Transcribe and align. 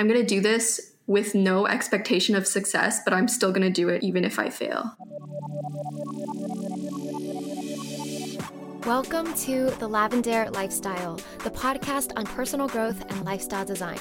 I'm 0.00 0.08
going 0.08 0.18
to 0.18 0.26
do 0.26 0.40
this 0.40 0.94
with 1.06 1.34
no 1.34 1.66
expectation 1.66 2.34
of 2.34 2.46
success, 2.46 3.02
but 3.04 3.12
I'm 3.12 3.28
still 3.28 3.52
going 3.52 3.60
to 3.60 3.68
do 3.68 3.90
it 3.90 4.02
even 4.02 4.24
if 4.24 4.38
I 4.38 4.48
fail. 4.48 4.96
Welcome 8.86 9.34
to 9.34 9.66
The 9.78 9.86
Lavendaire 9.86 10.54
Lifestyle, 10.54 11.16
the 11.44 11.50
podcast 11.50 12.12
on 12.16 12.24
personal 12.24 12.66
growth 12.66 13.02
and 13.10 13.26
lifestyle 13.26 13.66
design. 13.66 13.98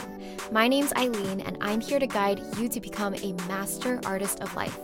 My 0.53 0.69
name's 0.69 0.93
Eileen, 0.93 1.41
and 1.41 1.57
I'm 1.59 1.81
here 1.81 1.99
to 1.99 2.07
guide 2.07 2.39
you 2.57 2.69
to 2.69 2.79
become 2.79 3.13
a 3.15 3.33
master 3.49 3.99
artist 4.05 4.39
of 4.39 4.55
life. 4.55 4.79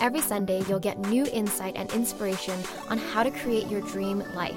Every 0.00 0.22
Sunday, 0.22 0.62
you'll 0.66 0.80
get 0.80 0.98
new 0.98 1.26
insight 1.26 1.74
and 1.76 1.92
inspiration 1.92 2.58
on 2.88 2.96
how 2.96 3.22
to 3.22 3.30
create 3.30 3.66
your 3.66 3.82
dream 3.82 4.24
life. 4.34 4.56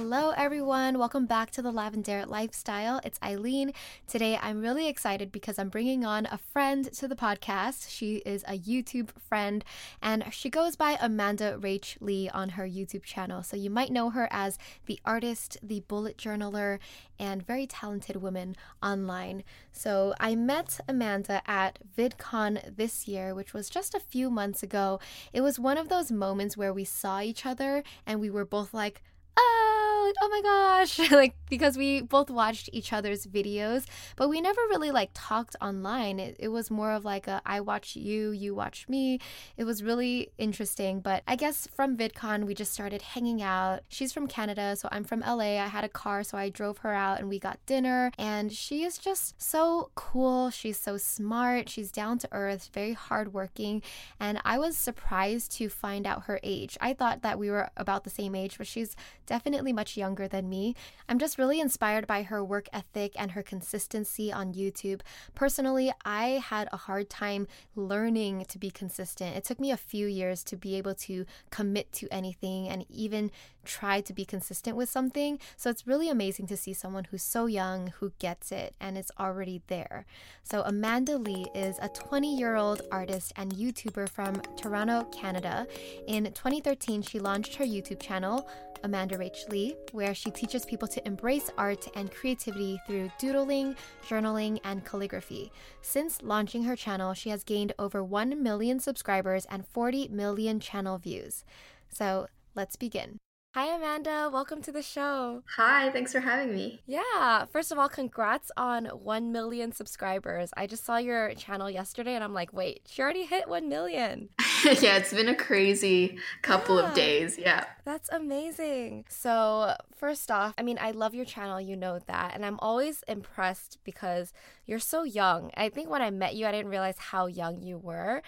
Hello, 0.00 0.30
everyone. 0.36 0.96
Welcome 0.96 1.26
back 1.26 1.50
to 1.50 1.60
the 1.60 1.72
Lavendaire 1.72 2.24
Lifestyle. 2.24 3.00
It's 3.02 3.18
Eileen. 3.20 3.72
Today, 4.06 4.38
I'm 4.40 4.60
really 4.60 4.86
excited 4.86 5.32
because 5.32 5.58
I'm 5.58 5.70
bringing 5.70 6.04
on 6.04 6.26
a 6.26 6.38
friend 6.38 6.84
to 6.92 7.08
the 7.08 7.16
podcast. 7.16 7.90
She 7.90 8.18
is 8.18 8.44
a 8.44 8.56
YouTube 8.56 9.10
friend 9.18 9.64
and 10.00 10.32
she 10.32 10.50
goes 10.50 10.76
by 10.76 10.96
Amanda 11.00 11.58
Rach 11.60 11.96
Lee 12.00 12.28
on 12.28 12.50
her 12.50 12.62
YouTube 12.62 13.02
channel. 13.02 13.42
So 13.42 13.56
you 13.56 13.70
might 13.70 13.90
know 13.90 14.10
her 14.10 14.28
as 14.30 14.56
the 14.86 15.00
artist, 15.04 15.56
the 15.64 15.80
bullet 15.80 16.16
journaler, 16.16 16.78
and 17.18 17.44
very 17.44 17.66
talented 17.66 18.22
woman 18.22 18.54
online. 18.80 19.42
So 19.72 20.14
I 20.20 20.36
met 20.36 20.78
Amanda 20.86 21.42
at 21.44 21.80
VidCon 21.96 22.76
this 22.76 23.08
year, 23.08 23.34
which 23.34 23.52
was 23.52 23.68
just 23.68 23.96
a 23.96 24.00
few 24.00 24.30
months 24.30 24.62
ago. 24.62 25.00
It 25.32 25.40
was 25.40 25.58
one 25.58 25.76
of 25.76 25.88
those 25.88 26.12
moments 26.12 26.56
where 26.56 26.72
we 26.72 26.84
saw 26.84 27.20
each 27.20 27.44
other 27.44 27.82
and 28.06 28.20
we 28.20 28.30
were 28.30 28.44
both 28.44 28.72
like, 28.72 29.02
oh, 29.38 30.12
oh 30.20 30.28
my 30.28 30.40
gosh, 30.42 31.10
like 31.10 31.34
because 31.48 31.76
we 31.76 32.02
both 32.02 32.30
watched 32.30 32.68
each 32.72 32.92
other's 32.92 33.26
videos, 33.26 33.84
but 34.16 34.28
we 34.28 34.40
never 34.40 34.60
really 34.68 34.90
like 34.90 35.10
talked 35.14 35.56
online. 35.60 36.18
It, 36.18 36.36
it 36.38 36.48
was 36.48 36.70
more 36.70 36.92
of 36.92 37.04
like 37.04 37.26
a 37.26 37.40
I 37.46 37.60
watch 37.60 37.96
you, 37.96 38.30
you 38.30 38.54
watch 38.54 38.88
me. 38.88 39.20
It 39.56 39.64
was 39.64 39.82
really 39.82 40.30
interesting, 40.38 41.00
but 41.00 41.22
I 41.26 41.36
guess 41.36 41.68
from 41.74 41.96
VidCon 41.96 42.44
we 42.44 42.54
just 42.54 42.72
started 42.72 43.02
hanging 43.02 43.42
out. 43.42 43.80
She's 43.88 44.12
from 44.12 44.26
Canada, 44.26 44.76
so 44.76 44.88
I'm 44.90 45.04
from 45.04 45.20
LA. 45.20 45.58
I 45.58 45.68
had 45.68 45.84
a 45.84 45.88
car, 45.88 46.22
so 46.22 46.36
I 46.36 46.48
drove 46.48 46.78
her 46.78 46.92
out 46.92 47.18
and 47.18 47.28
we 47.28 47.38
got 47.38 47.64
dinner, 47.66 48.10
and 48.18 48.52
she 48.52 48.84
is 48.84 48.98
just 48.98 49.40
so 49.40 49.90
cool. 49.94 50.50
She's 50.50 50.78
so 50.78 50.96
smart. 50.96 51.68
She's 51.68 51.92
down 51.92 52.18
to 52.18 52.28
earth, 52.32 52.70
very 52.72 52.92
hardworking, 52.92 53.82
and 54.20 54.40
I 54.44 54.58
was 54.58 54.76
surprised 54.76 55.52
to 55.52 55.68
find 55.68 56.06
out 56.06 56.24
her 56.24 56.40
age. 56.42 56.76
I 56.80 56.92
thought 56.92 57.22
that 57.22 57.38
we 57.38 57.50
were 57.50 57.70
about 57.76 58.04
the 58.04 58.10
same 58.10 58.34
age, 58.34 58.58
but 58.58 58.66
she's 58.66 58.96
definitely 59.28 59.72
much 59.72 59.96
younger 59.96 60.26
than 60.26 60.48
me. 60.48 60.74
I'm 61.08 61.18
just 61.18 61.38
really 61.38 61.60
inspired 61.60 62.06
by 62.06 62.22
her 62.22 62.42
work 62.42 62.68
ethic 62.72 63.12
and 63.16 63.32
her 63.32 63.42
consistency 63.42 64.32
on 64.32 64.54
YouTube. 64.54 65.02
Personally, 65.34 65.92
I 66.04 66.42
had 66.44 66.68
a 66.72 66.78
hard 66.78 67.10
time 67.10 67.46
learning 67.76 68.46
to 68.48 68.58
be 68.58 68.70
consistent. 68.70 69.36
It 69.36 69.44
took 69.44 69.60
me 69.60 69.70
a 69.70 69.76
few 69.76 70.06
years 70.06 70.42
to 70.44 70.56
be 70.56 70.76
able 70.76 70.94
to 70.94 71.26
commit 71.50 71.92
to 71.92 72.08
anything 72.10 72.68
and 72.68 72.86
even 72.88 73.30
try 73.68 74.00
to 74.00 74.12
be 74.14 74.24
consistent 74.24 74.76
with 74.76 74.88
something. 74.88 75.38
So 75.56 75.68
it's 75.68 75.86
really 75.86 76.08
amazing 76.08 76.46
to 76.46 76.56
see 76.56 76.72
someone 76.72 77.04
who's 77.04 77.22
so 77.22 77.44
young 77.44 77.92
who 77.98 78.12
gets 78.18 78.50
it 78.50 78.74
and 78.80 78.96
is 78.96 79.12
already 79.20 79.60
there. 79.66 80.06
So 80.42 80.62
Amanda 80.62 81.18
Lee 81.18 81.46
is 81.54 81.78
a 81.82 81.90
20 81.90 82.34
year 82.34 82.56
old 82.56 82.80
artist 82.90 83.32
and 83.36 83.52
YouTuber 83.52 84.08
from 84.08 84.40
Toronto, 84.56 85.04
Canada. 85.12 85.66
In 86.06 86.24
2013, 86.24 87.02
she 87.02 87.20
launched 87.20 87.56
her 87.56 87.64
YouTube 87.64 88.00
channel, 88.00 88.48
Amanda 88.82 89.17
Rach 89.18 89.48
Lee, 89.50 89.74
where 89.92 90.14
she 90.14 90.30
teaches 90.30 90.64
people 90.64 90.88
to 90.88 91.06
embrace 91.06 91.50
art 91.58 91.88
and 91.94 92.10
creativity 92.10 92.80
through 92.86 93.10
doodling, 93.18 93.76
journaling, 94.08 94.60
and 94.64 94.84
calligraphy. 94.84 95.52
Since 95.82 96.22
launching 96.22 96.62
her 96.62 96.76
channel, 96.76 97.12
she 97.14 97.30
has 97.30 97.44
gained 97.44 97.72
over 97.78 98.02
1 98.02 98.42
million 98.42 98.80
subscribers 98.80 99.44
and 99.50 99.66
40 99.66 100.08
million 100.08 100.60
channel 100.60 100.98
views. 100.98 101.44
So 101.88 102.28
let's 102.54 102.76
begin. 102.76 103.18
Hi, 103.54 103.74
Amanda. 103.74 104.28
Welcome 104.30 104.60
to 104.62 104.72
the 104.72 104.82
show. 104.82 105.42
Hi, 105.56 105.90
thanks 105.90 106.12
for 106.12 106.20
having 106.20 106.54
me. 106.54 106.82
Yeah. 106.84 107.46
First 107.46 107.72
of 107.72 107.78
all, 107.78 107.88
congrats 107.88 108.50
on 108.58 108.84
1 108.84 109.32
million 109.32 109.72
subscribers. 109.72 110.50
I 110.54 110.66
just 110.66 110.84
saw 110.84 110.98
your 110.98 111.32
channel 111.32 111.70
yesterday 111.70 112.14
and 112.14 112.22
I'm 112.22 112.34
like, 112.34 112.52
wait, 112.52 112.82
she 112.86 113.00
already 113.00 113.24
hit 113.24 113.48
1 113.48 113.66
million. 113.66 114.28
yeah, 114.64 114.98
it's 114.98 115.14
been 115.14 115.30
a 115.30 115.34
crazy 115.34 116.18
couple 116.42 116.78
yeah, 116.78 116.88
of 116.88 116.94
days. 116.94 117.38
Yeah. 117.38 117.64
That's 117.86 118.10
amazing. 118.10 119.06
So, 119.08 119.74
first 119.96 120.30
off, 120.30 120.52
I 120.58 120.62
mean, 120.62 120.78
I 120.78 120.90
love 120.90 121.14
your 121.14 121.24
channel. 121.24 121.58
You 121.58 121.74
know 121.74 122.00
that. 122.06 122.32
And 122.34 122.44
I'm 122.44 122.58
always 122.60 123.02
impressed 123.08 123.78
because 123.82 124.34
you're 124.66 124.78
so 124.78 125.04
young. 125.04 125.50
I 125.56 125.70
think 125.70 125.88
when 125.88 126.02
I 126.02 126.10
met 126.10 126.34
you, 126.34 126.46
I 126.46 126.52
didn't 126.52 126.70
realize 126.70 126.98
how 126.98 127.26
young 127.26 127.62
you 127.62 127.78
were. 127.78 128.22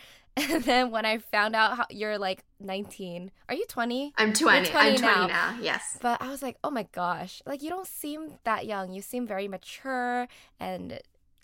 And 0.51 0.65
then 0.65 0.91
when 0.91 1.05
I 1.05 1.19
found 1.19 1.55
out 1.55 1.77
how 1.77 1.87
you're 1.91 2.19
like 2.19 2.45
19, 2.61 3.31
are 3.49 3.55
you 3.55 3.67
20? 3.67 4.13
I'm 4.17 4.33
20. 4.33 4.71
20 4.71 4.89
I'm 4.89 4.97
20 4.97 5.01
now. 5.01 5.27
now. 5.27 5.59
Yes. 5.61 5.99
But 6.01 6.21
I 6.23 6.29
was 6.29 6.43
like, 6.43 6.57
oh 6.65 6.71
my 6.71 6.87
gosh, 6.93 7.43
like 7.47 7.63
you 7.63 7.71
don't 7.71 7.87
seem 7.87 8.39
that 8.45 8.67
young. 8.67 8.93
You 8.93 9.03
seem 9.03 9.27
very 9.27 9.49
mature. 9.49 10.29
And 10.59 11.01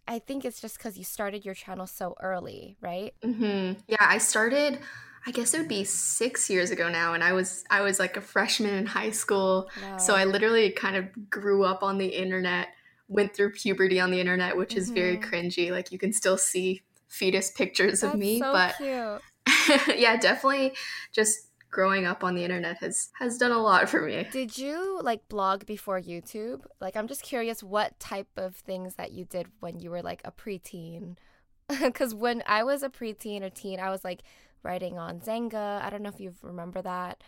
I 0.08 0.18
think 0.18 0.44
it's 0.44 0.60
just 0.60 0.78
because 0.78 0.96
you 0.96 1.04
started 1.04 1.44
your 1.44 1.54
channel 1.54 1.86
so 1.86 2.16
early, 2.20 2.76
right? 2.80 3.14
Mm-hmm. 3.22 3.80
Yeah, 3.88 3.96
I 4.00 4.18
started. 4.18 4.78
I 5.26 5.32
guess 5.32 5.54
it 5.54 5.58
would 5.58 5.68
be 5.68 5.82
six 5.82 6.48
years 6.48 6.70
ago 6.70 6.88
now, 6.88 7.14
and 7.14 7.24
I 7.24 7.32
was 7.32 7.64
I 7.68 7.80
was 7.80 7.98
like 7.98 8.16
a 8.16 8.20
freshman 8.20 8.74
in 8.74 8.86
high 8.86 9.10
school, 9.10 9.68
wow. 9.82 9.96
so 9.96 10.14
I 10.14 10.24
literally 10.24 10.70
kind 10.70 10.94
of 10.94 11.28
grew 11.28 11.64
up 11.64 11.82
on 11.82 11.98
the 11.98 12.06
internet, 12.06 12.68
went 13.08 13.34
through 13.34 13.50
puberty 13.50 13.98
on 13.98 14.12
the 14.12 14.20
internet, 14.20 14.56
which 14.56 14.70
mm-hmm. 14.70 14.78
is 14.78 14.90
very 14.90 15.16
mm-hmm. 15.16 15.34
cringy. 15.34 15.70
Like 15.72 15.90
you 15.90 15.98
can 15.98 16.12
still 16.12 16.38
see 16.38 16.82
fetus 17.16 17.50
pictures 17.50 18.00
That's 18.00 18.14
of 18.14 18.20
me. 18.20 18.38
So 18.38 18.52
but 18.52 18.74
yeah, 19.98 20.16
definitely 20.16 20.74
just 21.12 21.48
growing 21.70 22.06
up 22.06 22.24
on 22.24 22.34
the 22.34 22.44
internet 22.44 22.78
has 22.78 23.10
has 23.18 23.38
done 23.38 23.52
a 23.52 23.58
lot 23.58 23.88
for 23.88 24.02
me. 24.02 24.26
Did 24.30 24.56
you 24.56 25.00
like 25.02 25.28
blog 25.28 25.66
before 25.66 26.00
YouTube? 26.00 26.62
Like 26.80 26.96
I'm 26.96 27.08
just 27.08 27.22
curious 27.22 27.62
what 27.62 27.98
type 27.98 28.28
of 28.36 28.56
things 28.56 28.94
that 28.94 29.12
you 29.12 29.24
did 29.24 29.46
when 29.60 29.80
you 29.80 29.90
were 29.90 30.02
like 30.02 30.22
a 30.24 30.32
preteen. 30.32 31.16
Cuz 31.94 32.14
when 32.14 32.42
I 32.46 32.62
was 32.64 32.82
a 32.82 32.88
preteen 32.88 33.42
or 33.42 33.50
teen, 33.50 33.80
I 33.80 33.90
was 33.90 34.04
like 34.04 34.22
writing 34.62 34.98
on 34.98 35.20
Xanga. 35.20 35.82
I 35.82 35.90
don't 35.90 36.02
know 36.02 36.10
if 36.10 36.20
you 36.20 36.34
remember 36.42 36.82
that. 36.82 37.22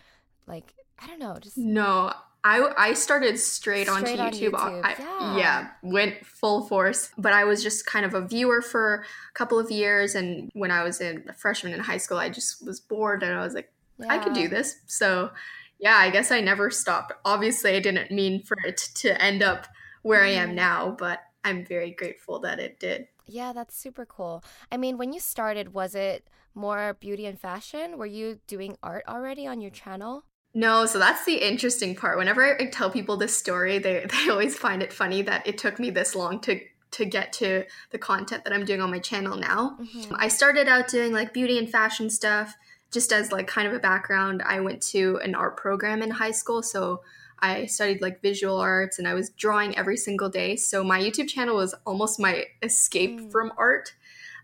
Like 0.47 0.75
I 0.99 1.07
don't 1.07 1.19
know, 1.19 1.37
just 1.41 1.57
No, 1.57 2.13
I, 2.45 2.73
I 2.77 2.95
started 2.95 3.39
straight, 3.39 3.89
straight 3.89 4.21
onto 4.21 4.39
YouTube. 4.39 4.55
On 4.55 4.73
YouTube. 4.75 4.85
I, 4.85 4.97
yeah. 4.99 5.37
yeah, 5.37 5.69
went 5.83 6.25
full 6.25 6.67
force. 6.67 7.11
But 7.19 7.33
I 7.33 7.45
was 7.45 7.63
just 7.63 7.87
kind 7.87 8.07
of 8.07 8.15
a 8.15 8.21
viewer 8.21 8.63
for 8.63 9.05
a 9.31 9.35
couple 9.35 9.59
of 9.59 9.71
years. 9.71 10.15
And 10.15 10.51
when 10.55 10.71
I 10.71 10.83
was 10.83 11.01
in 11.01 11.25
a 11.29 11.33
freshman 11.33 11.73
in 11.73 11.81
high 11.81 11.97
school, 11.97 12.19
I 12.19 12.29
just 12.29 12.65
was 12.65 12.81
bored 12.81 13.23
and 13.23 13.35
I 13.35 13.43
was 13.43 13.55
like, 13.55 13.73
yeah. 13.99 14.07
I 14.11 14.19
could 14.19 14.33
do 14.33 14.49
this. 14.49 14.77
So 14.87 15.31
yeah, 15.79 15.97
I 15.97 16.11
guess 16.11 16.31
I 16.31 16.41
never 16.41 16.71
stopped. 16.71 17.13
Obviously, 17.25 17.77
I 17.77 17.81
didn't 17.81 18.11
mean 18.11 18.43
for 18.43 18.57
it 18.65 18.77
to 18.97 19.21
end 19.23 19.43
up 19.43 19.67
where 20.03 20.21
mm. 20.21 20.27
I 20.27 20.31
am 20.31 20.49
mm-hmm. 20.49 20.57
now, 20.57 20.97
but 20.99 21.21
I'm 21.45 21.65
very 21.65 21.93
grateful 21.93 22.41
that 22.41 22.59
it 22.59 22.81
did. 22.81 23.09
Yeah, 23.27 23.53
that's 23.53 23.77
super 23.77 24.07
cool. 24.07 24.43
I 24.73 24.77
mean, 24.77 24.97
when 24.97 25.13
you 25.13 25.21
started, 25.21 25.75
was 25.75 25.95
it 25.95 26.27
more 26.55 26.97
beauty 26.99 27.27
and 27.27 27.39
fashion? 27.39 27.99
Were 27.99 28.07
you 28.07 28.41
doing 28.47 28.77
art 28.83 29.05
already 29.07 29.47
on 29.47 29.61
your 29.61 29.71
channel? 29.71 30.25
No, 30.55 30.87
so 30.87 30.99
that's 30.99 31.25
the 31.25 31.37
interesting 31.37 31.95
part. 31.95 32.19
Whenever 32.19 32.61
I 32.61 32.67
tell 32.67 32.91
people 32.91 33.17
this 33.17 33.37
story, 33.37 33.79
they, 33.79 34.07
they 34.25 34.31
always 34.31 34.57
find 34.57 34.83
it 34.83 34.93
funny 34.93 35.23
that 35.23 35.47
it 35.47 35.59
took 35.59 35.79
me 35.79 35.91
this 35.91 36.15
long 36.15 36.41
to 36.41 36.61
to 36.91 37.05
get 37.05 37.35
to 37.35 37.65
the 37.91 37.99
content 37.99 38.45
that 38.45 38.53
I'm 38.55 38.65
doing 38.65 38.81
on 38.81 38.91
my 38.91 38.99
channel 38.99 39.37
now. 39.37 39.77
Mm-hmm. 39.79 40.15
I 40.17 40.29
started 40.29 40.69
out 40.69 40.89
doing 40.89 41.13
like 41.13 41.35
beauty 41.35 41.59
and 41.59 41.69
fashion 41.69 42.09
stuff 42.09 42.57
just 42.91 43.13
as 43.13 43.31
like 43.31 43.47
kind 43.47 43.69
of 43.69 43.75
a 43.75 43.79
background. 43.79 44.43
I 44.43 44.61
went 44.61 44.81
to 44.85 45.21
an 45.23 45.35
art 45.35 45.59
program 45.59 46.01
in 46.01 46.11
high 46.11 46.31
school, 46.31 46.63
so 46.63 47.03
I 47.41 47.67
studied 47.67 48.01
like 48.01 48.23
visual 48.23 48.59
arts 48.59 48.99
and 48.99 49.07
I 49.07 49.15
was 49.15 49.31
drawing 49.31 49.77
every 49.77 49.97
single 49.97 50.29
day. 50.29 50.57
So 50.57 50.83
my 50.83 51.01
YouTube 51.01 51.29
channel 51.29 51.57
was 51.57 51.75
almost 51.87 52.19
my 52.19 52.47
escape 52.63 53.21
mm. 53.21 53.31
from 53.31 53.53
art. 53.57 53.95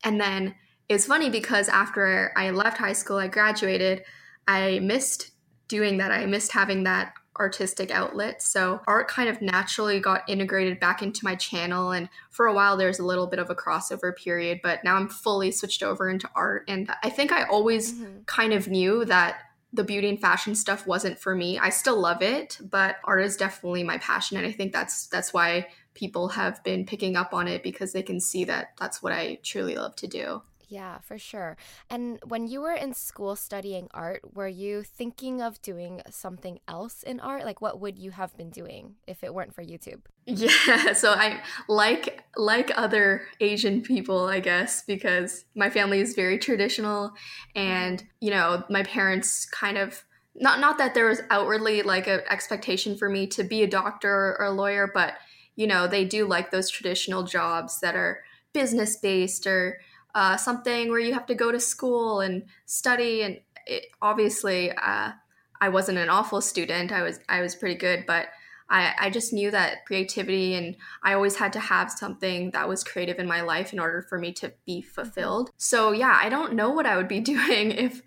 And 0.05 0.21
then 0.21 0.55
it's 0.89 1.07
funny 1.07 1.31
because 1.31 1.69
after 1.69 2.33
I 2.37 2.51
left 2.51 2.79
high 2.79 2.93
school, 2.93 3.17
I 3.17 3.29
graduated, 3.29 4.05
I 4.47 4.81
missed 4.81 5.31
doing 5.69 5.99
that. 5.99 6.11
I 6.11 6.27
missed 6.27 6.53
having 6.53 6.85
that 6.85 7.15
artistic 7.39 7.91
outlet. 7.91 8.43
So 8.43 8.81
art 8.87 9.09
kind 9.09 9.29
of 9.29 9.43
naturally 9.43 9.99
got 10.01 10.29
integrated 10.29 10.79
back 10.79 11.03
into 11.03 11.25
my 11.25 11.35
channel. 11.35 11.91
And 11.91 12.09
for 12.31 12.47
a 12.47 12.55
while, 12.55 12.77
there's 12.77 12.99
a 12.99 13.05
little 13.05 13.27
bit 13.27 13.39
of 13.39 13.51
a 13.51 13.55
crossover 13.55 14.15
period, 14.15 14.61
but 14.63 14.85
now 14.85 14.97
I'm 14.97 15.09
fully 15.09 15.51
switched 15.51 15.83
over 15.83 16.09
into 16.09 16.31
art. 16.35 16.65
And 16.69 16.91
I 17.03 17.11
think 17.11 17.33
I 17.33 17.45
always 17.45 17.95
mm-hmm. 17.95 18.23
kind 18.27 18.53
of 18.53 18.69
knew 18.69 19.05
that 19.07 19.39
the 19.73 19.85
beauty 19.85 20.09
and 20.09 20.21
fashion 20.21 20.55
stuff 20.55 20.87
wasn't 20.87 21.19
for 21.19 21.35
me. 21.35 21.59
I 21.59 21.71
still 21.71 22.01
love 22.01 22.23
it, 22.23 22.59
but 22.63 22.97
art 23.03 23.25
is 23.25 23.37
definitely 23.37 23.83
my 23.83 23.99
passion. 23.99 24.37
And 24.37 24.47
I 24.47 24.53
think 24.53 24.73
that's, 24.73 25.09
that's 25.09 25.35
why 25.35 25.67
people 25.95 26.29
have 26.29 26.63
been 26.63 26.87
picking 26.87 27.17
up 27.17 27.35
on 27.35 27.49
it 27.49 27.65
because 27.65 27.93
they 27.93 28.03
can 28.03 28.21
see 28.21 28.45
that 28.45 28.75
that's 28.79 29.03
what 29.03 29.13
I 29.13 29.41
truly 29.43 29.75
love 29.75 29.97
to 29.97 30.07
do. 30.07 30.43
Yeah, 30.75 30.99
for 30.99 31.19
sure. 31.19 31.57
And 31.89 32.19
when 32.27 32.49
you 32.49 32.61
were 32.61 32.73
in 32.73 32.95
school 32.95 33.37
studying 33.37 33.87
art, 33.95 34.35
were 34.35 34.49
you 34.49 34.83
thinking 34.83 35.41
of 35.41 35.63
doing 35.63 36.03
something 36.11 36.59
else 36.67 37.05
in 37.05 37.21
art? 37.21 37.45
Like 37.45 37.61
what 37.61 37.79
would 37.79 37.97
you 37.97 38.11
have 38.11 38.37
been 38.37 38.51
doing 38.51 38.97
if 39.07 39.23
it 39.23 39.33
weren't 39.33 39.55
for 39.55 39.63
YouTube? 39.63 40.01
Yeah, 40.27 40.93
so 40.95 41.13
I 41.13 41.43
like 41.69 42.25
like 42.37 42.73
other 42.77 43.23
Asian 43.39 43.83
people, 43.83 44.27
I 44.27 44.41
guess, 44.41 44.83
because 44.83 45.45
my 45.55 45.71
family 45.71 46.01
is 46.01 46.17
very 46.17 46.41
traditional 46.41 47.13
and, 47.55 48.01
mm-hmm. 48.01 48.09
you 48.21 48.31
know, 48.33 48.65
my 48.69 48.83
parents 48.83 49.47
kind 49.47 49.79
of 49.79 50.03
not 50.35 50.59
not 50.59 50.77
that 50.79 50.95
there 50.95 51.07
was 51.07 51.21
outwardly 51.31 51.83
like 51.83 52.09
an 52.09 52.23
expectation 52.29 52.97
for 52.97 53.09
me 53.09 53.29
to 53.29 53.45
be 53.45 53.63
a 53.63 53.69
doctor 53.69 54.35
or 54.41 54.47
a 54.47 54.51
lawyer, 54.51 54.91
but 54.93 55.15
you 55.55 55.69
know, 55.69 55.87
they 55.87 56.05
do 56.05 56.27
like 56.27 56.51
those 56.51 56.69
traditional 56.69 57.23
jobs 57.23 57.79
that 57.79 57.95
are 57.95 58.25
business 58.53 58.97
based 58.97 59.47
or 59.47 59.79
uh, 60.15 60.37
something 60.37 60.91
where 60.91 61.01
you 61.01 61.13
have 61.13 61.27
to 61.27 61.35
go 61.35 61.51
to 61.51 61.61
school 61.61 62.21
and 62.21 62.45
study. 62.67 63.23
And 63.23 63.41
it, 63.67 63.87
obviously, 64.01 64.71
uh, 64.71 65.13
I 65.61 65.69
wasn't 65.69 65.99
an 65.99 66.09
awful 66.09 66.41
student. 66.41 66.93
I 66.93 67.03
was 67.03 67.21
I 67.29 67.41
was 67.41 67.55
pretty 67.55 67.77
good, 67.77 68.05
but 68.07 68.29
I, 68.69 68.95
I 68.99 69.11
just 69.11 69.33
knew 69.33 69.51
that 69.51 69.85
creativity 69.87 70.55
and 70.55 70.77
I 71.03 71.13
always 71.15 71.37
had 71.37 71.53
to 71.53 71.61
have 71.61 71.91
something 71.91 72.51
that 72.53 72.69
was 72.69 72.83
creative 72.83 73.19
in 73.19 73.27
my 73.27 73.43
life 73.43 73.73
in 73.73 73.79
order 73.79 74.03
for 74.03 74.19
me 74.19 74.33
to 74.35 74.53
be 74.65 74.81
fulfilled. 74.81 75.51
So 75.59 75.93
yeah, 75.93 76.19
I 76.21 76.29
don't 76.29 76.55
know 76.55 76.71
what 76.71 76.87
I 76.87 76.97
would 76.97 77.09
be 77.09 77.21
doing 77.35 77.73
if 77.73 78.03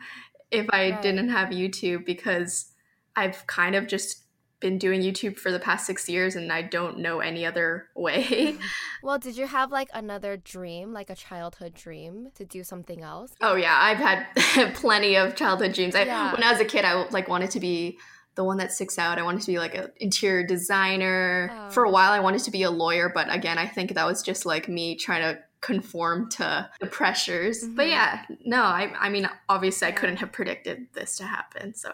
if 0.50 0.68
I 0.72 0.92
right. 0.92 1.02
didn't 1.02 1.30
have 1.30 1.50
YouTube 1.50 2.06
because 2.06 2.72
I've 3.16 3.46
kind 3.48 3.76
of 3.76 3.88
just 3.88 4.24
been 4.60 4.78
doing 4.78 5.02
YouTube 5.02 5.38
for 5.38 5.52
the 5.52 5.60
past 5.60 5.86
six 5.86 6.10
years 6.10 6.36
and 6.36 6.52
I 6.52 6.64
don't 6.64 7.00
know 7.00 7.20
any 7.20 7.46
other 7.46 7.88
way. 7.96 8.56
well, 9.04 9.20
did 9.20 9.38
you 9.38 9.48
have 9.48 9.72
like 9.72 9.90
another 9.94 10.38
dream, 10.38 10.94
like 10.94 11.10
a 11.10 11.16
childhood 11.16 11.74
dream 11.74 12.30
to 12.36 12.46
do 12.46 12.64
something 12.64 13.02
else? 13.02 13.34
Oh 13.42 13.56
yeah, 13.56 13.78
I've 13.80 13.98
had 13.98 14.74
plenty 14.76 15.16
of 15.16 15.36
childhood 15.36 15.74
dreams. 15.74 15.96
I, 15.96 16.04
yeah. 16.04 16.34
When 16.34 16.44
I 16.44 16.52
was 16.52 16.62
a 16.62 16.66
kid, 16.66 16.86
I 16.86 17.08
like 17.10 17.28
wanted 17.28 17.52
to 17.52 17.60
be 17.60 17.98
the 18.36 18.44
one 18.44 18.58
that 18.58 18.72
sticks 18.72 19.00
out. 19.00 19.18
I 19.18 19.24
wanted 19.24 19.42
to 19.42 19.48
be 19.48 19.58
like 19.58 19.76
an 19.76 19.92
interior 19.98 20.46
designer. 20.46 21.50
Oh. 21.52 21.70
For 21.72 21.84
a 21.84 21.90
while, 21.90 22.12
I 22.12 22.20
wanted 22.20 22.44
to 22.44 22.52
be 22.52 22.64
a 22.64 22.72
lawyer, 22.72 23.12
but 23.14 23.34
again, 23.34 23.58
I 23.58 23.68
think 23.68 23.96
that 23.96 24.06
was 24.06 24.22
just 24.22 24.46
like 24.46 24.70
me 24.70 24.96
trying 24.96 25.22
to 25.24 25.40
conform 25.62 26.30
to 26.30 26.70
the 26.80 26.86
pressures. 26.86 27.64
Mm-hmm. 27.64 27.76
But 27.76 27.88
yeah, 27.88 28.26
no, 28.46 28.62
I, 28.62 28.94
I 29.00 29.10
mean, 29.10 29.28
obviously, 29.50 29.88
I 29.88 29.92
couldn't 29.92 30.18
have 30.18 30.32
predicted 30.32 30.88
this 30.94 31.18
to 31.18 31.24
happen. 31.24 31.74
So 31.74 31.92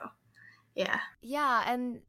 yeah. 0.75 0.99
Yeah. 1.21 1.63
And 1.65 2.01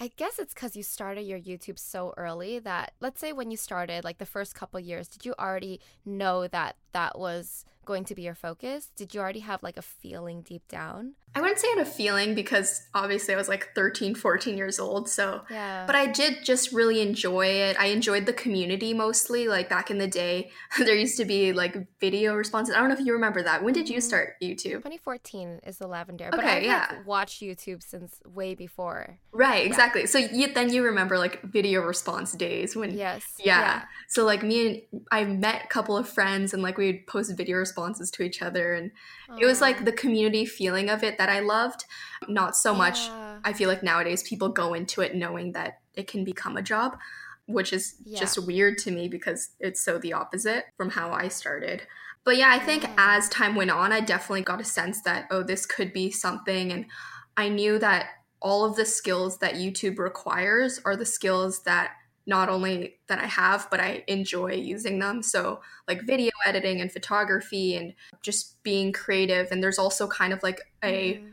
I 0.00 0.10
guess 0.16 0.38
it's 0.38 0.54
because 0.54 0.76
you 0.76 0.82
started 0.82 1.22
your 1.22 1.38
YouTube 1.38 1.78
so 1.78 2.14
early 2.16 2.58
that, 2.60 2.92
let's 3.00 3.20
say, 3.20 3.32
when 3.32 3.50
you 3.50 3.56
started, 3.56 4.04
like 4.04 4.18
the 4.18 4.26
first 4.26 4.54
couple 4.54 4.78
years, 4.80 5.08
did 5.08 5.24
you 5.24 5.34
already 5.38 5.80
know 6.04 6.46
that 6.48 6.76
that 6.92 7.18
was 7.18 7.64
going 7.88 8.04
to 8.04 8.14
be 8.14 8.22
your 8.22 8.34
focus? 8.34 8.90
Did 8.94 9.14
you 9.14 9.20
already 9.20 9.40
have 9.40 9.62
like 9.62 9.78
a 9.78 9.82
feeling 9.82 10.42
deep 10.42 10.68
down? 10.68 11.14
I 11.34 11.40
wouldn't 11.40 11.58
say 11.58 11.68
I 11.68 11.78
had 11.78 11.86
a 11.86 11.90
feeling 11.90 12.34
because 12.34 12.88
obviously 12.94 13.34
I 13.34 13.36
was 13.36 13.48
like 13.48 13.74
13, 13.74 14.14
14 14.14 14.56
years 14.56 14.78
old. 14.78 15.08
So, 15.08 15.42
yeah. 15.50 15.84
But 15.86 15.94
I 15.94 16.06
did 16.06 16.44
just 16.44 16.72
really 16.72 17.00
enjoy 17.00 17.46
it. 17.46 17.76
I 17.78 17.86
enjoyed 17.86 18.26
the 18.26 18.32
community 18.32 18.92
mostly. 18.92 19.46
Like 19.48 19.68
back 19.68 19.90
in 19.90 19.98
the 19.98 20.06
day, 20.06 20.50
there 20.78 20.94
used 20.94 21.16
to 21.18 21.24
be 21.24 21.52
like 21.52 21.76
video 22.00 22.34
responses. 22.34 22.74
I 22.74 22.80
don't 22.80 22.88
know 22.88 22.94
if 22.94 23.04
you 23.04 23.12
remember 23.12 23.42
that. 23.42 23.62
When 23.62 23.72
did 23.72 23.88
you 23.88 23.98
mm-hmm. 23.98 24.08
start 24.08 24.34
YouTube? 24.42 24.82
2014 24.82 25.60
is 25.66 25.78
the 25.78 25.88
Lavendaire. 25.88 26.28
Okay, 26.28 26.36
but 26.36 26.44
I've 26.44 26.62
yeah. 26.62 26.86
Like, 26.90 27.06
watched 27.06 27.40
YouTube 27.40 27.82
since 27.82 28.20
way 28.26 28.54
before. 28.54 29.18
Right, 29.32 29.64
exactly. 29.66 30.02
Yeah. 30.02 30.06
So 30.08 30.18
you, 30.18 30.52
then 30.52 30.72
you 30.72 30.82
remember 30.82 31.18
like 31.18 31.42
video 31.42 31.82
response 31.82 32.32
days 32.32 32.76
when. 32.76 32.96
Yes. 32.96 33.24
Yeah. 33.38 33.60
yeah. 33.60 33.82
So 34.08 34.24
like 34.24 34.42
me 34.42 34.66
and 34.90 35.02
I 35.10 35.24
met 35.24 35.64
a 35.64 35.68
couple 35.68 35.96
of 35.96 36.08
friends 36.08 36.52
and 36.52 36.62
like 36.62 36.76
we 36.76 36.86
would 36.86 37.06
post 37.06 37.36
video 37.36 37.58
responses 37.58 37.77
to 37.86 38.22
each 38.22 38.42
other. 38.42 38.74
And 38.74 38.90
Aww. 39.30 39.40
it 39.40 39.46
was 39.46 39.60
like 39.60 39.84
the 39.84 39.92
community 39.92 40.44
feeling 40.44 40.90
of 40.90 41.02
it 41.02 41.18
that 41.18 41.28
I 41.28 41.40
loved. 41.40 41.84
Not 42.28 42.56
so 42.56 42.72
yeah. 42.72 42.78
much. 42.78 42.98
I 43.44 43.52
feel 43.52 43.68
like 43.68 43.82
nowadays 43.82 44.22
people 44.22 44.48
go 44.48 44.74
into 44.74 45.00
it 45.00 45.14
knowing 45.14 45.52
that 45.52 45.80
it 45.94 46.08
can 46.08 46.24
become 46.24 46.56
a 46.56 46.62
job, 46.62 46.98
which 47.46 47.72
is 47.72 47.96
yeah. 48.04 48.18
just 48.18 48.44
weird 48.46 48.78
to 48.78 48.90
me 48.90 49.08
because 49.08 49.50
it's 49.60 49.80
so 49.80 49.98
the 49.98 50.12
opposite 50.12 50.64
from 50.76 50.90
how 50.90 51.12
I 51.12 51.28
started. 51.28 51.82
But 52.24 52.36
yeah, 52.36 52.50
I 52.50 52.58
think 52.58 52.82
yeah. 52.82 52.94
as 52.96 53.28
time 53.28 53.54
went 53.54 53.70
on, 53.70 53.92
I 53.92 54.00
definitely 54.00 54.42
got 54.42 54.60
a 54.60 54.64
sense 54.64 55.02
that, 55.02 55.26
oh, 55.30 55.42
this 55.42 55.64
could 55.64 55.92
be 55.92 56.10
something. 56.10 56.72
And 56.72 56.86
I 57.36 57.48
knew 57.48 57.78
that 57.78 58.06
all 58.40 58.64
of 58.64 58.76
the 58.76 58.84
skills 58.84 59.38
that 59.38 59.54
YouTube 59.54 59.98
requires 59.98 60.80
are 60.84 60.96
the 60.96 61.06
skills 61.06 61.62
that 61.62 61.92
not 62.28 62.50
only 62.50 62.98
that 63.08 63.18
I 63.18 63.26
have, 63.26 63.68
but 63.70 63.80
I 63.80 64.04
enjoy 64.06 64.52
using 64.52 64.98
them. 64.98 65.22
So, 65.22 65.62
like 65.88 66.02
video 66.02 66.30
editing 66.44 66.82
and 66.82 66.92
photography 66.92 67.74
and 67.74 67.94
just 68.22 68.62
being 68.62 68.92
creative. 68.92 69.50
And 69.50 69.62
there's 69.62 69.78
also 69.78 70.06
kind 70.06 70.34
of 70.34 70.42
like 70.42 70.60
a 70.82 71.14
mm-hmm. 71.14 71.28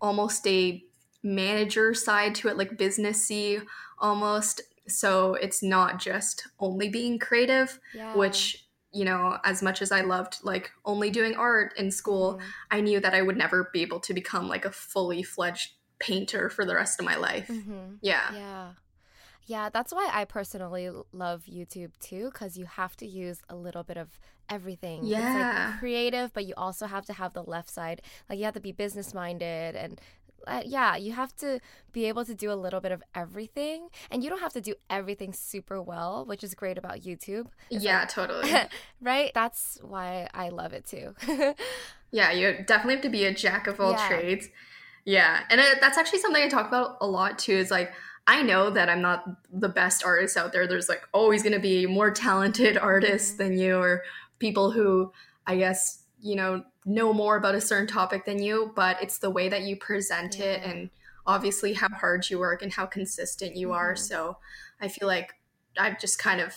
almost 0.00 0.44
a 0.48 0.82
manager 1.22 1.94
side 1.94 2.34
to 2.34 2.48
it, 2.48 2.58
like 2.58 2.76
businessy 2.76 3.62
almost. 4.00 4.62
So, 4.88 5.34
it's 5.34 5.62
not 5.62 6.00
just 6.00 6.48
only 6.58 6.88
being 6.88 7.20
creative, 7.20 7.78
yeah. 7.94 8.14
which 8.16 8.66
you 8.94 9.06
know, 9.06 9.38
as 9.44 9.62
much 9.62 9.80
as 9.80 9.90
I 9.90 10.02
loved 10.02 10.38
like 10.42 10.70
only 10.84 11.08
doing 11.08 11.34
art 11.34 11.72
in 11.78 11.90
school, 11.90 12.34
mm-hmm. 12.34 12.48
I 12.72 12.80
knew 12.80 13.00
that 13.00 13.14
I 13.14 13.22
would 13.22 13.38
never 13.38 13.70
be 13.72 13.80
able 13.82 14.00
to 14.00 14.12
become 14.12 14.48
like 14.48 14.64
a 14.64 14.72
fully 14.72 15.22
fledged 15.22 15.70
painter 16.00 16.50
for 16.50 16.66
the 16.66 16.74
rest 16.74 16.98
of 16.98 17.06
my 17.06 17.16
life. 17.16 17.46
Mm-hmm. 17.48 17.94
Yeah. 18.02 18.34
Yeah. 18.34 18.72
Yeah, 19.46 19.68
that's 19.70 19.92
why 19.92 20.08
I 20.12 20.24
personally 20.24 20.90
love 21.12 21.44
YouTube 21.50 21.92
too, 22.00 22.30
because 22.32 22.56
you 22.56 22.66
have 22.66 22.96
to 22.98 23.06
use 23.06 23.40
a 23.48 23.56
little 23.56 23.82
bit 23.82 23.96
of 23.96 24.18
everything. 24.48 25.04
Yeah. 25.04 25.18
It's 25.18 25.70
like 25.70 25.80
creative, 25.80 26.32
but 26.32 26.44
you 26.44 26.54
also 26.56 26.86
have 26.86 27.06
to 27.06 27.12
have 27.12 27.32
the 27.32 27.42
left 27.42 27.70
side. 27.70 28.02
Like 28.28 28.38
you 28.38 28.44
have 28.44 28.54
to 28.54 28.60
be 28.60 28.72
business 28.72 29.14
minded 29.14 29.74
and 29.76 30.00
uh, 30.46 30.62
yeah, 30.64 30.96
you 30.96 31.12
have 31.12 31.34
to 31.36 31.60
be 31.92 32.06
able 32.06 32.24
to 32.24 32.34
do 32.34 32.50
a 32.50 32.54
little 32.54 32.80
bit 32.80 32.92
of 32.92 33.02
everything, 33.14 33.88
and 34.10 34.22
you 34.22 34.30
don't 34.30 34.40
have 34.40 34.52
to 34.52 34.60
do 34.60 34.74
everything 34.90 35.32
super 35.32 35.80
well, 35.80 36.24
which 36.24 36.42
is 36.42 36.54
great 36.54 36.78
about 36.78 37.00
YouTube. 37.02 37.46
yeah, 37.70 38.00
like, 38.00 38.08
totally. 38.08 38.52
right? 39.00 39.30
That's 39.34 39.78
why 39.82 40.28
I 40.34 40.48
love 40.48 40.72
it 40.72 40.84
too. 40.86 41.14
yeah, 42.10 42.32
you 42.32 42.64
definitely 42.66 42.94
have 42.94 43.02
to 43.02 43.10
be 43.10 43.24
a 43.24 43.34
jack 43.34 43.66
of 43.66 43.80
all 43.80 43.92
yeah. 43.92 44.08
trades. 44.08 44.48
Yeah, 45.04 45.40
and 45.50 45.60
it, 45.60 45.80
that's 45.80 45.98
actually 45.98 46.20
something 46.20 46.42
I 46.42 46.48
talk 46.48 46.68
about 46.68 46.96
a 47.00 47.06
lot 47.06 47.38
too. 47.38 47.54
Is 47.54 47.70
like 47.70 47.92
I 48.26 48.42
know 48.42 48.70
that 48.70 48.88
I'm 48.88 49.02
not 49.02 49.24
the 49.52 49.68
best 49.68 50.04
artist 50.04 50.36
out 50.36 50.52
there. 50.52 50.66
There's 50.66 50.88
like 50.88 51.02
always 51.12 51.42
going 51.42 51.54
to 51.54 51.60
be 51.60 51.86
more 51.86 52.10
talented 52.10 52.78
artists 52.78 53.32
than 53.32 53.58
you, 53.58 53.78
or 53.78 54.02
people 54.38 54.70
who 54.70 55.12
I 55.46 55.56
guess, 55.56 56.04
you 56.20 56.36
know, 56.36 56.64
know 56.84 57.12
more 57.12 57.36
about 57.36 57.54
a 57.54 57.60
certain 57.60 57.86
topic 57.86 58.24
than 58.24 58.42
you, 58.42 58.72
but 58.74 59.02
it's 59.02 59.18
the 59.18 59.30
way 59.30 59.48
that 59.48 59.62
you 59.62 59.76
present 59.76 60.36
yeah. 60.38 60.46
it 60.46 60.62
and 60.64 60.90
obviously 61.26 61.72
how 61.72 61.88
hard 61.88 62.28
you 62.30 62.38
work 62.38 62.62
and 62.62 62.72
how 62.72 62.86
consistent 62.86 63.56
you 63.56 63.68
mm-hmm. 63.68 63.76
are. 63.76 63.96
So 63.96 64.38
I 64.80 64.88
feel 64.88 65.08
like 65.08 65.34
I've 65.78 66.00
just 66.00 66.18
kind 66.18 66.40
of, 66.40 66.54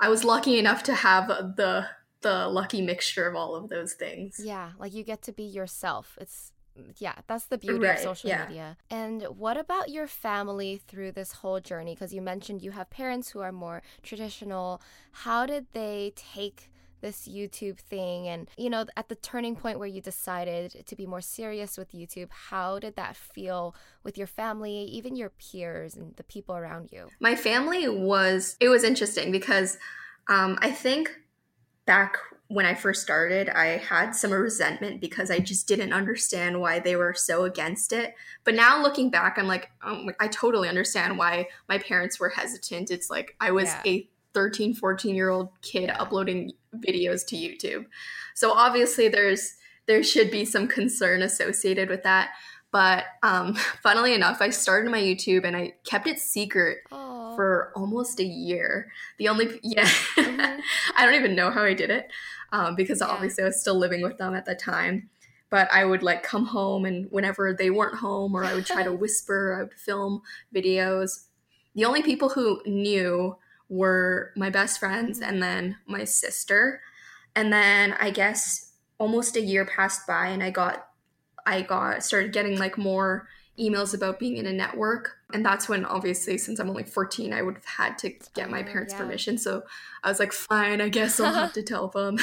I 0.00 0.08
was 0.08 0.24
lucky 0.24 0.58
enough 0.58 0.82
to 0.84 0.94
have 0.94 1.28
the 1.28 1.86
the 2.22 2.46
lucky 2.46 2.80
mixture 2.80 3.28
of 3.28 3.34
all 3.34 3.56
of 3.56 3.68
those 3.68 3.94
things. 3.94 4.40
Yeah, 4.42 4.72
like 4.78 4.94
you 4.94 5.02
get 5.02 5.22
to 5.22 5.32
be 5.32 5.42
yourself. 5.42 6.16
It's 6.20 6.51
yeah, 6.98 7.14
that's 7.26 7.46
the 7.46 7.58
beauty 7.58 7.86
right, 7.86 7.96
of 7.96 8.02
social 8.02 8.30
yeah. 8.30 8.46
media. 8.46 8.76
And 8.90 9.22
what 9.22 9.56
about 9.56 9.88
your 9.88 10.06
family 10.06 10.80
through 10.88 11.12
this 11.12 11.32
whole 11.32 11.60
journey? 11.60 11.94
Because 11.94 12.12
you 12.12 12.22
mentioned 12.22 12.62
you 12.62 12.70
have 12.72 12.90
parents 12.90 13.30
who 13.30 13.40
are 13.40 13.52
more 13.52 13.82
traditional. 14.02 14.80
How 15.12 15.46
did 15.46 15.66
they 15.72 16.12
take 16.16 16.70
this 17.00 17.28
YouTube 17.28 17.78
thing? 17.78 18.28
And, 18.28 18.48
you 18.56 18.70
know, 18.70 18.86
at 18.96 19.08
the 19.08 19.16
turning 19.16 19.56
point 19.56 19.78
where 19.78 19.88
you 19.88 20.00
decided 20.00 20.86
to 20.86 20.96
be 20.96 21.06
more 21.06 21.20
serious 21.20 21.76
with 21.76 21.92
YouTube, 21.92 22.28
how 22.30 22.78
did 22.78 22.96
that 22.96 23.16
feel 23.16 23.74
with 24.04 24.16
your 24.16 24.28
family, 24.28 24.84
even 24.84 25.16
your 25.16 25.30
peers 25.30 25.96
and 25.96 26.14
the 26.16 26.24
people 26.24 26.56
around 26.56 26.90
you? 26.92 27.08
My 27.20 27.34
family 27.34 27.88
was, 27.88 28.56
it 28.60 28.68
was 28.68 28.84
interesting 28.84 29.32
because 29.32 29.78
um, 30.28 30.58
I 30.62 30.70
think 30.70 31.10
back 31.86 32.16
when 32.48 32.66
I 32.66 32.74
first 32.74 33.00
started, 33.00 33.48
I 33.48 33.78
had 33.78 34.14
some 34.14 34.30
resentment 34.30 35.00
because 35.00 35.30
I 35.30 35.38
just 35.38 35.66
didn't 35.66 35.94
understand 35.94 36.60
why 36.60 36.80
they 36.80 36.96
were 36.96 37.14
so 37.14 37.44
against 37.44 37.94
it. 37.94 38.14
But 38.44 38.54
now 38.54 38.82
looking 38.82 39.08
back, 39.08 39.38
I'm 39.38 39.48
like, 39.48 39.70
oh, 39.82 40.10
I 40.20 40.28
totally 40.28 40.68
understand 40.68 41.16
why 41.16 41.48
my 41.68 41.78
parents 41.78 42.20
were 42.20 42.28
hesitant. 42.28 42.90
It's 42.90 43.08
like 43.08 43.34
I 43.40 43.52
was 43.52 43.68
yeah. 43.68 43.82
a 43.86 44.08
13, 44.34 44.74
14 44.74 45.14
year 45.14 45.30
old 45.30 45.48
kid 45.62 45.84
yeah. 45.84 45.96
uploading 45.98 46.52
videos 46.76 47.26
to 47.28 47.36
YouTube. 47.36 47.86
So 48.34 48.52
obviously 48.52 49.08
there's 49.08 49.54
there 49.86 50.02
should 50.02 50.30
be 50.30 50.44
some 50.44 50.68
concern 50.68 51.22
associated 51.22 51.88
with 51.88 52.02
that. 52.02 52.30
But 52.70 53.04
um, 53.22 53.54
funnily 53.82 54.14
enough, 54.14 54.38
I 54.40 54.50
started 54.50 54.90
my 54.90 55.00
YouTube 55.00 55.44
and 55.44 55.56
I 55.56 55.74
kept 55.84 56.06
it 56.06 56.18
secret 56.18 56.78
Aww. 57.32 57.36
for 57.36 57.72
almost 57.74 58.20
a 58.20 58.24
year. 58.24 58.90
The 59.18 59.28
only, 59.28 59.60
yeah, 59.62 59.86
mm-hmm. 59.86 60.60
I 60.96 61.04
don't 61.04 61.14
even 61.14 61.34
know 61.34 61.50
how 61.50 61.62
I 61.62 61.74
did 61.74 61.90
it 61.90 62.10
um, 62.52 62.74
because 62.76 63.00
yeah. 63.00 63.08
obviously 63.08 63.44
I 63.44 63.48
was 63.48 63.60
still 63.60 63.78
living 63.78 64.02
with 64.02 64.18
them 64.18 64.34
at 64.34 64.44
the 64.44 64.54
time. 64.54 65.08
But 65.50 65.70
I 65.70 65.84
would 65.84 66.02
like 66.02 66.22
come 66.22 66.46
home, 66.46 66.86
and 66.86 67.08
whenever 67.10 67.52
they 67.52 67.68
weren't 67.68 67.98
home, 67.98 68.34
or 68.34 68.42
I 68.42 68.54
would 68.54 68.64
try 68.64 68.82
to 68.82 68.92
whisper, 68.92 69.54
I 69.58 69.62
would 69.64 69.74
film 69.74 70.22
videos. 70.54 71.26
The 71.74 71.84
only 71.84 72.02
people 72.02 72.30
who 72.30 72.62
knew 72.64 73.36
were 73.68 74.32
my 74.36 74.50
best 74.50 74.78
friends 74.78 75.20
and 75.20 75.42
then 75.42 75.76
my 75.86 76.04
sister. 76.04 76.82
And 77.34 77.52
then 77.52 77.94
I 77.98 78.10
guess 78.10 78.72
almost 78.98 79.34
a 79.36 79.40
year 79.40 79.64
passed 79.64 80.06
by 80.06 80.28
and 80.28 80.42
I 80.42 80.50
got 80.50 80.88
I 81.44 81.62
got 81.62 82.04
started 82.04 82.32
getting 82.32 82.58
like 82.58 82.78
more 82.78 83.26
emails 83.58 83.94
about 83.94 84.18
being 84.18 84.36
in 84.36 84.46
a 84.46 84.52
network. 84.52 85.16
And 85.32 85.44
that's 85.44 85.68
when 85.68 85.84
obviously 85.84 86.38
since 86.38 86.58
I'm 86.58 86.70
only 86.70 86.84
14, 86.84 87.32
I 87.32 87.42
would 87.42 87.56
have 87.56 87.64
had 87.64 87.98
to 87.98 88.14
get 88.34 88.50
my 88.50 88.60
oh, 88.60 88.64
parents' 88.64 88.94
yeah. 88.94 88.98
permission. 88.98 89.38
So 89.38 89.62
I 90.02 90.08
was 90.08 90.18
like, 90.18 90.32
fine, 90.32 90.80
I 90.80 90.88
guess 90.88 91.20
I'll 91.20 91.34
have 91.34 91.52
to 91.54 91.62
tell 91.62 91.88
them. 91.88 92.18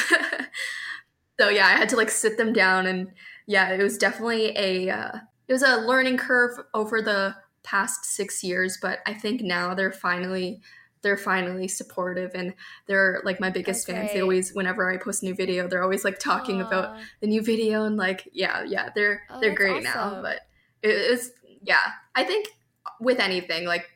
so 1.40 1.50
yeah, 1.50 1.68
I 1.68 1.72
had 1.72 1.90
to 1.90 1.98
like 1.98 2.10
sit 2.10 2.38
them 2.38 2.54
down 2.54 2.86
and 2.86 3.12
yeah, 3.46 3.70
it 3.70 3.82
was 3.82 3.98
definitely 3.98 4.54
a 4.56 4.90
uh, 4.90 5.18
it 5.48 5.54
was 5.54 5.64
a 5.64 5.78
learning 5.78 6.18
curve 6.18 6.58
over 6.74 7.02
the 7.02 7.36
past 7.64 8.06
6 8.06 8.44
years, 8.44 8.78
but 8.82 9.00
I 9.06 9.14
think 9.14 9.42
now 9.42 9.74
they're 9.74 9.92
finally 9.92 10.62
they're 11.02 11.18
finally 11.18 11.68
supportive 11.68 12.32
and 12.36 12.54
they're 12.88 13.22
like 13.24 13.40
my 13.40 13.50
biggest 13.50 13.88
That's 13.88 14.00
fans. 14.00 14.14
They 14.14 14.22
always 14.22 14.54
whenever 14.54 14.92
I 14.92 14.98
post 14.98 15.24
a 15.24 15.26
new 15.26 15.36
video, 15.36 15.68
they're 15.68 15.84
always 15.84 16.04
like 16.04 16.20
talking 16.20 16.58
Aww. 16.58 16.68
about 16.68 16.98
the 17.22 17.28
new 17.28 17.42
video 17.42 17.86
and 17.86 17.98
like 17.98 18.28
yeah, 18.34 18.64
yeah, 18.64 18.90
they're 18.96 19.24
oh, 19.30 19.40
they're 19.40 19.56
great 19.56 19.86
awesome. 19.86 20.14
now. 20.16 20.22
But 20.22 20.42
it's 20.84 21.32
yeah, 21.62 21.94
I 22.16 22.24
think 22.24 22.50
with 23.00 23.20
anything 23.20 23.66
like 23.66 23.90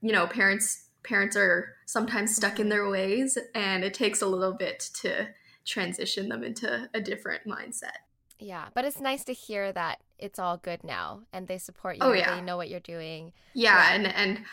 you 0.00 0.12
know, 0.12 0.26
parents 0.26 0.88
parents 1.02 1.36
are 1.36 1.74
sometimes 1.86 2.34
stuck 2.34 2.60
in 2.60 2.68
their 2.68 2.88
ways 2.88 3.36
and 3.54 3.84
it 3.84 3.94
takes 3.94 4.22
a 4.22 4.26
little 4.26 4.52
bit 4.52 4.90
to 4.94 5.28
transition 5.64 6.28
them 6.28 6.42
into 6.42 6.88
a 6.94 7.00
different 7.00 7.46
mindset. 7.46 8.02
Yeah, 8.38 8.68
but 8.74 8.84
it's 8.84 9.00
nice 9.00 9.24
to 9.24 9.32
hear 9.32 9.72
that 9.72 10.00
it's 10.18 10.38
all 10.38 10.56
good 10.56 10.82
now 10.84 11.22
and 11.32 11.46
they 11.46 11.58
support 11.58 11.96
you. 11.96 12.02
Oh, 12.02 12.12
yeah. 12.12 12.34
They 12.34 12.40
know 12.40 12.56
what 12.56 12.68
you're 12.68 12.80
doing. 12.80 13.32
Yeah, 13.54 13.76
yeah, 13.76 13.94
and 13.94 14.06
and 14.06 14.44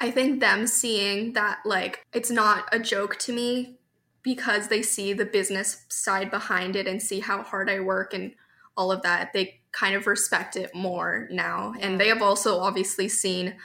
I 0.00 0.10
think 0.10 0.40
them 0.40 0.66
seeing 0.66 1.34
that 1.34 1.58
like 1.64 2.06
it's 2.12 2.30
not 2.30 2.64
a 2.72 2.78
joke 2.78 3.16
to 3.20 3.32
me 3.32 3.78
because 4.22 4.68
they 4.68 4.82
see 4.82 5.12
the 5.12 5.24
business 5.24 5.84
side 5.88 6.30
behind 6.30 6.76
it 6.76 6.86
and 6.86 7.00
see 7.00 7.20
how 7.20 7.42
hard 7.42 7.70
I 7.70 7.80
work 7.80 8.12
and 8.12 8.32
all 8.76 8.90
of 8.90 9.02
that. 9.02 9.32
They 9.32 9.60
kind 9.76 9.94
of 9.94 10.06
respect 10.06 10.56
it 10.56 10.74
more 10.74 11.28
now. 11.30 11.74
And 11.80 12.00
they 12.00 12.08
have 12.08 12.22
also 12.22 12.58
obviously 12.58 13.08
seen 13.08 13.56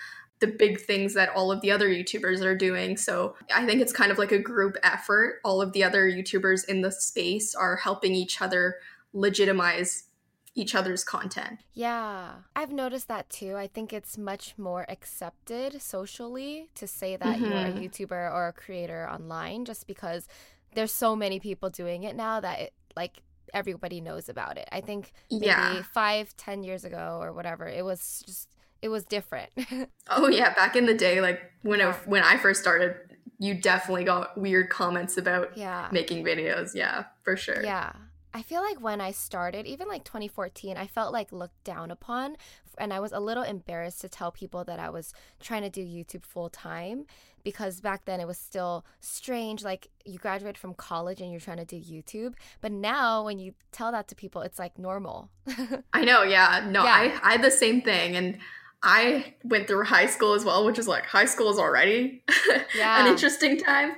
the 0.41 0.47
big 0.47 0.81
things 0.81 1.13
that 1.13 1.29
all 1.29 1.51
of 1.51 1.61
the 1.61 1.71
other 1.71 1.87
YouTubers 1.87 2.41
are 2.41 2.55
doing. 2.55 2.97
So 2.97 3.35
I 3.53 3.65
think 3.65 3.79
it's 3.79 3.93
kind 3.93 4.11
of 4.11 4.17
like 4.17 4.31
a 4.31 4.39
group 4.39 4.75
effort. 4.83 5.39
All 5.45 5.61
of 5.61 5.71
the 5.71 5.83
other 5.83 6.09
YouTubers 6.09 6.67
in 6.67 6.81
the 6.81 6.91
space 6.91 7.55
are 7.55 7.77
helping 7.77 8.13
each 8.13 8.41
other 8.41 8.75
legitimize 9.13 10.05
each 10.53 10.75
other's 10.75 11.05
content. 11.05 11.59
Yeah, 11.73 12.31
I've 12.55 12.73
noticed 12.73 13.07
that 13.07 13.29
too. 13.29 13.55
I 13.55 13.67
think 13.67 13.93
it's 13.93 14.17
much 14.17 14.55
more 14.57 14.85
accepted 14.89 15.81
socially 15.81 16.69
to 16.75 16.87
say 16.87 17.15
that 17.15 17.37
mm-hmm. 17.37 17.45
you're 17.45 17.53
a 17.53 17.71
mm-hmm. 17.71 17.79
YouTuber 17.79 18.33
or 18.33 18.47
a 18.47 18.53
creator 18.53 19.07
online 19.09 19.63
just 19.63 19.87
because 19.87 20.27
there's 20.73 20.91
so 20.91 21.15
many 21.15 21.39
people 21.39 21.69
doing 21.69 22.03
it 22.03 22.17
now 22.17 22.41
that 22.41 22.59
it 22.59 22.73
like 22.97 23.21
everybody 23.53 24.01
knows 24.01 24.29
about 24.29 24.57
it. 24.57 24.67
I 24.71 24.81
think 24.81 25.13
maybe 25.31 25.45
yeah. 25.45 25.81
five, 25.93 26.35
ten 26.37 26.63
years 26.63 26.85
ago 26.85 27.19
or 27.21 27.33
whatever, 27.33 27.67
it 27.67 27.83
was 27.85 28.23
just 28.25 28.49
it 28.81 28.89
was 28.89 29.03
different. 29.03 29.51
oh 30.09 30.27
yeah, 30.27 30.53
back 30.53 30.75
in 30.75 30.85
the 30.85 30.93
day, 30.93 31.21
like 31.21 31.41
when 31.61 31.81
it, 31.81 31.93
when 32.05 32.23
I 32.23 32.37
first 32.37 32.61
started, 32.61 32.95
you 33.37 33.53
definitely 33.53 34.03
got 34.03 34.37
weird 34.37 34.69
comments 34.69 35.17
about 35.17 35.57
yeah. 35.57 35.89
making 35.91 36.23
videos. 36.23 36.71
Yeah, 36.73 37.05
for 37.23 37.35
sure. 37.35 37.63
Yeah. 37.63 37.93
I 38.33 38.43
feel 38.43 38.61
like 38.61 38.79
when 38.79 39.01
I 39.01 39.11
started, 39.11 39.65
even 39.65 39.87
like 39.89 40.05
2014, 40.05 40.77
I 40.77 40.87
felt 40.87 41.11
like 41.11 41.31
looked 41.33 41.63
down 41.63 41.91
upon. 41.91 42.37
And 42.77 42.93
I 42.93 42.99
was 42.99 43.11
a 43.11 43.19
little 43.19 43.43
embarrassed 43.43 44.01
to 44.01 44.09
tell 44.09 44.31
people 44.31 44.63
that 44.63 44.79
I 44.79 44.89
was 44.89 45.13
trying 45.41 45.63
to 45.63 45.69
do 45.69 45.81
YouTube 45.81 46.23
full 46.23 46.49
time 46.49 47.05
because 47.43 47.81
back 47.81 48.05
then 48.05 48.19
it 48.19 48.27
was 48.27 48.37
still 48.37 48.85
strange. 48.99 49.63
Like 49.63 49.89
you 50.05 50.19
graduate 50.19 50.57
from 50.57 50.73
college 50.73 51.21
and 51.21 51.31
you're 51.31 51.39
trying 51.39 51.57
to 51.57 51.65
do 51.65 51.77
YouTube. 51.77 52.33
But 52.61 52.71
now 52.71 53.25
when 53.25 53.39
you 53.39 53.53
tell 53.71 53.91
that 53.91 54.07
to 54.09 54.15
people, 54.15 54.41
it's 54.41 54.59
like 54.59 54.77
normal. 54.77 55.29
I 55.93 56.03
know. 56.03 56.23
Yeah. 56.23 56.67
No, 56.69 56.83
yeah. 56.83 56.93
I, 56.93 57.19
I 57.23 57.31
had 57.33 57.43
the 57.43 57.51
same 57.51 57.81
thing. 57.81 58.15
And 58.15 58.37
I 58.83 59.35
went 59.43 59.67
through 59.67 59.85
high 59.85 60.07
school 60.07 60.33
as 60.33 60.43
well, 60.43 60.65
which 60.65 60.79
is 60.79 60.87
like 60.87 61.05
high 61.05 61.25
school 61.25 61.51
is 61.51 61.59
already 61.59 62.23
yeah. 62.75 63.01
an 63.01 63.07
interesting 63.07 63.57
time. 63.57 63.93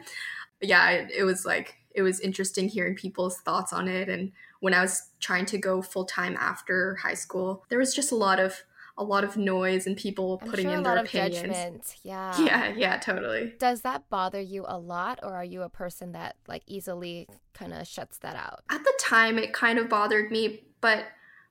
Yeah. 0.62 0.90
It, 0.90 1.12
it 1.12 1.24
was 1.24 1.46
like, 1.46 1.76
it 1.96 2.02
was 2.02 2.20
interesting 2.20 2.68
hearing 2.68 2.96
people's 2.96 3.38
thoughts 3.40 3.72
on 3.72 3.88
it. 3.88 4.10
And 4.10 4.32
when 4.60 4.74
I 4.74 4.82
was 4.82 5.10
trying 5.20 5.46
to 5.48 5.58
go 5.58 5.82
full 5.82 6.06
time 6.06 6.36
after 6.40 6.96
high 6.96 7.14
school, 7.14 7.64
there 7.70 7.80
was 7.80 7.94
just 7.94 8.12
a 8.12 8.16
lot 8.16 8.40
of 8.40 8.64
a 8.98 9.04
lot 9.04 9.24
of 9.24 9.38
noise 9.38 9.88
and 9.88 9.98
people 9.98 10.40
I'm 10.42 10.50
putting 10.50 10.66
sure 10.66 10.76
in 10.76 10.84
their 10.84 10.98
opinions. 10.98 11.96
Yeah. 12.04 12.40
Yeah, 12.40 12.74
yeah, 12.76 12.98
totally. 12.98 13.54
Does 13.60 13.82
that 13.82 14.10
bother 14.10 14.40
you 14.40 14.66
a 14.68 14.78
lot 14.78 15.20
or 15.24 15.34
are 15.34 15.44
you 15.44 15.64
a 15.64 15.70
person 15.70 16.12
that 16.12 16.36
like 16.48 16.64
easily 16.68 17.28
kind 17.54 17.74
of 17.74 17.88
shuts 17.88 18.20
that 18.20 18.36
out? 18.36 18.62
At 18.70 18.84
the 18.84 18.94
time 19.00 19.40
it 19.40 19.54
kind 19.54 19.80
of 19.80 19.90
bothered 19.90 20.32
me, 20.32 20.66
but 20.82 21.06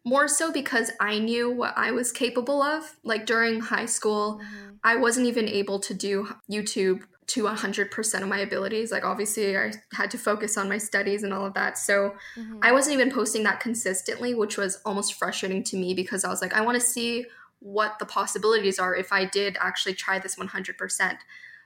more 0.04 0.28
so 0.28 0.52
because 0.52 0.90
I 1.00 1.18
knew 1.18 1.50
what 1.50 1.74
I 1.76 1.90
was 1.90 2.12
capable 2.12 2.62
of. 2.62 2.96
Like 3.02 3.26
during 3.26 3.60
high 3.60 3.86
school, 3.86 4.40
mm-hmm. 4.42 4.74
I 4.84 4.96
wasn't 4.96 5.26
even 5.26 5.48
able 5.48 5.78
to 5.80 5.94
do 5.94 6.28
YouTube 6.50 7.02
to 7.28 7.44
100% 7.44 8.22
of 8.22 8.28
my 8.28 8.38
abilities. 8.38 8.90
Like, 8.90 9.04
obviously, 9.04 9.56
I 9.56 9.72
had 9.92 10.10
to 10.10 10.18
focus 10.18 10.58
on 10.58 10.68
my 10.68 10.78
studies 10.78 11.22
and 11.22 11.32
all 11.32 11.46
of 11.46 11.54
that. 11.54 11.78
So, 11.78 12.14
mm-hmm. 12.36 12.58
I 12.62 12.72
wasn't 12.72 12.94
even 12.94 13.10
posting 13.10 13.42
that 13.44 13.60
consistently, 13.60 14.34
which 14.34 14.56
was 14.56 14.80
almost 14.84 15.14
frustrating 15.14 15.62
to 15.64 15.76
me 15.76 15.94
because 15.94 16.24
I 16.24 16.28
was 16.28 16.42
like, 16.42 16.52
I 16.52 16.60
want 16.62 16.80
to 16.80 16.84
see 16.86 17.26
what 17.60 17.98
the 17.98 18.06
possibilities 18.06 18.78
are 18.78 18.94
if 18.94 19.12
I 19.12 19.24
did 19.24 19.56
actually 19.60 19.94
try 19.94 20.18
this 20.18 20.36
100%. 20.36 21.16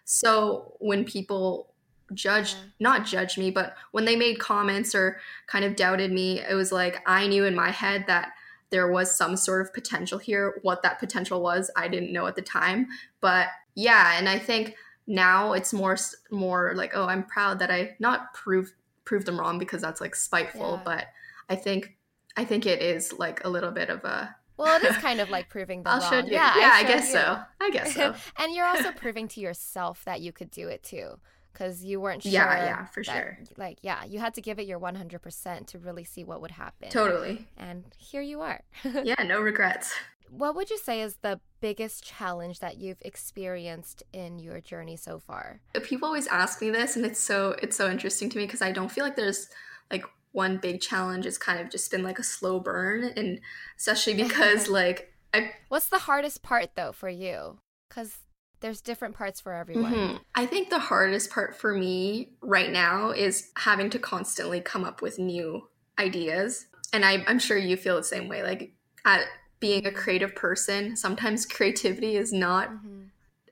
So, 0.05 0.75
when 0.79 1.05
people 1.05 1.73
judged, 2.13 2.57
yeah. 2.57 2.65
not 2.79 3.07
judged 3.07 3.39
me, 3.39 3.51
but 3.51 3.75
when 3.93 4.05
they 4.05 4.17
made 4.17 4.39
comments 4.39 4.95
or 4.95 5.19
kind 5.47 5.65
of 5.65 5.75
doubted 5.75 6.13
me, 6.13 6.41
it 6.41 6.55
was 6.55 6.71
like 6.71 7.03
I 7.07 7.27
knew 7.27 7.45
in 7.45 7.55
my 7.55 7.71
head 7.71 8.05
that 8.07 8.33
there 8.71 8.91
was 8.91 9.17
some 9.17 9.37
sort 9.37 9.63
of 9.63 9.73
potential 9.73 10.19
here. 10.19 10.59
What 10.63 10.83
that 10.83 10.99
potential 10.99 11.41
was, 11.41 11.71
I 11.77 11.89
didn't 11.89 12.13
know 12.13 12.27
at 12.27 12.37
the 12.37 12.43
time. 12.43 12.89
But 13.21 13.49
yeah, 13.75 14.19
and 14.19 14.29
I 14.29 14.39
think 14.39 14.75
now 15.07 15.53
it's 15.53 15.73
more 15.73 15.97
more 16.31 16.73
like 16.75 16.93
oh 16.95 17.07
i'm 17.07 17.23
proud 17.25 17.59
that 17.59 17.71
i 17.71 17.95
not 17.99 18.35
prove 18.35 18.73
prove 19.05 19.25
them 19.25 19.39
wrong 19.39 19.59
because 19.59 19.81
that's 19.81 20.01
like 20.01 20.15
spiteful 20.15 20.73
yeah. 20.73 20.83
but 20.85 21.07
i 21.49 21.55
think 21.55 21.97
i 22.37 22.45
think 22.45 22.67
it 22.67 22.83
is 22.83 23.13
like 23.13 23.45
a 23.45 23.49
little 23.49 23.71
bit 23.71 23.89
of 23.89 24.05
a 24.05 24.35
well, 24.57 24.83
it 24.83 24.85
is 24.85 24.97
kind 25.03 25.21
of 25.21 25.31
like 25.31 25.49
proving 25.49 25.83
them 25.83 25.93
I'll 25.93 26.01
wrong. 26.01 26.11
Show 26.11 26.27
you. 26.27 26.33
Yeah, 26.33 26.59
yeah 26.59 26.71
I, 26.73 26.79
I 26.79 26.83
guess 26.85 27.09
you. 27.09 27.15
so. 27.15 27.39
I 27.61 27.71
guess 27.71 27.95
so. 27.95 28.15
and 28.39 28.55
you're 28.55 28.67
also 28.67 28.93
proving 28.97 29.29
to 29.29 29.41
yourself 29.41 30.05
that 30.05 30.21
you 30.21 30.33
could 30.33 30.51
do 30.51 30.69
it 30.69 30.83
too, 30.83 31.19
because 31.53 31.85
you 31.85 32.01
weren't 32.01 32.23
sure. 32.23 32.33
Yeah, 32.33 32.65
yeah, 32.65 32.85
for 32.87 33.03
that, 33.05 33.13
sure. 33.13 33.39
Like, 33.57 33.79
yeah, 33.83 34.05
you 34.05 34.19
had 34.19 34.35
to 34.35 34.41
give 34.41 34.59
it 34.59 34.67
your 34.67 34.81
100% 34.81 35.67
to 35.67 35.79
really 35.79 36.05
see 36.05 36.25
what 36.25 36.41
would 36.41 36.53
happen. 36.53 36.89
Totally. 36.89 37.47
And 37.57 37.85
here 37.99 38.23
you 38.23 38.41
are. 38.41 38.63
yeah, 39.05 39.23
no 39.25 39.41
regrets. 39.41 39.95
What 40.31 40.55
would 40.55 40.71
you 40.71 40.79
say 40.79 41.01
is 41.01 41.17
the 41.23 41.41
biggest 41.61 42.05
challenge 42.05 42.61
that 42.61 42.79
you've 42.79 43.01
experienced 43.03 44.03
in 44.13 44.39
your 44.39 44.61
journey 44.61 44.97
so 44.97 45.19
far? 45.19 45.61
People 45.83 46.07
always 46.07 46.27
ask 46.27 46.61
me 46.61 46.71
this 46.71 46.97
and 46.97 47.05
it's 47.05 47.21
so 47.21 47.57
it's 47.63 47.77
so 47.77 47.91
interesting 47.91 48.29
to 48.31 48.39
me 48.39 48.45
because 48.45 48.63
I 48.63 48.73
don't 48.73 48.91
feel 48.91 49.05
like 49.05 49.17
there's 49.17 49.49
like 49.91 50.05
one 50.33 50.59
big 50.59 50.81
challenge. 50.81 51.27
It's 51.27 51.39
kind 51.39 51.61
of 51.61 51.71
just 51.71 51.91
been 51.91 52.03
like 52.03 52.19
a 52.19 52.23
slow 52.25 52.61
burn 52.61 53.05
and 53.17 53.41
especially 53.79 54.15
because 54.23 54.69
like 54.69 55.13
I 55.33 55.53
What's 55.69 55.89
the 55.89 55.99
hardest 55.99 56.43
part 56.43 56.71
though 56.75 56.93
for 56.93 57.09
you? 57.09 57.59
Cuz 57.89 58.19
there's 58.61 58.81
different 58.81 59.15
parts 59.15 59.41
for 59.41 59.53
everyone. 59.53 59.93
Mm-hmm. 59.93 60.17
I 60.35 60.47
think 60.47 60.71
the 60.71 60.79
hardest 60.79 61.31
part 61.31 61.55
for 61.55 61.75
me 61.75 62.33
right 62.41 62.71
now 62.71 63.11
is 63.11 63.51
having 63.57 63.91
to 63.91 63.99
constantly 63.99 64.61
come 64.61 64.83
up 64.83 65.03
with 65.03 65.19
new 65.19 65.69
ideas. 65.99 66.67
And 66.93 67.05
I, 67.05 67.23
I'm 67.27 67.39
sure 67.39 67.59
you 67.59 67.77
feel 67.77 67.97
the 67.97 68.03
same 68.03 68.29
way. 68.29 68.43
Like 68.43 68.73
at 69.05 69.27
being 69.61 69.87
a 69.87 69.93
creative 69.93 70.35
person, 70.35 70.97
sometimes 70.97 71.47
creativity 71.47 72.17
is 72.17 72.33
not 72.33 72.71
mm-hmm. 72.71 73.05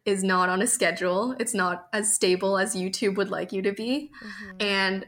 is 0.05 0.23
not 0.23 0.49
on 0.49 0.63
a 0.63 0.67
schedule. 0.67 1.35
It's 1.39 1.55
not 1.55 1.89
as 1.93 2.13
stable 2.13 2.59
as 2.59 2.75
YouTube 2.75 3.17
would 3.17 3.31
like 3.31 3.53
you 3.53 3.63
to 3.63 3.73
be. 3.73 4.11
Mm-hmm. 4.23 4.57
And 4.61 5.07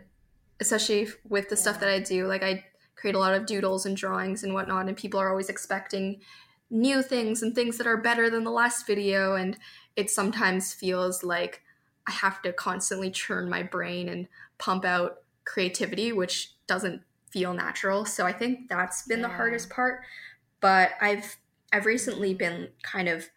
especially 0.61 1.09
with 1.29 1.49
the 1.49 1.57
yeah. 1.57 1.61
stuff 1.63 1.81
that 1.81 1.91
I 1.91 2.01
do, 2.01 2.27
like 2.27 2.43
I 2.43 2.65
create 2.95 3.15
a 3.15 3.19
lot 3.19 3.35
of 3.35 3.47
doodles 3.47 3.85
and 3.85 3.97
drawings 3.97 4.43
and 4.43 4.55
whatnot, 4.55 4.89
and 4.89 4.97
people 4.97 5.21
are 5.21 5.29
always 5.29 5.51
expecting 5.51 6.21
new 6.71 7.03
things 7.03 7.43
and 7.43 7.55
things 7.55 7.79
that 7.79 7.87
are 7.87 7.97
better 7.97 8.31
than 8.31 8.45
the 8.45 8.51
last 8.51 8.87
video. 8.87 9.37
And 9.37 9.57
it 9.95 10.11
sometimes 10.11 10.73
feels 10.73 11.23
like 11.23 11.63
I 12.07 12.13
have 12.13 12.41
to 12.43 12.53
constantly 12.53 13.11
churn 13.11 13.49
my 13.49 13.63
brain 13.63 14.09
and 14.09 14.29
pump 14.59 14.85
out 14.85 15.19
creativity, 15.45 16.13
which 16.13 16.53
doesn't 16.67 17.03
feel 17.31 17.53
natural. 17.53 18.05
So 18.05 18.27
I 18.27 18.33
think 18.33 18.69
that's 18.69 19.07
been 19.07 19.21
yeah. 19.21 19.29
the 19.29 19.35
hardest 19.35 19.71
part 19.71 20.01
but 20.61 20.91
I've 21.01 21.37
I've 21.73 21.87
recently 21.87 22.35
been 22.35 22.69
kind 22.83 23.09
of 23.09 23.29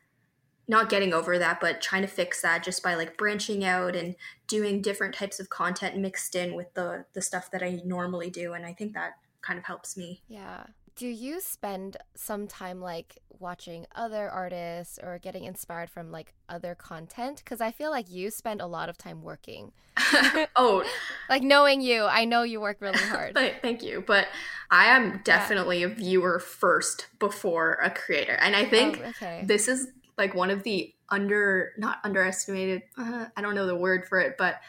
not 0.67 0.89
getting 0.89 1.13
over 1.13 1.39
that, 1.39 1.59
but 1.59 1.81
trying 1.81 2.03
to 2.03 2.07
fix 2.07 2.41
that 2.43 2.63
just 2.63 2.83
by 2.83 2.93
like 2.93 3.17
branching 3.17 3.65
out 3.65 3.95
and 3.95 4.15
doing 4.47 4.81
different 4.81 5.15
types 5.15 5.39
of 5.39 5.49
content 5.49 5.97
mixed 5.97 6.35
in 6.35 6.55
with 6.55 6.73
the 6.75 7.05
the 7.13 7.21
stuff 7.21 7.49
that 7.51 7.63
I 7.63 7.81
normally 7.83 8.29
do, 8.29 8.53
and 8.53 8.65
I 8.65 8.73
think 8.73 8.93
that 8.93 9.13
kind 9.41 9.57
of 9.57 9.65
helps 9.65 9.97
me. 9.97 10.21
Yeah. 10.27 10.65
Do 10.99 11.07
you 11.07 11.39
spend 11.39 11.95
some 12.13 12.45
time 12.45 12.81
like 12.81 13.19
watching 13.39 13.85
other 13.95 14.29
artists 14.29 14.99
or 15.01 15.17
getting 15.17 15.45
inspired 15.45 15.89
from 15.89 16.11
like 16.11 16.33
other 16.49 16.75
content? 16.75 17.41
Because 17.41 17.61
I 17.61 17.71
feel 17.71 17.89
like 17.89 18.11
you 18.11 18.29
spend 18.29 18.59
a 18.59 18.67
lot 18.67 18.89
of 18.89 18.97
time 18.97 19.21
working. 19.21 19.71
oh, 20.57 20.83
like 21.29 21.41
knowing 21.41 21.79
you, 21.79 22.03
I 22.03 22.25
know 22.25 22.43
you 22.43 22.59
work 22.59 22.81
really 22.81 22.99
hard. 22.99 23.33
Thank 23.33 23.81
you. 23.81 24.03
But 24.05 24.27
I 24.71 24.87
am 24.87 25.21
definitely 25.23 25.79
yeah. 25.79 25.85
a 25.85 25.89
viewer 25.89 26.37
first 26.37 27.07
before 27.17 27.79
a 27.81 27.89
creator. 27.89 28.33
And 28.33 28.53
I 28.53 28.65
think 28.65 29.01
oh, 29.01 29.09
okay. 29.11 29.43
this 29.45 29.69
is 29.69 29.87
like 30.17 30.35
one 30.35 30.49
of 30.49 30.63
the 30.63 30.93
under, 31.07 31.71
not 31.77 31.99
underestimated, 32.03 32.81
uh, 32.97 33.27
I 33.37 33.41
don't 33.41 33.55
know 33.55 33.67
the 33.67 33.73
word 33.73 34.05
for 34.05 34.19
it, 34.19 34.35
but 34.37 34.59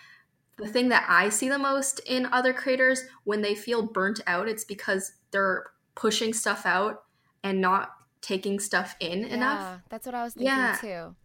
the 0.59 0.69
thing 0.69 0.91
that 0.91 1.07
I 1.09 1.29
see 1.29 1.49
the 1.49 1.59
most 1.59 1.99
in 2.07 2.27
other 2.27 2.53
creators 2.53 3.03
when 3.25 3.43
they 3.43 3.57
feel 3.57 3.83
burnt 3.83 4.21
out, 4.29 4.47
it's 4.47 4.65
because 4.65 5.15
they're 5.33 5.65
pushing 6.01 6.33
stuff 6.33 6.65
out 6.65 7.03
and 7.45 7.61
not 7.61 7.91
taking 8.23 8.59
stuff 8.59 8.97
in 9.01 9.25
enough. 9.25 9.31
yeah, 9.31 9.37
enough. 9.37 9.81
That's 9.91 10.07
what 10.07 10.15
I 10.15 10.25
was 10.25 10.35
thinking 10.35 10.49
yeah. 10.49 10.77
too. 10.81 11.17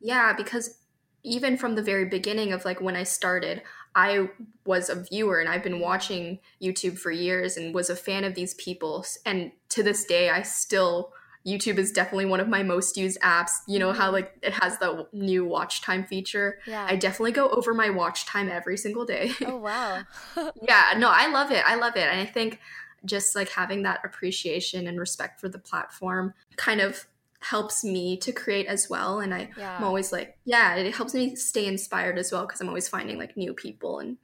Yeah, 0.00 0.34
because 0.34 0.78
even 1.24 1.56
from 1.56 1.74
the 1.74 1.82
very 1.82 2.04
beginning 2.04 2.52
of 2.52 2.64
like 2.64 2.80
when 2.80 2.94
I 2.94 3.04
started, 3.04 3.62
I 3.94 4.28
was 4.66 4.90
a 4.90 5.02
viewer 5.02 5.40
and 5.40 5.48
I've 5.48 5.62
been 5.62 5.80
watching 5.80 6.40
YouTube 6.62 6.98
for 6.98 7.10
years 7.10 7.56
and 7.56 7.74
was 7.74 7.88
a 7.88 7.96
fan 7.96 8.24
of 8.24 8.34
these 8.34 8.52
people. 8.54 9.04
And 9.24 9.50
to 9.70 9.82
this 9.82 10.04
day, 10.04 10.28
I 10.28 10.42
still 10.42 11.12
YouTube 11.46 11.78
is 11.78 11.92
definitely 11.92 12.26
one 12.26 12.40
of 12.40 12.48
my 12.48 12.62
most 12.62 12.98
used 12.98 13.18
apps. 13.20 13.52
You 13.66 13.78
know 13.78 13.92
how 13.92 14.06
mm-hmm. 14.06 14.14
like 14.14 14.38
it 14.42 14.52
has 14.52 14.78
the 14.78 15.06
new 15.12 15.46
watch 15.46 15.80
time 15.80 16.04
feature. 16.04 16.58
Yeah. 16.66 16.86
I 16.86 16.96
definitely 16.96 17.32
go 17.32 17.48
over 17.48 17.72
my 17.72 17.88
watch 17.88 18.26
time 18.26 18.50
every 18.50 18.76
single 18.76 19.06
day. 19.06 19.32
Oh 19.46 19.56
wow. 19.56 20.02
yeah, 20.36 20.94
no, 20.98 21.10
I 21.10 21.28
love 21.28 21.50
it. 21.50 21.64
I 21.66 21.76
love 21.76 21.96
it. 21.96 22.06
And 22.06 22.20
I 22.20 22.26
think 22.26 22.60
just 23.04 23.34
like 23.34 23.48
having 23.48 23.82
that 23.82 24.00
appreciation 24.04 24.86
and 24.86 24.98
respect 24.98 25.40
for 25.40 25.48
the 25.48 25.58
platform 25.58 26.34
kind 26.56 26.80
of 26.80 27.06
helps 27.40 27.84
me 27.84 28.16
to 28.16 28.32
create 28.32 28.66
as 28.66 28.90
well 28.90 29.20
and 29.20 29.32
I, 29.32 29.50
yeah. 29.56 29.76
i'm 29.76 29.84
always 29.84 30.10
like 30.12 30.36
yeah 30.44 30.74
it 30.74 30.92
helps 30.92 31.14
me 31.14 31.36
stay 31.36 31.66
inspired 31.66 32.18
as 32.18 32.32
well 32.32 32.44
because 32.44 32.60
i'm 32.60 32.68
always 32.68 32.88
finding 32.88 33.16
like 33.16 33.36
new 33.36 33.54
people 33.54 34.00
and 34.00 34.16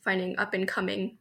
finding 0.00 0.38
up 0.38 0.54
and 0.54 0.66
coming 0.66 1.18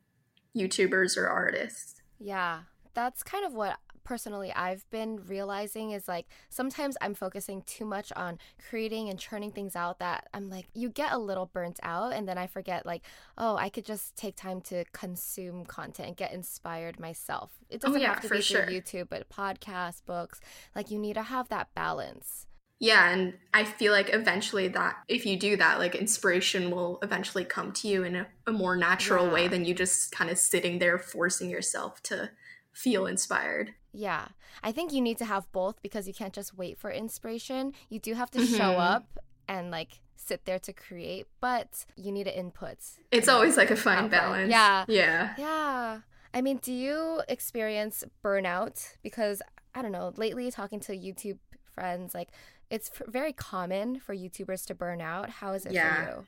youtubers 0.56 1.18
or 1.18 1.28
artists 1.28 2.02
yeah 2.18 2.60
that's 2.94 3.24
kind 3.24 3.46
of 3.46 3.54
what 3.54 3.78
personally 4.04 4.52
I've 4.54 4.90
been 4.90 5.22
realizing 5.28 5.92
is 5.92 6.08
like 6.08 6.28
sometimes 6.50 6.98
I'm 7.02 7.14
focusing 7.14 7.62
too 7.64 7.86
much 7.86 8.12
on 8.14 8.40
creating 8.70 9.10
and 9.10 9.20
churning 9.20 9.52
things 9.52 9.76
out 9.76 10.00
that 10.00 10.28
I'm 10.34 10.50
like 10.50 10.68
you 10.74 10.90
get 10.90 11.12
a 11.12 11.18
little 11.18 11.48
burnt 11.48 11.80
out 11.84 12.14
and 12.14 12.28
then 12.28 12.38
I 12.38 12.48
forget 12.48 12.86
like 12.86 13.04
oh 13.38 13.56
I 13.56 13.70
could 13.70 13.86
just 13.86 14.16
take 14.16 14.36
time 14.36 14.62
to 14.62 14.86
consume 14.94 15.66
content 15.66 16.08
and 16.10 16.18
get 16.18 16.34
inspired 16.34 17.00
myself. 17.00 17.52
It 17.70 17.82
oh, 17.84 17.88
doesn't 17.88 18.02
oh, 18.02 18.04
yeah, 18.04 18.14
have 18.14 18.24
to 18.24 18.30
be 18.30 18.42
sure. 18.42 18.66
through 18.66 18.80
YouTube 18.80 19.10
but 19.10 19.30
podcasts, 19.30 20.04
books, 20.06 20.40
like 20.76 20.92
you 20.92 21.00
need 21.00 21.14
to 21.14 21.24
have 21.24 21.50
that 21.50 21.74
balance. 21.76 22.48
Yeah, 22.84 23.12
and 23.12 23.36
I 23.54 23.64
feel 23.64 23.94
like 23.94 24.14
eventually 24.14 24.68
that 24.68 24.98
if 25.08 25.26
you 25.26 25.40
do 25.40 25.56
that, 25.56 25.80
like 25.80 25.96
inspiration 25.96 26.70
will 26.70 27.00
eventually 27.02 27.46
come 27.46 27.72
to 27.74 27.88
you 27.88 28.04
in 28.04 28.18
a, 28.18 28.28
a 28.46 28.52
more 28.52 28.76
natural 28.76 29.28
yeah. 29.28 29.34
way 29.34 29.48
than 29.48 29.64
you 29.64 29.74
just 29.74 30.12
kind 30.12 30.30
of 30.30 30.38
sitting 30.38 30.80
there 30.80 30.98
forcing 30.98 31.50
yourself 31.50 32.04
to 32.04 32.32
feel 32.74 33.06
inspired. 33.06 33.74
Yeah. 33.94 34.30
I 34.64 34.72
think 34.72 34.92
you 34.92 35.02
need 35.02 35.18
to 35.20 35.26
have 35.26 35.50
both 35.52 35.82
because 35.82 36.08
you 36.08 36.14
can't 36.14 36.34
just 36.34 36.58
wait 36.58 36.78
for 36.78 36.92
inspiration. 36.92 37.74
You 37.90 38.00
do 38.00 38.16
have 38.16 38.32
to 38.32 38.40
mm-hmm. 38.40 38.56
show 38.56 38.72
up 38.74 39.20
and 39.48 39.72
like 39.72 40.02
sit 40.16 40.46
there 40.46 40.60
to 40.60 40.74
create, 40.74 41.28
but 41.40 41.86
you 41.96 42.12
need 42.12 42.28
input. 42.28 42.78
It's 43.12 43.28
always 43.28 43.56
like 43.56 43.72
a 43.72 43.76
fine 43.76 44.10
balance. 44.10 44.50
Yeah. 44.50 44.86
Yeah. 44.88 45.34
Yeah. 45.38 46.00
I 46.34 46.42
mean, 46.42 46.58
do 46.58 46.74
you 46.74 47.22
experience 47.28 48.04
burnout? 48.24 48.96
Because 49.04 49.42
I 49.76 49.82
don't 49.82 49.92
know, 49.92 50.12
lately 50.18 50.50
talking 50.50 50.80
to 50.82 50.94
YouTube 50.94 51.38
friends, 51.74 52.14
like 52.16 52.30
it's 52.70 52.90
very 53.08 53.34
common 53.34 54.00
for 54.00 54.16
YouTubers 54.16 54.66
to 54.66 54.76
burn 54.76 55.02
out. 55.02 55.30
How 55.30 55.54
is 55.54 55.66
it 55.66 55.74
yeah. 55.74 56.06
for 56.06 56.12
you? 56.12 56.26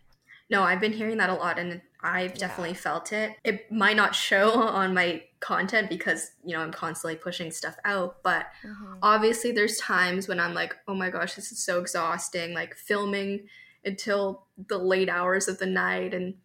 No, 0.50 0.64
I've 0.64 0.80
been 0.80 0.94
hearing 0.94 1.18
that 1.18 1.30
a 1.30 1.34
lot 1.34 1.58
and 1.58 1.82
I've 2.02 2.32
yeah. 2.32 2.48
definitely 2.48 2.76
felt 2.76 3.12
it. 3.12 3.36
It 3.44 3.72
might 3.72 3.96
not 3.96 4.14
show 4.14 4.52
on 4.62 4.94
my 4.94 5.24
content 5.40 5.90
because, 5.90 6.32
you 6.44 6.56
know, 6.56 6.62
I'm 6.62 6.72
constantly 6.72 7.16
pushing 7.18 7.52
stuff 7.52 7.76
out, 7.84 8.18
but 8.24 8.48
mm-hmm. 8.64 8.96
obviously 9.02 9.52
there's 9.52 9.78
times 9.80 10.28
when 10.28 10.40
I'm 10.40 10.54
like, 10.54 10.76
"Oh 10.88 10.94
my 10.94 11.10
gosh, 11.10 11.34
this 11.34 11.52
is 11.52 11.64
so 11.64 11.80
exhausting." 11.80 12.54
Like 12.54 12.76
filming 12.76 13.48
until 13.84 14.46
the 14.68 14.78
late 14.78 15.10
hours 15.10 15.48
of 15.48 15.58
the 15.58 15.66
night 15.66 16.14
and 16.14 16.36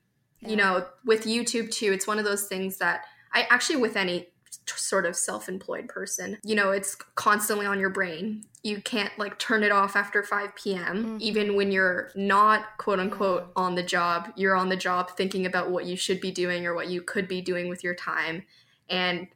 yeah. 0.40 0.48
you 0.48 0.56
know, 0.56 0.86
with 1.04 1.24
YouTube 1.24 1.70
too, 1.70 1.92
it's 1.92 2.06
one 2.06 2.18
of 2.18 2.24
those 2.24 2.46
things 2.46 2.78
that 2.78 3.04
I 3.32 3.46
actually 3.50 3.76
with 3.76 3.96
any 3.96 4.28
sort 4.78 5.06
of 5.06 5.16
self-employed 5.16 5.88
person. 5.88 6.38
You 6.44 6.54
know 6.54 6.70
it's 6.70 6.94
constantly 7.14 7.66
on 7.66 7.80
your 7.80 7.90
brain. 7.90 8.44
You 8.62 8.80
can't 8.82 9.12
like 9.18 9.38
turn 9.38 9.62
it 9.62 9.72
off 9.72 9.96
after 9.96 10.22
5 10.22 10.54
p.m 10.54 10.80
mm-hmm. 10.80 11.16
even 11.20 11.56
when 11.56 11.72
you're 11.72 12.10
not 12.14 12.76
quote 12.78 13.00
unquote 13.00 13.50
on 13.56 13.74
the 13.74 13.82
job 13.82 14.30
you're 14.36 14.54
on 14.54 14.68
the 14.68 14.76
job 14.76 15.10
thinking 15.16 15.46
about 15.46 15.70
what 15.70 15.86
you 15.86 15.96
should 15.96 16.20
be 16.20 16.30
doing 16.30 16.66
or 16.66 16.74
what 16.74 16.88
you 16.88 17.00
could 17.00 17.26
be 17.26 17.40
doing 17.40 17.68
with 17.68 17.82
your 17.82 17.94
time. 17.94 18.44
And 18.88 19.28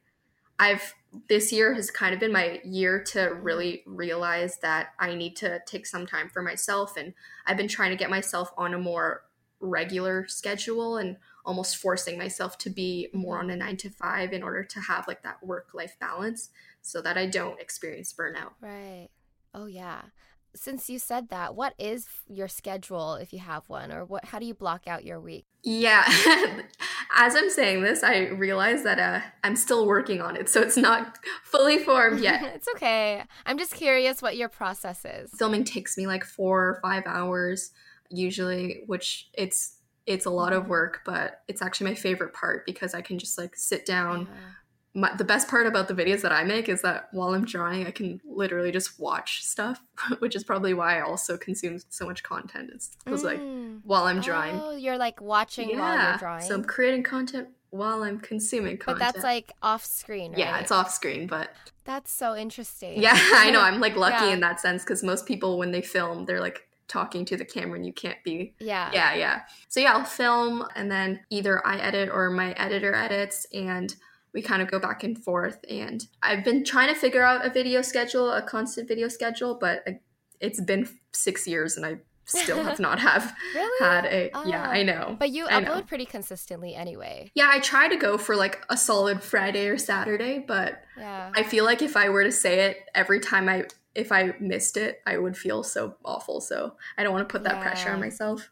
i've 0.58 0.94
this 1.28 1.52
year 1.52 1.74
has 1.74 1.90
kind 1.90 2.12
of 2.12 2.20
been 2.20 2.32
my 2.32 2.60
year 2.64 3.02
to 3.02 3.20
really 3.40 3.82
realize 3.86 4.58
that 4.58 4.88
i 4.98 5.14
need 5.14 5.36
to 5.36 5.60
take 5.66 5.86
some 5.86 6.06
time 6.06 6.28
for 6.28 6.42
myself. 6.42 6.96
And 6.96 7.14
i've 7.46 7.56
been 7.56 7.68
trying 7.68 7.90
to 7.90 7.96
get 7.96 8.10
myself 8.10 8.52
on 8.56 8.74
a 8.74 8.78
more 8.78 9.22
regular 9.64 10.26
schedule. 10.28 10.98
And 10.98 11.16
almost 11.44 11.76
forcing 11.76 12.18
myself 12.18 12.58
to 12.58 12.70
be 12.70 13.08
more 13.12 13.38
on 13.38 13.50
a 13.50 13.56
nine 13.56 13.76
to 13.76 13.90
five 13.90 14.32
in 14.32 14.42
order 14.42 14.64
to 14.64 14.80
have 14.80 15.06
like 15.06 15.22
that 15.22 15.44
work 15.44 15.68
life 15.74 15.96
balance 16.00 16.50
so 16.82 17.00
that 17.02 17.16
I 17.16 17.26
don't 17.26 17.60
experience 17.60 18.12
burnout. 18.12 18.52
Right. 18.60 19.08
Oh, 19.54 19.66
yeah. 19.66 20.02
Since 20.56 20.88
you 20.88 20.98
said 20.98 21.30
that, 21.30 21.56
what 21.56 21.74
is 21.78 22.06
your 22.28 22.46
schedule 22.46 23.14
if 23.14 23.32
you 23.32 23.40
have 23.40 23.68
one, 23.68 23.90
or 23.90 24.04
what? 24.04 24.26
How 24.26 24.38
do 24.38 24.46
you 24.46 24.54
block 24.54 24.86
out 24.86 25.04
your 25.04 25.18
week? 25.18 25.46
Yeah, 25.64 26.04
as 27.16 27.34
I'm 27.34 27.50
saying 27.50 27.82
this, 27.82 28.04
I 28.04 28.28
realize 28.28 28.84
that 28.84 29.00
uh, 29.00 29.20
I'm 29.42 29.56
still 29.56 29.84
working 29.84 30.20
on 30.20 30.36
it, 30.36 30.48
so 30.48 30.60
it's 30.60 30.76
not 30.76 31.18
fully 31.42 31.78
formed 31.78 32.20
yet. 32.20 32.40
it's 32.54 32.68
okay. 32.76 33.24
I'm 33.46 33.58
just 33.58 33.74
curious 33.74 34.22
what 34.22 34.36
your 34.36 34.48
process 34.48 35.04
is. 35.04 35.32
Filming 35.36 35.64
takes 35.64 35.98
me 35.98 36.06
like 36.06 36.24
four 36.24 36.60
or 36.68 36.78
five 36.80 37.02
hours 37.04 37.72
usually, 38.08 38.84
which 38.86 39.30
it's 39.34 39.78
it's 40.06 40.26
a 40.26 40.30
lot 40.30 40.52
of 40.52 40.68
work, 40.68 41.00
but 41.04 41.42
it's 41.48 41.62
actually 41.62 41.90
my 41.90 41.94
favorite 41.94 42.34
part 42.34 42.66
because 42.66 42.94
I 42.94 43.00
can 43.00 43.18
just 43.18 43.38
like 43.38 43.56
sit 43.56 43.86
down. 43.86 44.20
Yeah. 44.20 44.40
My, 44.96 45.16
the 45.16 45.24
best 45.24 45.48
part 45.48 45.66
about 45.66 45.88
the 45.88 45.94
videos 45.94 46.20
that 46.20 46.30
I 46.30 46.44
make 46.44 46.68
is 46.68 46.82
that 46.82 47.08
while 47.10 47.34
I'm 47.34 47.44
drawing, 47.44 47.84
I 47.84 47.90
can 47.90 48.20
literally 48.24 48.70
just 48.70 49.00
watch 49.00 49.42
stuff, 49.42 49.82
which 50.20 50.36
is 50.36 50.44
probably 50.44 50.72
why 50.72 50.98
I 50.98 51.00
also 51.00 51.36
consume 51.36 51.80
so 51.88 52.06
much 52.06 52.22
content. 52.22 52.70
It's 52.72 52.96
because 53.04 53.22
mm. 53.22 53.26
like 53.26 53.82
while 53.82 54.04
I'm 54.04 54.20
drawing. 54.20 54.60
Oh, 54.60 54.76
you're 54.76 54.98
like 54.98 55.20
watching 55.20 55.70
yeah. 55.70 55.78
while 55.78 56.08
you're 56.10 56.18
drawing. 56.18 56.42
So 56.42 56.54
I'm 56.54 56.64
creating 56.64 57.02
content 57.02 57.48
while 57.74 58.04
I'm 58.04 58.20
consuming 58.20 58.78
content. 58.78 59.00
But 59.00 59.14
that's 59.14 59.24
like 59.24 59.52
off 59.60 59.84
screen, 59.84 60.30
right? 60.30 60.38
Yeah, 60.38 60.60
it's 60.60 60.70
off 60.70 60.92
screen, 60.92 61.26
but 61.26 61.50
that's 61.84 62.12
so 62.12 62.36
interesting. 62.36 63.02
Yeah, 63.02 63.14
I 63.16 63.50
know. 63.50 63.60
I'm 63.60 63.80
like 63.80 63.96
lucky 63.96 64.26
yeah. 64.26 64.32
in 64.32 64.40
that 64.40 64.60
sense 64.60 64.84
because 64.84 65.02
most 65.02 65.26
people 65.26 65.58
when 65.58 65.72
they 65.72 65.82
film, 65.82 66.24
they're 66.24 66.40
like 66.40 66.68
talking 66.88 67.24
to 67.24 67.36
the 67.36 67.44
camera 67.44 67.76
and 67.76 67.86
you 67.86 67.92
can't 67.92 68.22
be 68.24 68.54
yeah 68.60 68.90
yeah 68.92 69.14
yeah 69.14 69.40
so 69.68 69.80
yeah 69.80 69.94
i'll 69.94 70.04
film 70.04 70.64
and 70.76 70.90
then 70.90 71.20
either 71.30 71.66
i 71.66 71.78
edit 71.78 72.08
or 72.12 72.30
my 72.30 72.52
editor 72.52 72.94
edits 72.94 73.46
and 73.54 73.96
we 74.34 74.42
kind 74.42 74.60
of 74.60 74.70
go 74.70 74.78
back 74.78 75.02
and 75.02 75.22
forth 75.22 75.64
and 75.70 76.06
i've 76.22 76.44
been 76.44 76.64
trying 76.64 76.92
to 76.92 76.98
figure 76.98 77.22
out 77.22 77.44
a 77.44 77.50
video 77.50 77.80
schedule 77.80 78.30
a 78.30 78.42
constant 78.42 78.86
video 78.86 79.08
schedule 79.08 79.56
but 79.58 79.82
uh, 79.88 79.92
it's 80.40 80.60
been 80.60 80.88
six 81.12 81.46
years 81.46 81.76
and 81.76 81.86
i 81.86 81.96
still 82.26 82.62
have 82.62 82.80
not 82.80 82.98
have 83.00 83.34
really? 83.54 83.86
had 83.86 84.04
a 84.06 84.30
oh. 84.34 84.46
yeah 84.46 84.68
i 84.68 84.82
know 84.82 85.16
but 85.18 85.30
you 85.30 85.46
I 85.46 85.62
upload 85.62 85.64
know. 85.64 85.82
pretty 85.82 86.06
consistently 86.06 86.74
anyway 86.74 87.30
yeah 87.34 87.50
i 87.50 87.60
try 87.60 87.88
to 87.88 87.96
go 87.96 88.18
for 88.18 88.36
like 88.36 88.64
a 88.68 88.76
solid 88.76 89.22
friday 89.22 89.68
or 89.68 89.78
saturday 89.78 90.44
but 90.46 90.82
yeah 90.98 91.30
i 91.34 91.42
feel 91.42 91.64
like 91.64 91.82
if 91.82 91.96
i 91.96 92.08
were 92.08 92.24
to 92.24 92.32
say 92.32 92.60
it 92.60 92.78
every 92.94 93.20
time 93.20 93.48
i 93.48 93.64
if 93.94 94.10
I 94.12 94.34
missed 94.40 94.76
it, 94.76 95.00
I 95.06 95.18
would 95.18 95.36
feel 95.36 95.62
so 95.62 95.96
awful. 96.04 96.40
So 96.40 96.74
I 96.98 97.02
don't 97.02 97.12
want 97.12 97.28
to 97.28 97.32
put 97.32 97.44
that 97.44 97.56
yeah. 97.56 97.62
pressure 97.62 97.90
on 97.90 98.00
myself. 98.00 98.50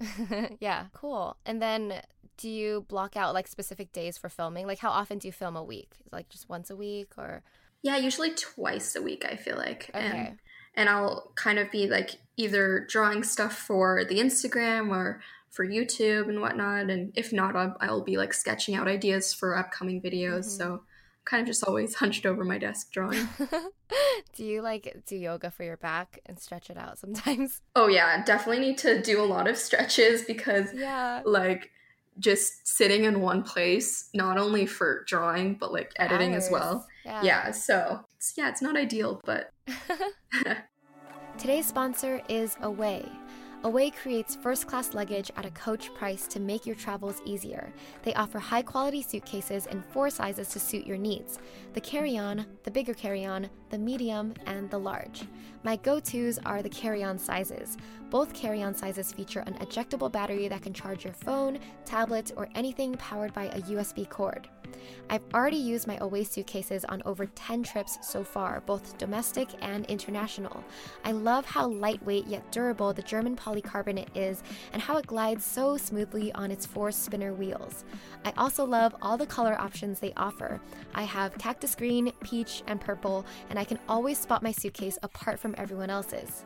yeah, 0.60 0.86
cool. 0.92 1.36
And 1.46 1.62
then 1.62 2.02
do 2.36 2.48
you 2.48 2.84
block 2.88 3.16
out 3.16 3.34
like 3.34 3.46
specific 3.46 3.92
days 3.92 4.18
for 4.18 4.28
filming? 4.28 4.66
Like 4.66 4.78
how 4.78 4.90
often 4.90 5.18
do 5.18 5.28
you 5.28 5.32
film 5.32 5.56
a 5.56 5.62
week? 5.62 5.96
Like 6.10 6.28
just 6.28 6.48
once 6.48 6.70
a 6.70 6.76
week 6.76 7.12
or 7.16 7.42
Yeah, 7.82 7.96
usually 7.96 8.34
twice 8.34 8.96
a 8.96 9.02
week 9.02 9.24
I 9.28 9.36
feel 9.36 9.56
like. 9.56 9.90
Okay. 9.94 10.04
And 10.04 10.38
and 10.74 10.88
I'll 10.88 11.32
kind 11.34 11.58
of 11.58 11.70
be 11.70 11.86
like 11.86 12.12
either 12.36 12.86
drawing 12.88 13.22
stuff 13.22 13.56
for 13.56 14.04
the 14.04 14.18
Instagram 14.18 14.90
or 14.90 15.20
for 15.50 15.66
YouTube 15.66 16.28
and 16.28 16.40
whatnot. 16.40 16.88
And 16.88 17.12
if 17.14 17.32
not, 17.32 17.54
I'll, 17.54 17.76
I'll 17.80 18.02
be 18.02 18.16
like 18.16 18.32
sketching 18.32 18.74
out 18.74 18.88
ideas 18.88 19.34
for 19.34 19.56
upcoming 19.56 20.00
videos. 20.00 20.46
Mm-hmm. 20.46 20.56
So 20.56 20.82
kind 21.24 21.42
of 21.42 21.46
just 21.46 21.64
always 21.64 21.94
hunched 22.02 22.26
over 22.26 22.44
my 22.44 22.58
desk 22.58 22.90
drawing. 22.92 23.28
do 24.36 24.44
you 24.44 24.62
like 24.62 25.02
do 25.06 25.16
yoga 25.16 25.50
for 25.50 25.64
your 25.64 25.76
back 25.76 26.20
and 26.26 26.38
stretch 26.38 26.70
it 26.70 26.76
out 26.76 26.98
sometimes? 26.98 27.60
Oh 27.74 27.88
yeah, 27.88 28.22
definitely 28.24 28.60
need 28.60 28.78
to 28.78 29.00
do 29.00 29.20
a 29.20 29.24
lot 29.24 29.48
of 29.48 29.56
stretches 29.56 30.22
because 30.22 30.68
yeah. 30.74 31.22
like 31.24 31.70
just 32.18 32.66
sitting 32.68 33.04
in 33.04 33.20
one 33.22 33.42
place, 33.42 34.10
not 34.14 34.36
only 34.36 34.66
for 34.66 35.04
drawing, 35.06 35.54
but 35.54 35.72
like 35.72 35.92
editing 35.96 36.34
Hours. 36.34 36.44
as 36.44 36.50
well. 36.50 36.86
Yeah. 37.04 37.22
Yeah. 37.22 37.50
so 37.50 38.04
it's, 38.16 38.34
yeah, 38.36 38.50
it's 38.50 38.60
not 38.60 38.76
ideal, 38.76 39.20
but 39.24 39.52
Today's 41.38 41.66
sponsor 41.66 42.20
is 42.28 42.56
Away. 42.60 43.08
Away 43.64 43.90
creates 43.90 44.34
first 44.34 44.66
class 44.66 44.92
luggage 44.92 45.30
at 45.36 45.46
a 45.46 45.50
coach 45.52 45.94
price 45.94 46.26
to 46.26 46.40
make 46.40 46.66
your 46.66 46.74
travels 46.74 47.22
easier. 47.24 47.72
They 48.02 48.12
offer 48.14 48.40
high 48.40 48.62
quality 48.62 49.02
suitcases 49.02 49.66
in 49.66 49.82
four 49.82 50.10
sizes 50.10 50.48
to 50.48 50.58
suit 50.58 50.84
your 50.84 50.96
needs 50.96 51.38
the 51.72 51.80
carry 51.80 52.18
on, 52.18 52.44
the 52.64 52.70
bigger 52.72 52.92
carry 52.92 53.24
on, 53.24 53.48
the 53.70 53.78
medium, 53.78 54.34
and 54.46 54.68
the 54.68 54.78
large. 54.78 55.22
My 55.62 55.76
go 55.76 56.00
tos 56.00 56.38
are 56.44 56.60
the 56.60 56.68
carry 56.68 57.04
on 57.04 57.18
sizes. 57.18 57.78
Both 58.10 58.34
carry 58.34 58.62
on 58.64 58.74
sizes 58.74 59.12
feature 59.12 59.44
an 59.46 59.54
ejectable 59.54 60.10
battery 60.10 60.48
that 60.48 60.62
can 60.62 60.74
charge 60.74 61.04
your 61.04 61.14
phone, 61.14 61.60
tablet, 61.84 62.32
or 62.36 62.48
anything 62.56 62.94
powered 62.94 63.32
by 63.32 63.44
a 63.44 63.60
USB 63.62 64.10
cord. 64.10 64.48
I've 65.10 65.22
already 65.34 65.56
used 65.56 65.86
my 65.86 65.98
Away 66.00 66.24
suitcases 66.24 66.84
on 66.86 67.02
over 67.04 67.26
10 67.26 67.62
trips 67.62 67.98
so 68.02 68.24
far, 68.24 68.62
both 68.66 68.96
domestic 68.98 69.48
and 69.60 69.84
international. 69.86 70.64
I 71.04 71.12
love 71.12 71.44
how 71.44 71.68
lightweight 71.68 72.26
yet 72.26 72.50
durable 72.50 72.92
the 72.92 73.02
German 73.02 73.36
polycarbonate 73.36 74.08
is 74.14 74.42
and 74.72 74.80
how 74.80 74.96
it 74.96 75.06
glides 75.06 75.44
so 75.44 75.76
smoothly 75.76 76.32
on 76.32 76.50
its 76.50 76.66
four 76.66 76.90
spinner 76.90 77.34
wheels. 77.34 77.84
I 78.24 78.32
also 78.36 78.64
love 78.64 78.94
all 79.02 79.16
the 79.16 79.26
color 79.26 79.60
options 79.60 80.00
they 80.00 80.12
offer. 80.16 80.60
I 80.94 81.02
have 81.02 81.38
cactus 81.38 81.74
green, 81.74 82.12
peach, 82.22 82.62
and 82.66 82.80
purple, 82.80 83.26
and 83.50 83.58
I 83.58 83.64
can 83.64 83.78
always 83.88 84.18
spot 84.18 84.42
my 84.42 84.52
suitcase 84.52 84.98
apart 85.02 85.38
from 85.38 85.54
everyone 85.58 85.90
else's. 85.90 86.44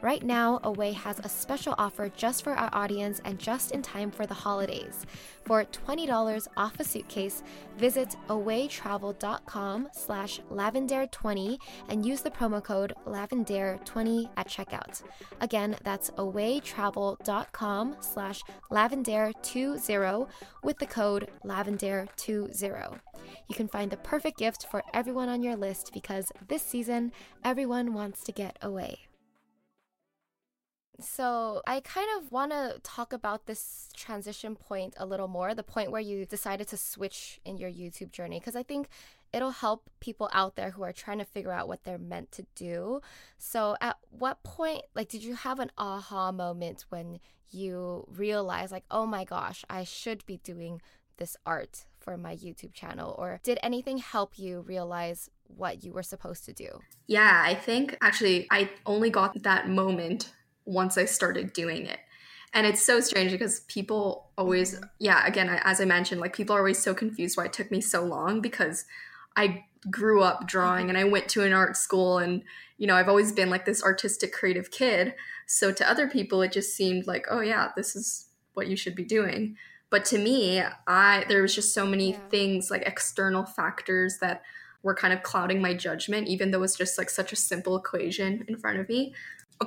Right 0.00 0.22
now, 0.22 0.60
Away 0.62 0.92
has 0.92 1.18
a 1.18 1.28
special 1.28 1.74
offer 1.76 2.08
just 2.08 2.44
for 2.44 2.52
our 2.52 2.70
audience 2.72 3.20
and 3.24 3.36
just 3.36 3.72
in 3.72 3.82
time 3.82 4.12
for 4.12 4.26
the 4.26 4.34
holidays. 4.34 5.04
For 5.44 5.64
$20 5.64 6.46
off 6.56 6.78
a 6.78 6.84
suitcase, 6.84 7.42
visit 7.76 8.14
awaytravel.com 8.28 9.88
slash 9.92 10.40
lavendaire20 10.52 11.58
and 11.88 12.06
use 12.06 12.20
the 12.22 12.30
promo 12.30 12.62
code 12.62 12.92
lavendaire20 13.06 14.28
at 14.36 14.46
checkout. 14.46 15.02
Again, 15.40 15.74
that's 15.82 16.10
awaytravel.com 16.10 17.96
slash 18.00 18.42
lavendaire20 18.70 20.28
with 20.62 20.78
the 20.78 20.86
code 20.86 21.28
lavendaire20. 21.44 23.00
You 23.48 23.54
can 23.54 23.68
find 23.68 23.90
the 23.90 23.96
perfect 23.96 24.38
gift 24.38 24.66
for 24.70 24.84
everyone 24.94 25.28
on 25.28 25.42
your 25.42 25.56
list 25.56 25.90
because 25.92 26.30
this 26.46 26.62
season, 26.62 27.10
everyone 27.44 27.94
wants 27.94 28.22
to 28.24 28.32
get 28.32 28.56
away. 28.62 29.07
So, 31.00 31.62
I 31.64 31.78
kind 31.80 32.08
of 32.18 32.32
want 32.32 32.50
to 32.50 32.80
talk 32.82 33.12
about 33.12 33.46
this 33.46 33.88
transition 33.94 34.56
point 34.56 34.94
a 34.96 35.06
little 35.06 35.28
more, 35.28 35.54
the 35.54 35.62
point 35.62 35.92
where 35.92 36.00
you 36.00 36.26
decided 36.26 36.66
to 36.68 36.76
switch 36.76 37.40
in 37.44 37.56
your 37.56 37.70
YouTube 37.70 38.10
journey, 38.10 38.40
because 38.40 38.56
I 38.56 38.64
think 38.64 38.88
it'll 39.32 39.52
help 39.52 39.88
people 40.00 40.28
out 40.32 40.56
there 40.56 40.70
who 40.70 40.82
are 40.82 40.92
trying 40.92 41.18
to 41.18 41.24
figure 41.24 41.52
out 41.52 41.68
what 41.68 41.84
they're 41.84 41.98
meant 41.98 42.32
to 42.32 42.46
do. 42.56 43.00
So, 43.38 43.76
at 43.80 43.96
what 44.10 44.42
point, 44.42 44.82
like, 44.96 45.08
did 45.08 45.22
you 45.22 45.36
have 45.36 45.60
an 45.60 45.70
aha 45.78 46.32
moment 46.32 46.86
when 46.88 47.20
you 47.50 48.04
realized, 48.08 48.72
like, 48.72 48.84
oh 48.90 49.06
my 49.06 49.24
gosh, 49.24 49.64
I 49.70 49.84
should 49.84 50.26
be 50.26 50.38
doing 50.38 50.82
this 51.18 51.36
art 51.46 51.86
for 52.00 52.16
my 52.16 52.34
YouTube 52.34 52.72
channel? 52.72 53.14
Or 53.16 53.38
did 53.44 53.58
anything 53.62 53.98
help 53.98 54.36
you 54.36 54.62
realize 54.62 55.30
what 55.46 55.84
you 55.84 55.92
were 55.92 56.02
supposed 56.02 56.44
to 56.46 56.52
do? 56.52 56.80
yeah, 57.06 57.42
I 57.44 57.54
think 57.54 57.96
actually 58.02 58.46
I 58.50 58.70
only 58.84 59.10
got 59.10 59.42
that 59.44 59.68
moment 59.68 60.32
once 60.68 60.98
I 60.98 61.06
started 61.06 61.52
doing 61.52 61.86
it. 61.86 61.98
And 62.52 62.66
it's 62.66 62.82
so 62.82 63.00
strange 63.00 63.30
because 63.30 63.60
people 63.60 64.30
always, 64.38 64.74
mm-hmm. 64.74 64.84
yeah, 64.98 65.26
again, 65.26 65.48
I- 65.48 65.62
as 65.64 65.80
I 65.80 65.84
mentioned, 65.84 66.20
like 66.20 66.34
people 66.34 66.54
are 66.54 66.60
always 66.60 66.82
so 66.82 66.94
confused 66.94 67.36
why 67.36 67.46
it 67.46 67.52
took 67.52 67.70
me 67.70 67.80
so 67.80 68.04
long 68.04 68.40
because 68.40 68.84
I 69.36 69.64
grew 69.90 70.22
up 70.22 70.46
drawing 70.46 70.86
mm-hmm. 70.86 70.96
and 70.96 70.98
I 70.98 71.04
went 71.04 71.28
to 71.30 71.42
an 71.42 71.52
art 71.52 71.76
school 71.76 72.18
and, 72.18 72.42
you 72.76 72.86
know, 72.86 72.96
I've 72.96 73.08
always 73.08 73.32
been 73.32 73.50
like 73.50 73.64
this 73.64 73.82
artistic, 73.82 74.32
creative 74.32 74.70
kid. 74.70 75.14
So 75.46 75.72
to 75.72 75.90
other 75.90 76.08
people, 76.08 76.42
it 76.42 76.52
just 76.52 76.74
seemed 76.74 77.06
like, 77.06 77.26
oh, 77.30 77.40
yeah, 77.40 77.70
this 77.76 77.96
is 77.96 78.26
what 78.54 78.68
you 78.68 78.76
should 78.76 78.94
be 78.94 79.04
doing. 79.04 79.56
But 79.90 80.04
to 80.06 80.18
me, 80.18 80.62
I 80.86 81.24
there 81.28 81.40
was 81.42 81.54
just 81.54 81.72
so 81.72 81.86
many 81.86 82.12
Yeah. 82.12 82.18
things 82.28 82.70
like 82.70 82.82
external 82.82 83.44
factors 83.44 84.18
that 84.18 84.42
were 84.82 84.94
kind 84.94 85.14
of 85.14 85.22
clouding 85.22 85.62
my 85.62 85.74
judgment, 85.74 86.28
even 86.28 86.50
though 86.50 86.62
it's 86.62 86.76
just 86.76 86.98
like 86.98 87.10
such 87.10 87.32
a 87.32 87.36
simple 87.36 87.76
equation 87.76 88.44
in 88.48 88.58
front 88.58 88.78
of 88.78 88.88
me 88.88 89.14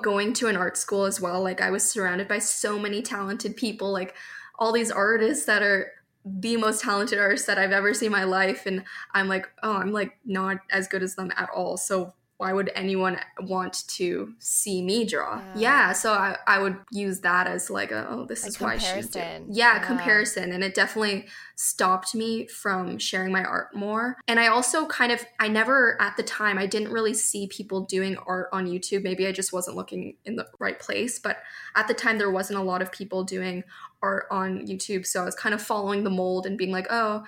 going 0.01 0.33
to 0.33 0.47
an 0.47 0.57
art 0.57 0.77
school 0.77 1.05
as 1.05 1.19
well. 1.19 1.41
Like 1.41 1.61
i 1.61 1.71
was 1.71 1.89
surrounded 1.89 2.27
by 2.27 2.39
so 2.39 2.79
many 2.79 3.01
talented 3.01 3.55
people 3.55 3.91
like 3.91 4.15
all 4.59 4.71
these 4.71 4.91
artists 4.91 5.45
that 5.45 5.61
are 5.61 5.91
the 6.23 6.55
most 6.55 6.81
talented 6.81 7.17
artists 7.17 7.47
that 7.47 7.57
i've 7.57 7.71
ever 7.71 7.93
seen 7.93 8.07
in 8.07 8.11
my 8.11 8.23
life. 8.23 8.65
And 8.65 8.83
i'm 9.13 9.27
like 9.27 9.49
oh 9.63 9.73
i'm 9.73 9.91
like 9.91 10.17
not 10.25 10.57
as 10.69 10.87
good 10.87 11.03
as 11.03 11.15
them 11.15 11.31
at 11.35 11.49
all. 11.49 11.77
So 11.77 12.13
why 12.41 12.51
would 12.53 12.71
anyone 12.73 13.19
want 13.41 13.87
to 13.87 14.33
see 14.39 14.81
me 14.81 15.05
draw? 15.05 15.35
Yeah. 15.53 15.53
yeah, 15.55 15.91
so 15.93 16.11
I, 16.11 16.37
I 16.47 16.57
would 16.57 16.75
use 16.89 17.19
that 17.19 17.45
as 17.45 17.69
like 17.69 17.91
a, 17.91 18.07
oh 18.09 18.25
this 18.25 18.41
Like 18.41 18.49
is 18.49 18.59
why 18.59 18.73
I 18.73 18.77
should 18.79 19.11
do. 19.11 19.19
yeah, 19.19 19.43
Yeah. 19.75 19.79
comparison. 19.85 20.51
And 20.51 20.63
it 20.63 20.73
definitely 20.73 21.27
stopped 21.55 22.15
me 22.15 22.47
from 22.47 22.97
sharing 22.97 23.31
my 23.31 23.43
art 23.43 23.75
more. 23.75 24.17
And 24.27 24.39
i 24.39 24.47
also 24.47 24.87
kind 24.87 25.11
of 25.11 25.23
i 25.39 25.47
never 25.47 26.01
at 26.01 26.17
the 26.17 26.23
time 26.23 26.57
i 26.57 26.65
didn't 26.65 26.91
really 26.91 27.13
see 27.13 27.45
people 27.45 27.81
doing 27.81 28.17
art 28.25 28.47
on 28.51 28.65
youtube. 28.65 29.03
Maybe 29.03 29.27
i 29.27 29.31
just 29.31 29.53
wasn't 29.53 29.77
looking 29.77 30.17
in 30.25 30.35
the 30.35 30.47
right 30.57 30.79
place 30.79 31.19
but 31.19 31.37
at 31.75 31.87
the 31.87 31.93
time 31.93 32.17
there 32.17 32.31
wasn't 32.31 32.57
a 32.57 32.63
lot 32.63 32.81
of 32.81 32.91
people 32.91 33.23
doing 33.23 33.63
art 34.01 34.25
on 34.31 34.65
youtube. 34.65 35.05
So 35.05 35.21
i 35.21 35.25
was 35.25 35.35
kind 35.35 35.53
of 35.53 35.61
following 35.61 36.03
the 36.03 36.09
mold 36.09 36.47
and 36.47 36.57
being 36.57 36.71
like 36.71 36.87
oh 36.89 37.23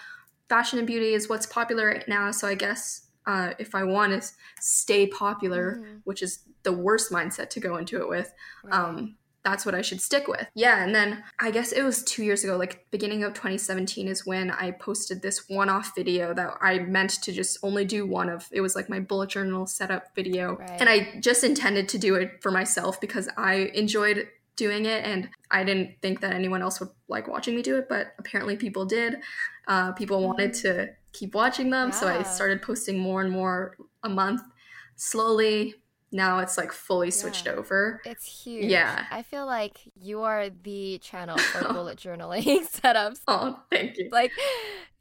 fashion 0.49 0.80
and 0.80 0.88
beauty 0.88 1.13
is 1.13 1.30
what's 1.30 1.45
popular 1.45 1.86
right 1.88 2.08
now. 2.08 2.32
So 2.32 2.47
i 2.47 2.56
guess 2.56 3.02
uh, 3.25 3.53
if 3.59 3.73
i 3.75 3.83
want 3.83 4.12
to 4.21 4.27
stay 4.59 5.07
popular 5.07 5.77
Mhm. 5.81 6.01
which 6.03 6.21
is 6.21 6.39
the 6.63 6.71
worst 6.73 7.12
mindset 7.12 7.49
to 7.51 7.59
go 7.59 7.77
into 7.77 7.97
it 8.01 8.07
with 8.09 8.33
Right. 8.63 8.73
um 8.73 9.15
that's 9.45 9.65
what 9.65 9.75
I 9.75 9.81
should 9.81 9.99
stick 9.99 10.29
with. 10.29 10.47
Yeah, 10.55 10.81
and 10.81 10.95
then 10.95 11.21
I 11.38 11.51
guess 11.51 11.73
it 11.73 11.83
was 11.83 12.01
2 12.05 12.23
years 12.23 12.45
ago 12.45 12.55
like 12.55 12.89
beginning 12.91 13.25
of 13.25 13.33
2017 13.33 14.07
is 14.07 14.25
when 14.25 14.49
I 14.49 14.71
posted 14.71 15.21
this 15.21 15.49
one-off 15.49 15.93
video 15.93 16.33
that 16.33 16.53
I 16.62 16.79
meant 16.79 17.21
to 17.23 17.33
just 17.33 17.57
only 17.62 17.83
do 17.83 18.05
one 18.07 18.29
of. 18.29 18.47
It 18.53 18.62
was 18.62 18.73
like 18.73 18.88
my 18.88 19.01
bullet 19.01 19.31
journal 19.31 19.67
setup 19.67 20.15
video. 20.15 20.55
Right. 20.55 20.79
And 20.79 20.88
I 20.88 21.19
just 21.19 21.43
intended 21.43 21.89
to 21.89 21.97
do 21.97 22.15
it 22.15 22.41
for 22.41 22.51
myself 22.51 23.01
because 23.01 23.27
I 23.36 23.69
enjoyed 23.75 24.29
doing 24.55 24.86
it 24.86 25.03
and 25.03 25.27
I 25.51 25.65
didn't 25.65 26.01
think 26.01 26.21
that 26.21 26.31
anyone 26.31 26.62
else 26.62 26.79
would 26.79 26.91
like 27.09 27.27
watching 27.27 27.53
me 27.53 27.62
do 27.63 27.75
it, 27.75 27.89
but 27.89 28.13
apparently 28.19 28.55
people 28.55 28.86
did. 28.86 29.17
Uh, 29.67 29.91
people 29.91 30.23
wanted 30.23 30.53
to 30.53 30.88
keep 31.13 31.34
watching 31.36 31.69
them, 31.69 31.91
so 31.91 32.08
I 32.08 32.23
started 32.23 32.62
posting 32.62 32.99
more 32.99 33.21
and 33.21 33.32
more 33.32 33.78
a 34.04 34.10
month. 34.10 34.41
Slowly, 34.95 35.76
now 36.12 36.39
it's 36.39 36.58
like 36.58 36.71
fully 36.71 37.10
switched 37.12 37.45
Yeah. 37.45 37.54
over. 37.54 38.02
It's 38.06 38.43
huge. 38.43 38.65
Yeah. 38.65 39.06
I 39.10 39.23
feel 39.23 39.45
like 39.45 39.80
you 39.99 40.21
are 40.21 40.49
the 40.49 40.99
channel 40.99 41.38
for 41.38 41.63
bullet 41.73 41.97
journaling 41.97 42.67
setups. 42.71 43.21
Oh, 43.28 43.60
thank 43.71 43.97
you. 43.97 44.10
Like, 44.12 44.32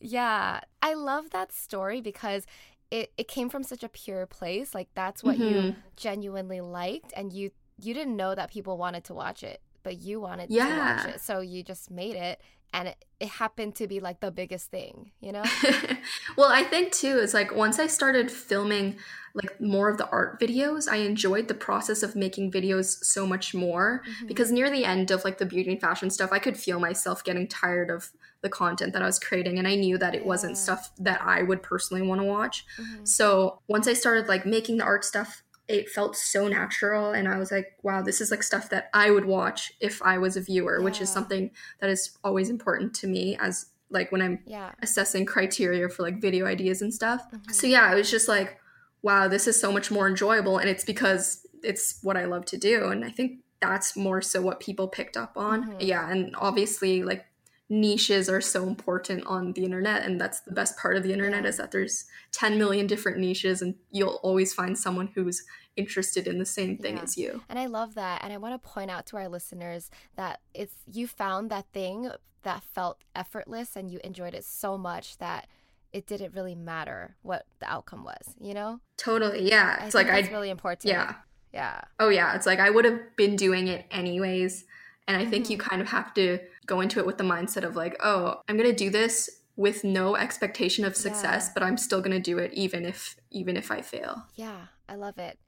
yeah. 0.01 0.61
I 0.83 0.95
love 0.95 1.31
that 1.31 1.53
story 1.53 2.01
because 2.01 2.47
it, 2.91 3.13
it 3.17 3.29
came 3.29 3.49
from 3.49 3.63
such 3.63 3.83
a 3.83 3.89
pure 3.89 4.27
place. 4.27 4.75
Like 4.75 4.89
that's 4.95 5.23
what 5.23 5.39
you 5.39 5.55
Mhm. 5.57 5.77
genuinely 5.97 6.61
liked 6.61 7.13
and 7.17 7.33
you 7.33 7.51
you 7.81 7.95
didn't 7.95 8.17
know 8.17 8.35
that 8.35 8.51
people 8.51 8.77
wanted 8.79 9.03
to 9.05 9.15
watch 9.15 9.43
it, 9.43 9.61
but 9.83 9.99
you 9.99 10.21
wanted 10.21 10.51
to 10.51 10.59
watch 10.59 11.07
it. 11.07 11.21
So 11.21 11.41
you 11.41 11.63
just 11.65 11.91
made 11.91 12.15
it 12.17 12.41
and 12.73 12.89
it, 12.89 13.05
it 13.21 13.29
happened 13.29 13.75
to 13.77 13.87
be 13.87 14.01
like 14.01 14.21
the 14.21 14.31
biggest 14.31 14.71
thing, 14.71 15.13
you 15.21 15.33
know? 15.33 15.45
well, 16.37 16.51
I 16.51 16.63
think 16.65 16.93
too 16.93 17.19
is 17.19 17.35
like 17.35 17.55
once 17.55 17.79
I 17.79 17.87
started 17.87 18.31
filming 18.31 18.97
like 19.35 19.61
more 19.61 19.89
of 19.89 19.97
the 19.99 20.09
art 20.11 20.41
videos, 20.41 20.89
I 20.91 20.97
enjoyed 20.97 21.49
the 21.49 21.55
process 21.55 22.03
of 22.03 22.15
making 22.17 22.51
videos 22.53 23.05
so 23.05 23.27
much 23.27 23.55
more 23.55 24.03
Mhm. 24.07 24.29
because 24.29 24.53
near 24.53 24.71
the 24.71 24.85
end 24.85 25.11
of 25.11 25.25
like 25.25 25.39
the 25.39 25.47
beauty 25.47 25.71
and 25.73 25.81
fashion 25.81 26.11
stuff, 26.11 26.31
I 26.33 26.39
could 26.39 26.57
feel 26.57 26.79
myself 26.81 27.25
getting 27.25 27.49
tired 27.49 27.91
of 27.91 28.11
the 28.43 28.49
content 28.49 28.93
that 28.93 29.03
I 29.03 29.07
was 29.07 29.19
creating 29.21 29.59
and 29.59 29.69
I 29.69 29.77
knew 29.77 29.97
that 29.99 30.15
it 30.15 30.27
wasn't 30.27 30.59
stuff 30.59 30.91
that 30.99 31.23
I 31.23 31.43
would 31.43 31.63
personally 31.63 32.03
want 32.03 32.21
to 32.21 32.27
watch. 32.27 32.67
Mhm. 32.79 33.07
So, 33.07 33.61
once 33.69 33.87
I 33.87 33.93
started 33.93 34.27
like 34.29 34.45
making 34.45 34.79
the 34.79 34.85
art 34.85 35.05
stuff, 35.05 35.42
it 35.69 35.89
felt 35.89 36.17
so 36.17 36.49
natural 36.49 37.13
and 37.13 37.29
I 37.29 37.39
was 37.39 37.51
like, 37.53 37.77
wow, 37.83 38.03
this 38.03 38.21
is 38.21 38.31
like 38.31 38.43
stuff 38.43 38.69
that 38.71 38.91
I 38.93 39.11
would 39.11 39.25
watch 39.25 39.73
if 39.81 40.03
I 40.03 40.19
was 40.19 40.37
a 40.37 40.41
viewer, 40.41 40.83
which 40.83 41.01
is 41.01 41.09
something 41.09 41.51
that 41.81 41.89
is 41.89 42.19
always 42.25 42.51
important 42.51 42.95
to 42.97 43.07
me 43.07 43.37
as 43.41 43.67
like 43.89 44.11
when 44.11 44.23
I'm 44.23 44.41
Yeah. 44.47 44.73
assessing 44.83 45.25
criteria 45.27 45.89
for 45.89 46.03
like 46.03 46.21
video 46.21 46.47
ideas 46.47 46.83
and 46.83 46.93
stuff. 46.93 47.27
Mhm. 47.31 47.53
So 47.55 47.67
yeah, 47.67 47.83
I 47.85 47.95
was 47.95 48.11
just 48.11 48.27
like, 48.29 48.59
wow, 49.03 49.29
this 49.29 49.47
is 49.47 49.61
so 49.61 49.71
much 49.73 49.91
more 49.91 50.09
enjoyable 50.09 50.59
and 50.59 50.69
it's 50.69 50.85
because 50.85 51.47
it's 51.63 51.99
what 52.03 52.17
I 52.17 52.25
love 52.25 52.45
to 52.47 52.57
do 52.57 52.87
and 52.89 53.05
I 53.05 53.11
think 53.11 53.41
that's 53.61 53.97
more 53.97 54.21
so 54.21 54.43
what 54.43 54.59
people 54.61 54.89
picked 54.89 55.17
up 55.17 55.37
on. 55.37 55.71
Mhm. 55.71 55.77
Yeah, 55.81 56.11
and 56.11 56.35
obviously 56.37 57.03
like 57.05 57.25
niches 57.73 58.29
are 58.29 58.41
so 58.43 58.69
important 58.69 59.25
on 59.27 59.53
the 59.55 59.65
internet 59.65 60.05
and 60.05 60.21
that's 60.21 60.41
the 60.43 60.53
best 60.53 60.77
part 60.77 60.95
of 60.97 61.03
the 61.03 61.13
internet 61.13 61.47
is 61.47 61.57
that 61.57 61.71
there's 61.71 62.05
10 62.33 62.59
million 62.59 62.87
different 62.87 63.17
niches 63.19 63.63
and 63.63 63.75
you'll 63.91 64.21
always 64.23 64.53
find 64.53 64.77
someone 64.79 65.09
who's 65.15 65.43
interested 65.75 66.27
in 66.27 66.39
the 66.39 66.45
same 66.45 66.77
thing 66.77 66.99
Yeah. 66.99 67.03
as 67.03 67.17
you. 67.17 67.43
And 67.49 67.59
I 67.59 67.65
love 67.67 67.95
that. 67.95 68.23
And 68.23 68.31
I 68.31 68.37
want 68.37 68.61
to 68.63 68.69
point 68.69 68.91
out 68.91 69.07
to 69.07 69.17
our 69.17 69.27
listeners 69.27 69.91
that 70.17 70.41
it's 70.53 70.75
you 70.93 71.07
found 71.09 71.51
that 71.51 71.65
thing 71.73 72.11
that 72.43 72.63
felt 72.63 72.99
effortless 73.17 73.75
and 73.75 73.91
you 73.91 73.99
enjoyed 74.05 74.35
it 74.35 74.45
so 74.45 74.77
much 74.77 75.17
that 75.19 75.47
it 75.95 76.07
didn't 76.07 76.35
really 76.35 76.55
matter 76.55 77.17
what 77.23 77.47
the 77.61 77.71
outcome 77.73 78.05
was, 78.05 78.35
you 78.39 78.53
know? 78.53 78.81
Totally. 78.99 79.49
Yeah. 79.49 79.79
I 79.81 79.87
it's 79.87 79.95
like 79.95 80.09
I 80.09 80.21
really 80.31 80.51
important. 80.51 80.93
yeah. 80.93 81.15
Yeah. 81.55 81.81
Oh 81.99 82.09
yeah, 82.11 82.35
it's 82.35 82.47
like 82.47 82.59
I 82.61 82.69
would 82.71 82.85
have 82.85 83.17
been 83.17 83.37
doing 83.37 83.69
it 83.69 83.87
anyways. 83.91 84.65
And 85.13 85.21
I 85.21 85.27
think 85.29 85.51
you 85.51 85.59
Mhm. 85.59 85.69
kind 85.69 85.83
of 85.83 85.89
have 85.89 86.15
to 86.15 86.39
go 86.67 86.81
into 86.81 86.99
it 86.99 87.05
with 87.07 87.19
the 87.19 87.25
mindset 87.25 87.65
of 87.65 87.77
like, 87.77 87.97
oh, 88.01 88.41
I'm 88.49 88.57
going 88.57 88.71
to 88.71 88.75
do 88.75 88.89
this 88.89 89.29
with 89.57 89.85
no 89.85 90.17
expectation 90.17 90.87
of 90.87 90.97
success, 90.97 91.49
Yeah. 91.49 91.53
but 91.53 91.63
I'm 91.63 91.77
still 91.77 92.01
going 92.01 92.13
to 92.13 92.19
do 92.33 92.39
it 92.39 92.53
even 92.55 92.87
if 92.87 93.17
even 93.31 93.57
if 93.59 93.71
I 93.71 93.83
fail. 93.83 94.25
Yeah, 94.35 94.69
I 94.89 94.95
love 94.95 95.19
it. 95.19 95.39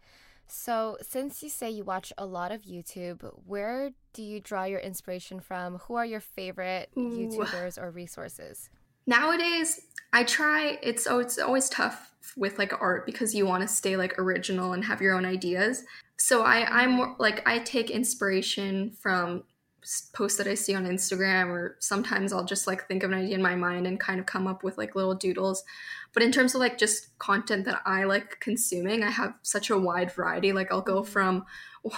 So, 0.46 0.98
since 1.00 1.42
you 1.42 1.48
say 1.48 1.70
you 1.70 1.84
watch 1.84 2.12
a 2.18 2.26
lot 2.26 2.52
of 2.52 2.62
YouTube, 2.64 3.22
where 3.46 3.92
do 4.12 4.22
you 4.22 4.38
draw 4.40 4.64
your 4.64 4.80
inspiration 4.80 5.40
from? 5.40 5.78
Who 5.88 5.94
are 5.94 6.04
your 6.04 6.20
favorite 6.20 6.90
Ooh. 6.98 7.08
YouTubers 7.16 7.80
or 7.80 7.90
resources? 7.90 8.68
Nowadays, 9.06 9.80
I 10.12 10.24
try 10.24 10.78
it's 10.82 11.06
oh 11.06 11.18
it's 11.20 11.38
always 11.38 11.70
tough 11.70 12.12
with 12.36 12.58
like 12.58 12.78
art 12.80 13.06
because 13.06 13.34
you 13.34 13.46
want 13.46 13.62
to 13.62 13.68
stay 13.68 13.96
like 13.96 14.18
original 14.18 14.74
and 14.74 14.84
have 14.84 15.00
your 15.00 15.14
own 15.14 15.24
ideas. 15.24 15.84
So 16.18 16.42
I 16.42 16.66
I'm 16.82 17.16
like 17.18 17.46
I 17.48 17.58
take 17.60 17.90
inspiration 17.90 18.90
from 19.02 19.44
posts 20.14 20.38
that 20.38 20.46
I 20.46 20.54
see 20.54 20.74
on 20.74 20.84
Instagram 20.86 21.48
or 21.48 21.76
sometimes 21.80 22.32
I'll 22.32 22.44
just 22.44 22.66
like 22.66 22.86
think 22.86 23.02
of 23.02 23.12
an 23.12 23.18
idea 23.18 23.34
in 23.34 23.42
my 23.42 23.54
mind 23.54 23.86
and 23.86 24.00
kind 24.00 24.18
of 24.18 24.26
come 24.26 24.46
up 24.46 24.62
with 24.62 24.78
like 24.78 24.94
little 24.94 25.14
doodles. 25.14 25.64
But 26.12 26.22
in 26.22 26.32
terms 26.32 26.54
of 26.54 26.60
like 26.60 26.78
just 26.78 27.16
content 27.18 27.64
that 27.66 27.82
I 27.84 28.04
like 28.04 28.40
consuming, 28.40 29.02
I 29.02 29.10
have 29.10 29.34
such 29.42 29.70
a 29.70 29.78
wide 29.78 30.12
variety. 30.12 30.52
Like 30.52 30.72
I'll 30.72 30.80
go 30.80 31.02
mm-hmm. 31.02 31.12
from 31.12 31.44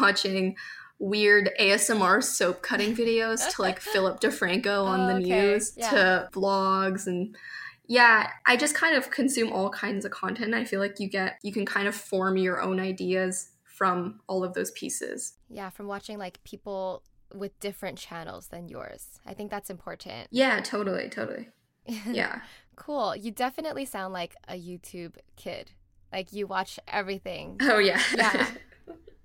watching 0.01 0.57
weird 0.99 1.51
ASMR 1.61 2.23
soap 2.25 2.63
cutting 2.63 2.97
videos 2.97 3.55
to 3.55 3.63
like 3.63 3.81
Philip 3.93 4.21
DeFranco 4.21 4.85
on 4.85 5.01
Oh, 5.01 5.07
the 5.07 5.15
okay. 5.15 5.29
news 5.29 5.73
Yeah. 5.77 5.91
to 5.91 6.29
vlogs 6.33 7.07
and 7.07 7.37
yeah, 7.89 8.31
I 8.47 8.57
just 8.57 8.75
kind 8.75 8.97
of 8.97 9.11
consume 9.11 9.53
all 9.53 9.71
kinds 9.71 10.05
of 10.05 10.11
content. 10.11 10.55
I 10.55 10.65
feel 10.65 10.81
like 10.81 10.99
you 10.99 11.09
get 11.09 11.39
you 11.43 11.53
can 11.53 11.65
kind 11.65 11.87
of 11.87 11.95
form 11.95 12.37
your 12.37 12.61
own 12.61 12.81
ideas 12.81 13.51
from 13.65 14.21
all 14.27 14.43
of 14.43 14.55
those 14.55 14.71
pieces. 14.71 15.35
Yeah, 15.51 15.71
from 15.71 15.87
watching 15.87 16.19
like 16.19 16.43
people 16.45 17.03
with 17.35 17.59
different 17.61 17.99
channels 17.99 18.49
than 18.49 18.69
yours. 18.69 19.21
I 19.27 19.35
think 19.35 19.51
that's 19.51 19.71
important. 19.71 20.29
Yeah, 20.31 20.61
totally, 20.61 21.09
totally. 21.09 21.49
Yeah. 22.11 22.41
cool. 22.75 23.15
You 23.15 23.31
definitely 23.31 23.85
sound 23.85 24.13
like 24.13 24.35
a 24.49 24.55
YouTube 24.55 25.15
kid. 25.37 25.71
Like 26.13 26.33
you 26.33 26.47
watch 26.47 26.79
everything. 26.89 27.59
Oh 27.61 27.79
yeah. 27.79 28.01
Yeah. 28.15 28.47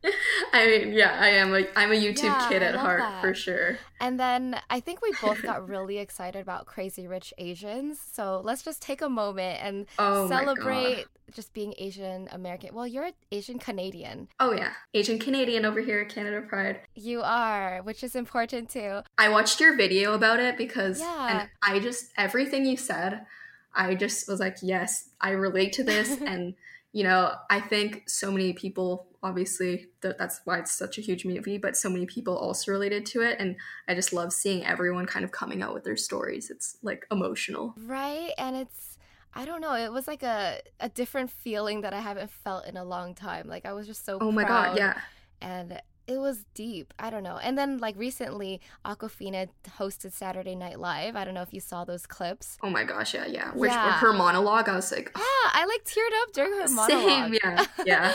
I 0.54 0.66
mean, 0.66 0.94
yeah, 0.94 1.18
I 1.20 1.30
am 1.30 1.54
a 1.54 1.66
I'm 1.76 1.92
a 1.92 1.96
YouTube 1.96 2.24
Yeah, 2.24 2.48
kid 2.50 2.64
at 2.64 2.76
heart 2.76 3.00
that. 3.02 3.22
for 3.22 3.34
sure. 3.34 3.78
And 4.00 4.20
then 4.20 4.60
I 4.70 4.80
think 4.80 5.02
we 5.02 5.14
both 5.22 5.42
got 5.44 5.68
really 5.68 5.98
excited 6.00 6.42
about 6.42 6.66
Crazy 6.66 7.08
Rich 7.08 7.34
Asians. 7.38 8.00
So 8.12 8.42
let's 8.44 8.64
just 8.64 8.82
take 8.82 9.02
a 9.02 9.10
moment 9.10 9.60
and 9.62 9.86
Oh 10.00 10.28
celebrate 10.28 11.06
just 11.34 11.54
being 11.54 11.74
Asian 11.78 12.28
American. 12.32 12.74
Well, 12.74 12.88
you're 12.88 13.12
Asian 13.32 13.60
Canadian. 13.60 14.28
Oh 14.40 14.52
yeah, 14.54 14.74
Asian 14.94 15.20
Canadian 15.20 15.66
over 15.66 15.80
here 15.82 16.02
at 16.02 16.10
Canada 16.10 16.42
Pride. 16.42 16.82
You 16.96 17.22
are, 17.22 17.82
which 17.84 18.04
is 18.04 18.16
important 18.16 18.70
too. 18.70 19.02
I 19.18 19.30
watched 19.30 19.60
your 19.60 19.78
video 19.78 20.14
about 20.14 20.40
it 20.40 20.58
because 20.58 21.00
Yeah. 21.00 21.28
and 21.42 21.50
I 21.64 21.80
just 21.80 22.12
everything 22.18 22.66
you 22.66 22.76
said, 22.76 23.26
I 23.74 23.96
just 23.96 24.28
was 24.28 24.40
like, 24.40 24.58
yes, 24.62 25.10
I 25.22 25.30
relate 25.32 25.74
to 25.74 25.84
this 25.84 26.20
and 26.26 26.56
you 26.94 27.04
know, 27.04 27.34
I 27.50 27.60
think 27.60 28.10
so 28.10 28.32
many 28.32 28.54
people 28.54 29.08
obviously 29.24 29.88
that 30.02 30.18
that's 30.18 30.42
why 30.46 30.58
it's 30.60 30.72
such 30.72 30.98
a 30.98 31.02
huge 31.02 31.26
movie, 31.26 31.58
but 31.58 31.78
so 31.78 31.90
many 31.90 32.06
people 32.06 32.36
also 32.36 32.72
related 32.72 33.06
to 33.08 33.22
it 33.22 33.38
and 33.40 33.56
I 33.88 33.94
just 33.94 34.14
love 34.14 34.34
seeing 34.34 34.66
everyone 34.66 35.06
kind 35.06 35.24
of 35.24 35.32
coming 35.32 35.62
out 35.62 35.74
with 35.74 35.84
their 35.84 35.98
stories. 35.98 36.50
It's 36.50 36.78
like 36.82 37.06
emotional. 37.12 37.76
Right? 37.86 38.32
And 38.38 38.56
it's 38.56 38.98
I 39.34 39.46
don't 39.46 39.62
know, 39.62 39.76
it 39.76 39.92
was 39.92 40.08
like 40.08 40.24
a, 40.24 40.60
a 40.80 40.90
different 40.90 41.32
feeling 41.32 41.82
that 41.82 41.94
I 41.94 42.02
haven't 42.02 42.32
felt 42.32 42.66
in 42.68 42.76
a 42.76 42.84
long 42.84 43.16
time. 43.16 43.48
Like 43.48 43.66
I 43.66 43.74
was 43.74 43.88
just 43.88 44.06
so 44.06 44.18
Oh 44.20 44.32
my 44.32 44.44
god, 44.44 44.78
yeah. 44.78 45.00
and 45.40 45.82
it 46.08 46.18
was 46.18 46.46
deep. 46.54 46.94
I 47.00 47.10
don't 47.10 47.24
know. 47.24 47.38
And 47.38 47.58
then 47.58 47.78
like 47.78 47.96
recently 47.98 48.60
Awkwafina 48.86 49.48
hosted 49.78 50.12
Saturday 50.12 50.56
Night 50.56 50.80
Live. 50.80 51.16
I 51.16 51.24
don't 51.26 51.34
know 51.34 51.42
if 51.44 51.54
you 51.54 51.60
saw 51.60 51.86
those 51.86 52.06
clips. 52.06 52.58
Oh 52.64 52.70
my 52.70 52.84
gosh, 52.84 53.14
yeah, 53.14 53.26
yeah. 53.28 53.52
Which 53.52 53.72
Yeah. 53.72 53.94
her 54.00 54.12
monologue, 54.14 54.68
I 54.68 54.76
was 54.76 54.92
like, 54.92 55.12
Yeah, 55.16 55.22
I 55.24 55.66
like 55.66 55.84
teared 55.86 56.22
up 56.24 56.34
during 56.34 56.52
her 56.54 56.68
monologue. 56.70 56.90
same, 57.34 57.34
yeah, 57.44 57.66
yeah. 57.86 58.14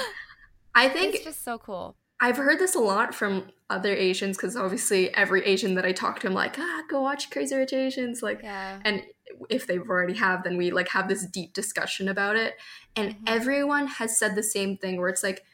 I 0.75 0.89
think 0.89 1.15
it's 1.15 1.25
just 1.25 1.43
so 1.45 1.59
cool. 1.59 1.97
I've 2.21 2.37
heard 2.39 2.59
this 2.59 2.75
a 2.75 2.79
lot 2.81 3.15
from 3.15 3.51
other 3.71 3.95
Asians 3.95 4.37
because 4.37 4.57
obviously 4.57 5.13
every 5.15 5.45
Asian 5.45 5.75
that 5.75 5.85
I 5.85 5.93
talk 5.93 6.21
to, 6.21 6.27
I'm 6.27 6.35
like, 6.35 6.59
ah, 6.59 6.83
go 6.89 7.03
watch 7.03 7.31
Crazy 7.31 7.55
Rich 7.55 7.73
Asians. 7.75 8.23
Like, 8.23 8.41
Yeah. 8.43 8.81
and 8.85 9.03
if 9.51 9.67
they've 9.67 9.87
already 9.89 10.15
have, 10.15 10.43
then 10.45 10.57
we 10.57 10.71
like 10.71 10.89
have 10.89 11.09
this 11.09 11.27
deep 11.27 11.53
discussion 11.53 12.09
about 12.09 12.37
it. 12.37 12.55
And 12.95 13.15
Mhm. 13.17 13.23
everyone 13.27 13.87
has 13.87 14.19
said 14.19 14.35
the 14.35 14.43
same 14.43 14.77
thing 14.79 14.99
where 14.99 15.09
it's 15.11 15.23
like, 15.23 15.45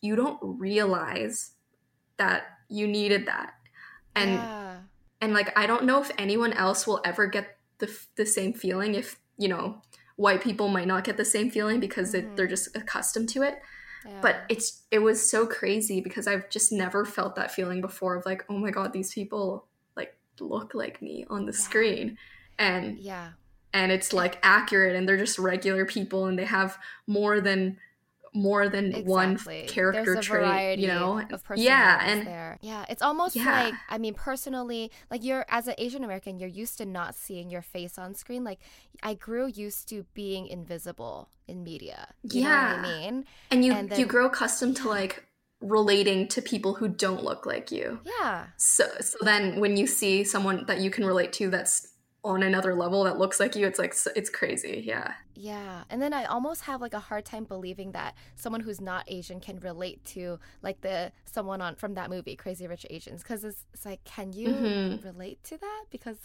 you 0.00 0.14
don't 0.14 0.38
realize 0.42 1.52
that 2.18 2.44
you 2.68 2.86
needed 2.86 3.26
that. 3.26 3.54
And 4.14 4.34
yeah. 4.34 4.76
and 5.20 5.32
like 5.34 5.56
I 5.58 5.66
don't 5.66 5.84
know 5.84 6.00
if 6.00 6.10
anyone 6.18 6.52
else 6.52 6.86
will 6.86 7.00
ever 7.04 7.26
get 7.26 7.58
the 7.78 7.94
the 8.16 8.26
same 8.26 8.52
feeling 8.54 8.94
if 8.94 9.18
you 9.36 9.48
know 9.48 9.82
white 10.16 10.42
people 10.42 10.68
might 10.68 10.86
not 10.86 11.04
get 11.04 11.18
the 11.18 11.24
same 11.26 11.50
feeling 11.50 11.78
because 11.78 12.14
it, 12.14 12.24
Mhm. 12.26 12.36
they're 12.36 12.46
just 12.46 12.74
accustomed 12.74 13.28
to 13.28 13.42
it 13.42 13.60
yeah. 14.06 14.18
but 14.22 14.36
it's 14.48 14.84
it 14.90 15.00
was 15.00 15.30
so 15.30 15.46
crazy 15.46 16.00
because 16.00 16.26
I've 16.26 16.48
just 16.48 16.72
never 16.72 17.04
felt 17.04 17.34
that 17.36 17.52
feeling 17.52 17.82
before 17.82 18.16
of 18.16 18.24
like 18.24 18.46
oh 18.48 18.56
my 18.56 18.70
god 18.70 18.94
these 18.94 19.12
people 19.12 19.66
like 19.94 20.16
look 20.40 20.72
like 20.72 21.02
me 21.02 21.26
on 21.28 21.44
the 21.44 21.52
Yeah. 21.52 21.58
screen 21.58 22.18
and 22.58 22.98
yeah. 22.98 23.32
and 23.74 23.92
it's 23.92 24.14
like 24.14 24.38
accurate 24.42 24.96
and 24.96 25.06
they're 25.06 25.18
just 25.18 25.38
regular 25.38 25.84
people 25.84 26.24
and 26.24 26.38
they 26.38 26.46
have 26.46 26.78
more 27.06 27.42
than 27.42 27.76
more 28.36 28.68
than 28.68 28.92
one 29.04 29.32
Exactly. 29.32 29.62
f- 29.64 29.68
character 29.70 30.16
trait 30.20 30.78
you 30.78 30.86
know 30.88 31.20
of 31.32 31.42
yeah 31.56 32.00
and 32.04 32.26
there. 32.26 32.58
Yeah, 32.60 32.84
it's 32.88 33.02
almost 33.02 33.34
Yeah. 33.36 33.50
like 33.64 33.74
I 33.88 33.98
mean, 33.98 34.14
personally, 34.14 34.90
like 35.10 35.24
you're 35.24 35.44
as 35.48 35.66
an 35.68 35.74
Asian 35.78 36.04
American, 36.04 36.38
you're 36.38 36.48
used 36.48 36.78
to 36.78 36.86
not 36.86 37.14
seeing 37.14 37.50
your 37.50 37.62
face 37.62 37.98
on 37.98 38.14
screen. 38.14 38.44
Like 38.44 38.60
I 39.02 39.14
grew 39.14 39.46
used 39.46 39.88
to 39.88 40.04
being 40.14 40.46
invisible 40.46 41.30
in 41.48 41.62
media. 41.64 42.08
You 42.22 42.42
know 42.42 42.48
Yeah. 42.50 42.76
what 42.76 42.86
I 42.86 42.98
mean? 43.00 43.24
and 43.50 43.64
you 43.64 43.72
and 43.72 43.96
you 43.98 44.06
grow 44.06 44.26
accustomed 44.26 44.76
to 44.78 44.88
like 44.88 45.24
relating 45.60 46.28
to 46.28 46.42
people 46.42 46.74
who 46.74 46.86
don't 46.86 47.24
look 47.24 47.46
like 47.46 47.72
you 47.72 47.98
Yeah. 48.04 48.46
so 48.58 48.84
so 49.00 49.16
then 49.22 49.58
when 49.58 49.76
you 49.78 49.86
see 49.86 50.22
someone 50.22 50.66
that 50.66 50.80
you 50.80 50.90
can 50.90 51.04
relate 51.06 51.32
to 51.34 51.48
that's 51.48 51.88
on 52.26 52.42
another 52.42 52.74
level 52.74 53.04
that 53.04 53.18
looks 53.18 53.38
like 53.40 53.54
you 53.56 53.66
it's 53.66 53.78
like 53.78 53.94
it's 54.14 54.30
crazy 54.30 54.82
yeah 54.86 55.14
Yeah. 55.34 55.84
And 55.90 56.00
then 56.00 56.12
I 56.14 56.24
almost 56.24 56.62
have 56.62 56.80
like 56.80 56.94
a 56.94 56.98
hard 57.10 57.24
time 57.24 57.44
believing 57.44 57.92
that 57.92 58.14
someone 58.36 58.62
who's 58.62 58.80
not 58.80 59.04
Asian 59.06 59.38
can 59.40 59.60
relate 59.60 60.02
to 60.14 60.38
like 60.62 60.80
the 60.80 61.12
someone 61.24 61.60
on 61.60 61.74
from 61.76 61.94
that 61.94 62.08
movie, 62.08 62.34
Crazy 62.36 62.66
Rich 62.66 62.86
Asians. 62.88 63.22
Cause 63.22 63.44
it's, 63.44 63.64
it's 63.74 63.84
like, 63.84 64.02
can 64.04 64.32
you 64.32 64.48
Mhm. 64.48 65.04
relate 65.04 65.38
to 65.44 65.58
that? 65.58 65.82
Because 65.90 66.18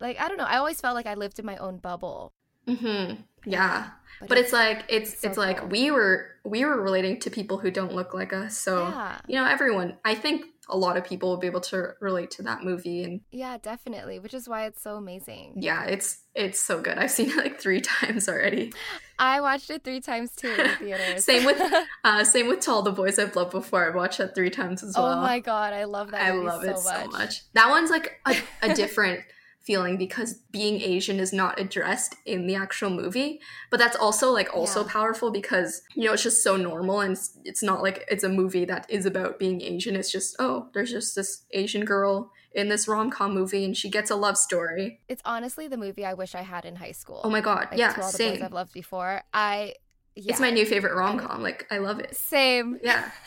like 0.00 0.18
I 0.20 0.26
don't 0.28 0.38
know, 0.38 0.44
I 0.54 0.56
always 0.58 0.80
felt 0.80 0.94
like 0.96 1.06
I 1.06 1.14
lived 1.14 1.38
in 1.38 1.46
my 1.46 1.56
own 1.58 1.76
bubble. 1.78 2.32
mm-hmm 2.66 3.14
yeah 3.46 3.90
But, 4.20 4.28
but 4.30 4.38
it's 4.38 4.52
like 4.52 4.84
it's 4.88 5.12
it's 5.12 5.20
so 5.22 5.28
it's 5.28 5.38
like 5.38 5.58
cool. 5.60 5.68
we 5.68 5.90
were 5.90 6.16
we 6.44 6.64
were 6.64 6.80
relating 6.82 7.20
to 7.20 7.30
people 7.30 7.56
who 7.58 7.70
don't 7.70 7.94
look 7.94 8.12
like 8.12 8.32
us 8.32 8.58
so 8.58 8.72
yeah. 8.88 9.18
you 9.28 9.36
know 9.36 9.46
everyone 9.46 9.96
i 10.04 10.14
think 10.14 10.44
a 10.70 10.76
lot 10.76 10.96
of 10.96 11.04
people 11.04 11.28
will 11.30 11.36
be 11.38 11.46
able 11.46 11.60
to 11.62 11.90
relate 12.00 12.30
to 12.32 12.42
that 12.42 12.62
movie 12.62 13.02
and 13.04 13.20
Yeah, 13.30 13.56
definitely, 13.58 14.18
which 14.18 14.34
is 14.34 14.48
why 14.48 14.66
it's 14.66 14.82
so 14.82 14.96
amazing. 14.96 15.54
yeah 15.56 15.84
it's 15.84 16.24
it's 16.34 16.60
so 16.60 16.80
good 16.80 16.98
i've 16.98 17.10
seen 17.10 17.30
it 17.30 17.36
like 17.36 17.60
three 17.60 17.80
times 18.00 18.28
already 18.28 18.72
I 19.20 19.40
watched 19.40 19.68
it 19.70 19.82
three 19.82 20.00
times 20.00 20.30
too 20.36 20.48
in 20.50 20.56
the 20.58 20.76
theaters. 20.78 21.24
Same 21.24 21.44
with- 21.44 21.60
uh 22.04 22.22
same 22.24 22.46
with 22.48 22.60
to 22.60 22.70
all 22.70 22.82
the 22.82 22.92
boys 22.92 23.18
i've 23.18 23.34
loved 23.34 23.50
before 23.52 23.88
i've 23.88 23.94
watched 23.94 24.18
that 24.18 24.34
three 24.34 24.50
times 24.50 24.82
as 24.84 24.94
well 24.96 25.06
Oh 25.18 25.20
my 25.22 25.40
god, 25.40 25.72
I 25.72 25.84
love 25.84 26.10
that 26.12 26.20
i 26.22 26.30
love 26.32 26.62
so 26.62 26.68
it 26.70 26.74
much. 26.74 26.84
so 26.84 27.06
much 27.10 27.52
that 27.54 27.68
one's 27.70 27.90
like 27.90 28.20
a, 28.26 28.36
a 28.62 28.74
different 28.74 29.20
feeling 29.68 29.96
because 30.06 30.30
being 30.58 30.76
asian 30.94 31.18
is 31.24 31.32
not 31.42 31.60
addressed 31.64 32.12
in 32.34 32.46
the 32.48 32.54
actual 32.64 32.90
movie 33.02 33.30
but 33.70 33.78
that's 33.82 33.96
also 34.06 34.26
like 34.38 34.50
also 34.60 34.80
Yeah. 34.84 34.92
powerful 34.98 35.28
because 35.40 35.70
you 35.94 36.04
know 36.06 36.12
it's 36.14 36.22
just 36.30 36.42
so 36.48 36.52
normal 36.56 37.00
and 37.04 37.12
it's, 37.16 37.26
it's 37.50 37.62
not 37.70 37.82
like 37.86 37.98
it's 38.12 38.24
a 38.24 38.28
movie 38.40 38.64
that 38.72 38.82
is 38.96 39.04
about 39.12 39.38
being 39.38 39.58
asian 39.74 39.94
it's 40.00 40.10
just 40.18 40.30
oh 40.44 40.56
there's 40.72 40.92
just 40.98 41.14
this 41.18 41.30
asian 41.62 41.84
girl 41.84 42.14
in 42.60 42.66
this 42.72 42.88
rom-com 42.88 43.30
movie 43.40 43.64
and 43.66 43.76
she 43.76 43.88
gets 43.96 44.10
a 44.10 44.16
love 44.16 44.36
story 44.48 44.86
It's 45.12 45.22
honestly 45.34 45.68
the 45.68 45.76
movie 45.76 46.04
I 46.12 46.14
wish 46.22 46.32
I 46.34 46.44
had 46.54 46.64
in 46.64 46.76
high 46.84 46.96
school. 47.02 47.20
oh 47.26 47.30
my 47.36 47.42
god 47.50 47.64
like, 47.70 47.78
yeah 47.82 47.92
to 47.92 48.00
all 48.02 48.10
the 48.10 48.16
same 48.24 48.34
boys 48.34 48.42
I've 48.46 48.52
loved 48.60 48.72
before. 48.82 49.22
I 49.34 49.74
yeah. 50.18 50.32
it's 50.32 50.40
my 50.40 50.50
new 50.50 50.66
favorite 50.66 50.94
rom-com 50.94 51.42
like 51.42 51.66
i 51.70 51.78
love 51.78 52.00
it 52.00 52.14
same. 52.16 52.78
yeah 52.82 53.10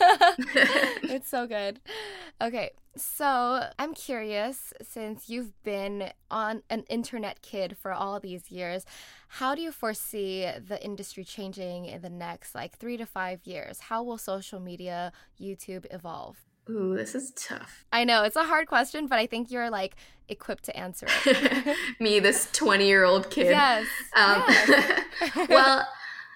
it's 1.04 1.28
so 1.28 1.46
good. 1.46 1.80
Okay, 2.40 2.70
so 2.96 3.68
I'm 3.78 3.94
curious 3.94 4.72
since 4.82 5.28
you've 5.28 5.52
been 5.62 6.10
on 6.30 6.62
an 6.70 6.84
internet 6.88 7.42
kid 7.42 7.76
for 7.76 7.92
all 7.92 8.18
these 8.20 8.50
years, 8.50 8.84
how 9.28 9.54
do 9.54 9.62
you 9.62 9.72
foresee 9.72 10.50
the 10.66 10.82
industry 10.84 11.24
changing 11.24 11.86
in 11.86 12.02
the 12.02 12.10
next 12.10 12.54
like 12.54 12.76
three 12.78 12.96
to 12.96 13.06
five 13.06 13.40
years? 13.44 13.80
How 13.80 14.02
will 14.02 14.18
social 14.18 14.60
media, 14.60 15.12
YouTube 15.40 15.86
evolve? 15.90 16.36
Ooh, 16.70 16.94
this 16.96 17.14
is 17.14 17.32
tough. 17.32 17.84
I 17.92 18.04
know 18.04 18.22
it's 18.22 18.36
a 18.36 18.44
hard 18.44 18.68
question, 18.68 19.06
but 19.08 19.18
I 19.18 19.26
think 19.26 19.50
you're 19.50 19.70
like 19.70 19.96
equipped 20.28 20.64
to 20.64 20.76
answer 20.76 21.06
it. 21.26 21.76
Me, 22.00 22.20
this 22.20 22.48
20 22.52 22.86
year 22.86 23.04
old 23.04 23.30
kid. 23.30 23.46
Yes. 23.46 23.86
Um, 24.16 24.44
yes. 24.48 25.04
well, 25.48 25.88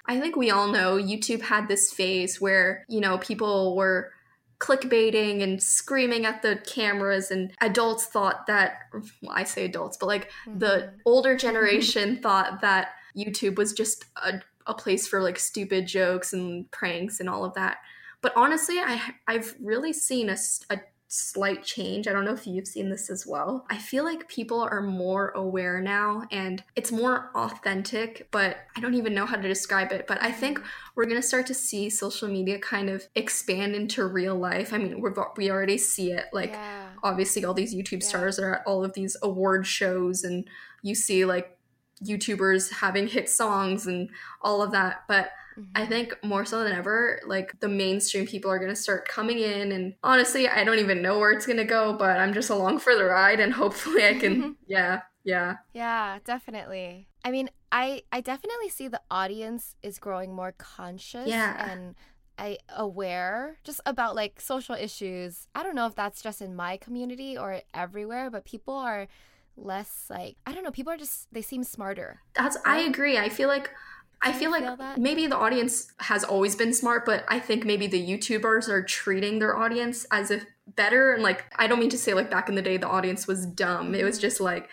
I 0.08 0.20
think 0.20 0.36
we 0.36 0.50
all 0.50 0.68
know 0.68 0.96
YouTube 0.96 1.42
had 1.42 1.68
this 1.68 1.92
phase 1.92 2.40
where, 2.40 2.84
you 2.88 3.00
know, 3.00 3.18
people 3.18 3.76
were 3.76 4.12
clickbaiting 4.58 5.42
and 5.42 5.62
screaming 5.62 6.24
at 6.24 6.42
the 6.42 6.56
cameras 6.66 7.30
and 7.30 7.52
adults 7.60 8.06
thought 8.06 8.46
that 8.46 8.78
well, 8.92 9.32
I 9.32 9.44
say 9.44 9.64
adults, 9.64 9.96
but 9.98 10.06
like 10.06 10.30
mm-hmm. 10.46 10.58
the 10.58 10.92
older 11.04 11.36
generation 11.46 12.16
thought 12.22 12.60
that 12.60 12.88
YouTube 13.16 13.56
was 13.56 13.72
just 13.72 14.04
a, 14.24 14.40
a 14.66 14.74
place 14.74 15.06
for 15.06 15.20
like 15.22 15.38
stupid 15.38 15.86
jokes 15.86 16.32
and 16.32 16.70
pranks 16.70 17.20
and 17.20 17.28
all 17.28 17.44
of 17.44 17.54
that. 17.54 17.78
But 18.22 18.32
honestly, 18.36 18.78
I 18.78 19.00
I've 19.26 19.54
really 19.60 19.92
seen 19.92 20.30
a, 20.30 20.36
a 20.70 20.80
slight 21.08 21.64
change. 21.64 22.08
I 22.08 22.12
don't 22.12 22.24
know 22.24 22.32
if 22.32 22.46
you've 22.46 22.66
seen 22.66 22.90
this 22.90 23.10
as 23.10 23.26
well. 23.26 23.64
I 23.70 23.78
feel 23.78 24.02
like 24.04 24.28
people 24.28 24.60
are 24.60 24.82
more 24.82 25.30
aware 25.30 25.80
now 25.80 26.26
and 26.32 26.62
it's 26.74 26.90
more 26.90 27.30
authentic, 27.34 28.28
but 28.32 28.56
I 28.76 28.80
don't 28.80 28.94
even 28.94 29.14
know 29.14 29.26
how 29.26 29.36
to 29.36 29.48
describe 29.48 29.92
it. 29.92 30.06
But 30.06 30.20
I 30.20 30.32
think 30.32 30.60
we're 30.94 31.04
going 31.04 31.20
to 31.20 31.26
start 31.26 31.46
to 31.46 31.54
see 31.54 31.90
social 31.90 32.28
media 32.28 32.58
kind 32.58 32.90
of 32.90 33.06
expand 33.14 33.74
into 33.76 34.04
real 34.04 34.34
life. 34.34 34.72
I 34.72 34.78
mean, 34.78 35.00
we're, 35.00 35.14
we 35.36 35.50
already 35.50 35.78
see 35.78 36.10
it. 36.10 36.24
Like, 36.32 36.50
yeah. 36.50 36.88
obviously, 37.02 37.44
all 37.44 37.54
these 37.54 37.74
YouTube 37.74 38.02
yeah. 38.02 38.08
stars 38.08 38.38
are 38.38 38.56
at 38.56 38.66
all 38.66 38.84
of 38.84 38.94
these 38.94 39.16
award 39.22 39.66
shows, 39.66 40.24
and 40.24 40.48
you 40.82 40.94
see 40.94 41.24
like 41.24 41.56
YouTubers 42.04 42.72
having 42.72 43.06
hit 43.06 43.28
songs 43.28 43.86
and 43.86 44.10
all 44.42 44.60
of 44.60 44.72
that. 44.72 45.04
But 45.06 45.30
Mm-hmm. 45.58 45.70
I 45.74 45.86
think 45.86 46.16
more 46.22 46.44
so 46.44 46.62
than 46.62 46.72
ever, 46.72 47.20
like 47.26 47.58
the 47.60 47.68
mainstream 47.68 48.26
people 48.26 48.50
are 48.50 48.58
going 48.58 48.70
to 48.70 48.76
start 48.76 49.08
coming 49.08 49.38
in. 49.38 49.72
And 49.72 49.94
honestly, 50.02 50.48
I 50.48 50.64
don't 50.64 50.78
even 50.78 51.02
know 51.02 51.18
where 51.18 51.30
it's 51.30 51.46
going 51.46 51.58
to 51.58 51.64
go, 51.64 51.94
but 51.94 52.18
I'm 52.18 52.34
just 52.34 52.50
along 52.50 52.80
for 52.80 52.94
the 52.94 53.04
ride 53.04 53.40
and 53.40 53.52
hopefully 53.52 54.04
I 54.04 54.14
can, 54.14 54.56
yeah, 54.66 55.02
yeah. 55.24 55.56
Yeah, 55.72 56.18
definitely. 56.24 57.08
I 57.24 57.30
mean, 57.30 57.50
I, 57.72 58.02
I 58.12 58.20
definitely 58.20 58.68
see 58.68 58.88
the 58.88 59.00
audience 59.10 59.74
is 59.82 59.98
growing 59.98 60.34
more 60.34 60.52
conscious 60.52 61.28
yeah. 61.28 61.70
and 61.70 61.94
I 62.38 62.58
aware 62.74 63.58
just 63.64 63.80
about 63.86 64.14
like 64.14 64.40
social 64.40 64.74
issues. 64.74 65.48
I 65.54 65.62
don't 65.62 65.74
know 65.74 65.86
if 65.86 65.94
that's 65.94 66.22
just 66.22 66.42
in 66.42 66.54
my 66.54 66.76
community 66.76 67.36
or 67.38 67.62
everywhere, 67.72 68.30
but 68.30 68.44
people 68.44 68.74
are 68.74 69.08
less 69.56 70.06
like 70.10 70.36
I 70.44 70.52
don't 70.52 70.64
know, 70.64 70.70
people 70.70 70.92
are 70.92 70.98
just 70.98 71.32
they 71.32 71.42
seem 71.42 71.64
smarter. 71.64 72.20
That's 72.34 72.56
I 72.64 72.80
agree. 72.80 73.18
I 73.18 73.28
feel 73.28 73.48
like 73.48 73.70
I 74.22 74.32
feel 74.32 74.50
like 74.50 74.98
maybe 74.98 75.26
the 75.26 75.36
audience 75.36 75.92
has 75.98 76.24
always 76.24 76.56
been 76.56 76.72
smart, 76.72 77.04
but 77.04 77.24
I 77.28 77.38
think 77.38 77.64
maybe 77.64 77.86
the 77.86 78.02
YouTubers 78.02 78.68
are 78.68 78.82
treating 78.82 79.38
their 79.38 79.56
audience 79.56 80.06
as 80.10 80.30
if 80.30 80.44
better. 80.66 81.12
And 81.12 81.22
like, 81.22 81.44
I 81.56 81.66
don't 81.66 81.78
mean 81.78 81.90
to 81.90 81.98
say 81.98 82.14
like 82.14 82.30
back 82.30 82.48
in 82.48 82.54
the 82.54 82.62
day 82.62 82.76
the 82.76 82.88
audience 82.88 83.26
was 83.26 83.46
dumb. 83.46 83.94
It 83.94 84.04
was 84.04 84.16
mm-hmm. 84.16 84.22
just 84.22 84.40
like 84.40 84.68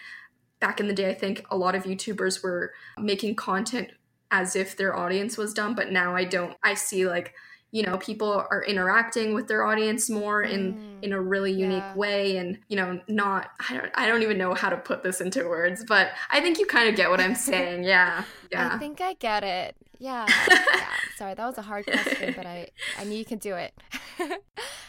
back 0.60 0.80
in 0.80 0.88
the 0.88 0.94
day, 0.94 1.10
I 1.10 1.14
think 1.14 1.46
a 1.52 1.58
lot 1.58 1.76
of 1.76 1.84
YouTubers 1.84 2.42
were 2.42 2.74
making 2.98 3.36
content 3.36 3.90
as 4.32 4.56
if 4.56 4.78
their 4.78 4.96
audience 4.96 5.38
was 5.38 5.54
dumb, 5.54 5.76
but 5.76 5.92
now 5.92 6.16
I 6.16 6.24
don't. 6.24 6.56
I 6.64 6.74
see 6.74 7.06
like 7.06 7.34
you 7.74 7.82
know 7.82 7.98
people 7.98 8.46
are 8.52 8.64
interacting 8.66 9.34
with 9.34 9.48
their 9.48 9.66
audience 9.66 10.08
more 10.08 10.44
in 10.44 10.76
mm, 10.76 11.04
in 11.04 11.12
a 11.12 11.20
really 11.20 11.52
unique 11.52 11.80
yeah. 11.80 11.96
way 11.96 12.38
and 12.38 12.60
you 12.70 12.78
know 12.78 13.02
not 13.08 13.50
I 13.68 13.74
don't, 13.76 13.92
I 13.96 14.08
don't 14.08 14.22
even 14.22 14.38
know 14.38 14.54
how 14.54 14.70
to 14.70 14.78
put 14.78 15.02
this 15.02 15.20
into 15.20 15.50
words 15.50 15.84
but 15.84 16.12
i 16.30 16.40
think 16.40 16.60
you 16.60 16.68
kind 16.68 16.88
of 16.88 16.96
get 16.96 17.10
what 17.10 17.20
i'm 17.20 17.36
saying. 17.36 17.84
Yeah. 17.84 18.24
Yeah. 18.52 18.70
i 18.72 18.78
think 18.78 19.02
i 19.02 19.14
get 19.16 19.44
it. 19.44 19.76
Yeah, 19.98 20.28
yeah. 20.50 20.86
sorry 21.18 21.34
that 21.34 21.44
was 21.44 21.58
a 21.58 21.64
hard 21.64 21.88
question 21.88 22.36
but 22.38 22.46
i 22.46 22.68
i 23.00 23.04
knew 23.04 23.18
you 23.18 23.26
can 23.26 23.40
do 23.40 23.56
it. 23.56 23.74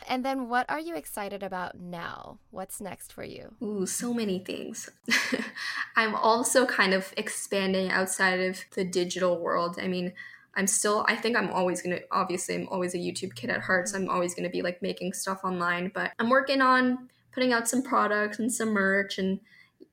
And 0.07 0.23
then 0.23 0.51
what 0.51 0.69
are 0.69 0.79
you 0.79 0.95
excited 0.95 1.43
about 1.43 1.81
now? 1.81 2.39
What's 2.51 2.79
next 2.79 3.11
for 3.11 3.25
you? 3.25 3.55
Ooh 3.63 3.87
so 3.87 4.13
many 4.13 4.39
things. 4.39 4.91
I'm 5.97 6.15
also 6.15 6.67
kind 6.67 6.93
of 6.93 7.15
expanding 7.17 7.91
outside 7.91 8.39
of 8.39 8.67
the 8.75 8.85
digital 8.85 9.41
world. 9.41 9.79
I 9.81 9.89
mean 9.89 10.13
I'm 10.57 10.67
still 10.67 11.05
I 11.09 11.17
think 11.17 11.37
I'm 11.37 11.51
always 11.51 11.83
going 11.83 11.97
to 11.97 12.03
obviously 12.11 12.55
I'm 12.55 12.69
always 12.69 12.95
a 12.95 12.99
YouTube 12.99 13.35
kid 13.35 13.51
at 13.51 13.63
heart, 13.63 13.89
so 13.89 13.99
I'm 13.99 14.09
always 14.09 14.35
going 14.35 14.45
to 14.45 14.51
be 14.51 14.63
like 14.63 14.83
making 14.83 15.13
stuff 15.13 15.41
online, 15.45 15.91
but 15.95 16.13
I'm 16.19 16.31
working 16.31 16.61
on 16.61 17.09
putting 17.33 17.53
out 17.53 17.69
some 17.69 17.83
products 17.83 18.39
and 18.39 18.53
some 18.53 18.71
merch 18.71 19.19
and 19.19 19.41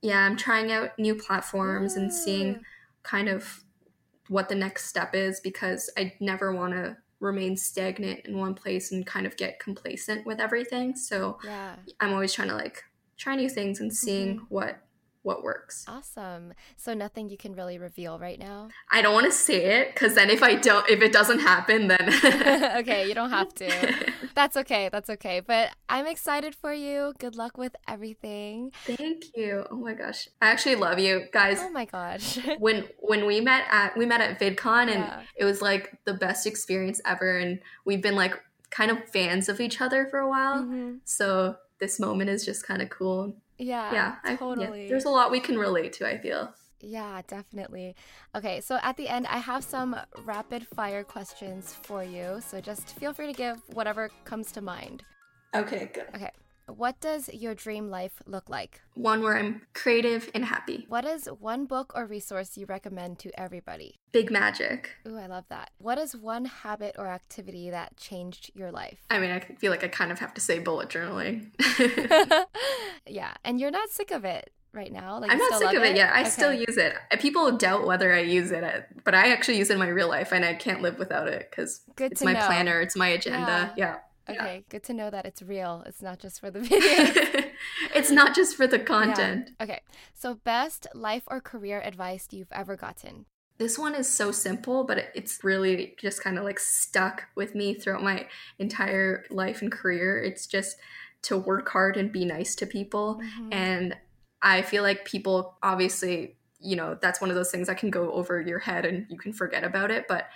yeah, 0.02 0.20
I'm 0.20 0.36
trying 0.36 0.72
out 0.72 0.98
new 0.98 1.16
platforms 1.16 1.96
and 1.96 2.12
seeing 2.12 2.62
kind 3.04 3.30
of 3.30 3.64
what 4.30 4.50
the 4.50 4.56
next 4.56 4.86
step 4.86 5.14
is 5.14 5.40
because 5.40 5.90
I 5.98 6.14
never 6.20 6.54
want 6.54 6.74
to 6.74 6.98
remain 7.20 7.56
stagnant 7.56 8.22
in 8.26 8.38
one 8.38 8.56
place 8.56 8.92
and 8.92 9.06
kind 9.06 9.26
of 9.28 9.38
get 9.38 9.60
complacent 9.60 10.26
with 10.26 10.40
everything. 10.40 10.96
So 10.96 11.38
yeah. 11.44 11.76
I'm 12.00 12.14
always 12.14 12.34
trying 12.34 12.48
to 12.50 12.56
like 12.56 12.84
try 13.18 13.36
new 13.36 13.50
things 13.50 13.80
and 13.80 13.94
seeing 13.94 14.38
mm-hmm. 14.38 14.46
what 14.50 14.80
what 15.24 15.44
works. 15.44 15.86
Awesome. 15.88 16.54
So 16.78 16.94
nothing 16.94 17.30
you 17.30 17.38
can 17.38 17.54
really 17.54 17.78
reveal 17.78 18.18
right 18.18 18.40
now? 18.40 18.70
I 18.92 19.02
don't 19.02 19.14
want 19.14 19.28
to 19.28 19.32
say 19.32 19.66
it 19.66 19.96
cuz 19.96 20.16
then 20.16 20.30
if 20.30 20.42
I 20.42 20.56
don't 20.56 20.90
if 20.90 21.02
it 21.02 21.14
doesn't 21.14 21.40
happen 21.40 21.88
then 21.88 22.10
Okay, 22.78 23.08
you 23.08 23.14
don't 23.14 23.30
have 23.30 23.54
to. 23.56 24.12
That's 24.36 24.58
okay. 24.58 24.90
That's 24.90 25.10
okay. 25.10 25.40
But 25.40 25.72
I'm 25.90 26.08
excited 26.08 26.56
for 26.56 26.74
you. 26.74 27.14
Good 27.20 27.36
luck 27.36 27.58
with 27.58 27.76
everything. 27.88 28.72
Thank 28.86 29.26
you. 29.36 29.66
Oh 29.70 29.76
my 29.76 29.94
gosh. 29.94 30.28
I 30.42 30.50
actually 30.50 30.76
love 30.76 31.00
you 31.00 31.28
guys. 31.32 31.60
Oh 31.62 31.70
my 31.70 31.86
gosh. 31.86 32.38
when 32.60 32.88
when 33.00 33.26
we 33.26 33.42
met 33.42 33.66
at 33.70 33.96
we 33.98 34.06
met 34.06 34.22
at 34.22 34.40
VidCon 34.40 34.84
and 34.84 35.04
yeah. 35.04 35.22
it 35.36 35.46
was 35.46 35.62
like 35.62 35.98
the 36.06 36.14
best 36.14 36.48
experience 36.48 37.02
ever 37.06 37.38
and 37.38 37.60
we've 37.86 38.02
been 38.02 38.16
like 38.16 38.42
kind 38.70 38.90
of 38.90 39.08
fans 39.10 39.50
of 39.50 39.60
each 39.60 39.82
other 39.82 40.08
for 40.08 40.20
a 40.20 40.30
while. 40.30 40.64
Mm-hmm. 40.64 40.96
So 41.06 41.58
this 41.80 42.00
moment 42.00 42.30
is 42.30 42.46
just 42.46 42.66
kind 42.66 42.82
of 42.82 42.90
cool. 42.90 43.36
Yeah, 43.62 44.16
yeah, 44.26 44.38
totally. 44.38 44.82
I, 44.82 44.84
yeah, 44.84 44.90
there's 44.90 45.06
a 45.06 45.10
lot 45.10 45.30
we 45.30 45.40
can 45.40 45.58
relate 45.58 45.94
to. 45.94 46.08
I 46.08 46.18
feel. 46.18 46.54
Yeah, 46.82 47.22
definitely. 47.28 47.96
Okay, 48.36 48.60
so 48.60 48.80
at 48.82 48.98
the 48.98 49.08
end, 49.08 49.28
I 49.28 49.38
have 49.38 49.64
some 49.64 49.96
rapid 50.26 50.66
fire 50.66 51.04
questions 51.04 51.76
for 51.84 52.04
you. 52.04 52.42
So 52.42 52.60
just 52.60 52.98
feel 52.98 53.14
free 53.14 53.28
to 53.28 53.34
give 53.34 53.62
whatever 53.74 54.10
comes 54.26 54.52
to 54.54 54.62
mind. 54.62 55.04
Okay, 55.56 55.92
good. 55.94 56.08
Okay. 56.16 56.32
What 56.68 57.00
does 57.00 57.30
your 57.34 57.56
dream 57.56 57.90
life 57.90 58.22
look 58.26 58.50
like? 58.50 58.82
One 58.94 59.22
where 59.22 59.38
I'm 59.38 59.62
creative 59.74 60.30
and 60.34 60.46
happy. 60.46 60.86
What 60.88 61.06
is 61.06 61.26
one 61.26 61.66
book 61.66 61.92
or 61.96 62.06
resource 62.06 62.58
you 62.58 62.66
recommend 62.66 63.20
to 63.20 63.40
everybody? 63.40 64.00
Big 64.12 64.32
Magic. 64.32 64.92
Ooh, 65.08 65.18
I 65.18 65.28
love 65.28 65.46
that. 65.50 65.72
What 65.78 65.98
is 65.98 66.16
one 66.16 66.46
habit 66.46 66.96
or 66.98 67.08
activity 67.08 67.70
that 67.70 67.98
changed 67.98 68.52
your 68.54 68.72
life? 68.72 69.00
I 69.10 69.20
mean, 69.20 69.32
I 69.32 69.40
feel 69.40 69.72
like 69.72 69.84
I 69.84 69.88
kind 69.88 70.12
of 70.12 70.20
have 70.20 70.34
to 70.36 70.42
say 70.42 70.60
bullet 70.60 70.90
journaling. 70.90 71.52
yeah, 73.08 73.34
and 73.44 73.60
you're 73.60 73.72
not 73.72 73.90
sick 73.90 74.12
of 74.12 74.26
it 74.26 74.52
right 74.74 74.92
now? 74.92 75.20
Like 75.20 75.32
I'm 75.32 75.38
not 75.38 75.60
sick 75.60 75.74
of 75.74 75.84
it, 75.84 75.92
it 75.92 75.96
yet. 75.98 76.14
I 76.14 76.22
okay. 76.22 76.30
still 76.30 76.54
use 76.54 76.78
it. 76.78 76.94
Uh, 77.12 77.18
people 77.18 77.52
doubt 77.58 77.86
whether 77.86 78.14
I 78.14 78.20
use 78.20 78.52
it, 78.52 78.64
uh, 78.64 78.82
but 79.04 79.16
I 79.16 79.32
actually 79.32 79.58
use 79.58 79.70
it 79.70 79.74
in 79.74 79.80
my 79.80 79.88
real 79.88 80.08
life, 80.08 80.32
and 80.32 80.46
I 80.46 80.54
can't 80.54 80.82
live 80.82 80.98
without 80.98 81.28
it 81.28 81.50
because 81.50 81.82
it's 82.00 82.24
my 82.24 82.34
know. 82.34 82.46
planner, 82.46 82.80
it's 82.82 82.96
my 82.96 83.10
agenda. 83.10 83.74
Yeah. 83.76 83.86
yeah. 83.94 83.98
Okay, 84.32 84.56
yeah. 84.56 84.62
good 84.70 84.84
to 84.84 84.94
know 84.94 85.10
that 85.10 85.26
it's 85.26 85.42
real. 85.42 85.84
It's 85.86 86.02
not 86.02 86.20
just 86.20 86.40
for 86.40 86.52
the 86.52 86.60
video. 86.62 87.44
it's 87.96 88.12
not 88.12 88.36
just 88.36 88.56
for 88.56 88.68
the 88.68 88.80
content. 88.96 89.52
Yeah. 89.60 89.64
Okay, 89.64 89.82
so 90.14 90.36
best 90.36 90.88
life 90.94 91.24
or 91.28 91.42
career 91.42 91.82
advice 91.82 92.28
you've 92.32 92.52
ever 92.52 92.76
gotten? 92.76 93.26
This 93.58 93.78
one 93.78 93.94
is 93.94 94.10
so 94.10 94.32
simple, 94.32 94.86
but 94.86 95.10
it's 95.14 95.44
really 95.44 95.96
just 96.00 96.24
kind 96.24 96.40
of 96.40 96.44
like 96.44 96.58
stuck 96.58 97.26
with 97.36 97.54
me 97.54 97.76
throughout 97.76 98.02
my 98.02 98.28
entire 98.58 99.24
life 99.30 99.62
and 99.62 99.72
career. 99.72 100.20
It's 100.20 100.48
just 100.48 100.78
to 101.24 101.38
work 101.38 101.70
hard 101.70 101.98
and 101.98 102.12
be 102.12 102.26
nice 102.26 102.56
to 102.56 102.66
people. 102.66 103.22
Mm-hmm. 103.22 103.54
And 103.54 103.98
I 104.42 104.64
feel 104.64 104.82
like 104.82 105.06
people 105.06 105.58
obviously, 105.62 106.38
you 106.60 106.76
know, 106.76 106.98
that's 107.00 107.22
one 107.22 107.30
of 107.30 107.36
those 107.36 107.52
things 107.52 107.68
that 107.68 107.78
can 107.78 107.92
go 107.92 108.12
over 108.12 108.42
your 108.42 108.58
head 108.60 108.86
and 108.86 109.06
you 109.10 109.18
can 109.18 109.32
forget 109.32 109.64
about 109.64 109.92
it. 109.92 110.08
But 110.08 110.28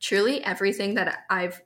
truly, 0.00 0.42
everything 0.42 0.94
that 0.94 1.24
I've 1.28 1.60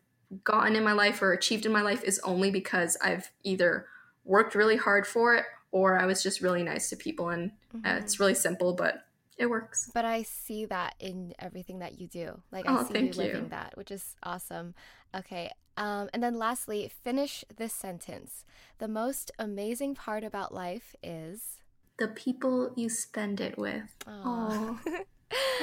gotten 0.45 0.77
in 0.77 0.85
my 0.85 0.93
life 0.93 1.23
or 1.23 1.33
achieved 1.33 1.67
in 1.67 1.73
my 1.73 1.83
life 1.83 2.03
is 2.05 2.19
only 2.21 2.51
because 2.51 2.97
I've 3.03 3.31
either 3.45 3.87
worked 4.25 4.55
really 4.55 4.77
hard 4.77 5.07
for 5.07 5.35
it 5.35 5.45
or 5.71 5.99
I 5.99 6.07
was 6.07 6.23
just 6.23 6.41
really 6.41 6.63
nice 6.63 6.89
to 6.91 6.97
people. 6.97 7.29
And 7.29 7.53
mm-hmm. 7.75 7.87
uh, 7.87 7.99
it's 7.99 8.19
really 8.19 8.35
simple, 8.35 8.75
but 8.75 9.07
it 9.39 9.47
works. 9.47 9.91
But 9.93 10.05
I 10.05 10.23
see 10.23 10.65
that 10.67 10.95
in 10.99 11.35
everything 11.39 11.81
that 11.81 12.01
you 12.01 12.09
do. 12.09 12.41
Like 12.51 12.69
I 12.69 12.79
oh, 12.79 12.85
see 12.85 12.99
you 12.99 13.13
living 13.13 13.45
you. 13.45 13.49
that, 13.51 13.77
which 13.77 13.91
is 13.91 14.17
awesome. 14.23 14.75
Okay. 15.15 15.51
Um, 15.77 16.09
and 16.15 16.23
then 16.23 16.39
lastly, 16.39 16.91
finish 17.03 17.45
this 17.55 17.73
sentence. 17.73 18.45
The 18.79 18.89
most 18.89 19.31
amazing 19.39 19.95
part 19.95 20.25
about 20.25 20.55
life 20.55 20.95
is 21.03 21.61
the 21.99 22.09
people 22.09 22.73
you 22.77 22.89
spend 22.89 23.41
it 23.41 23.59
with. 23.59 23.95
Aww. 24.07 24.79
Aww. 24.81 25.01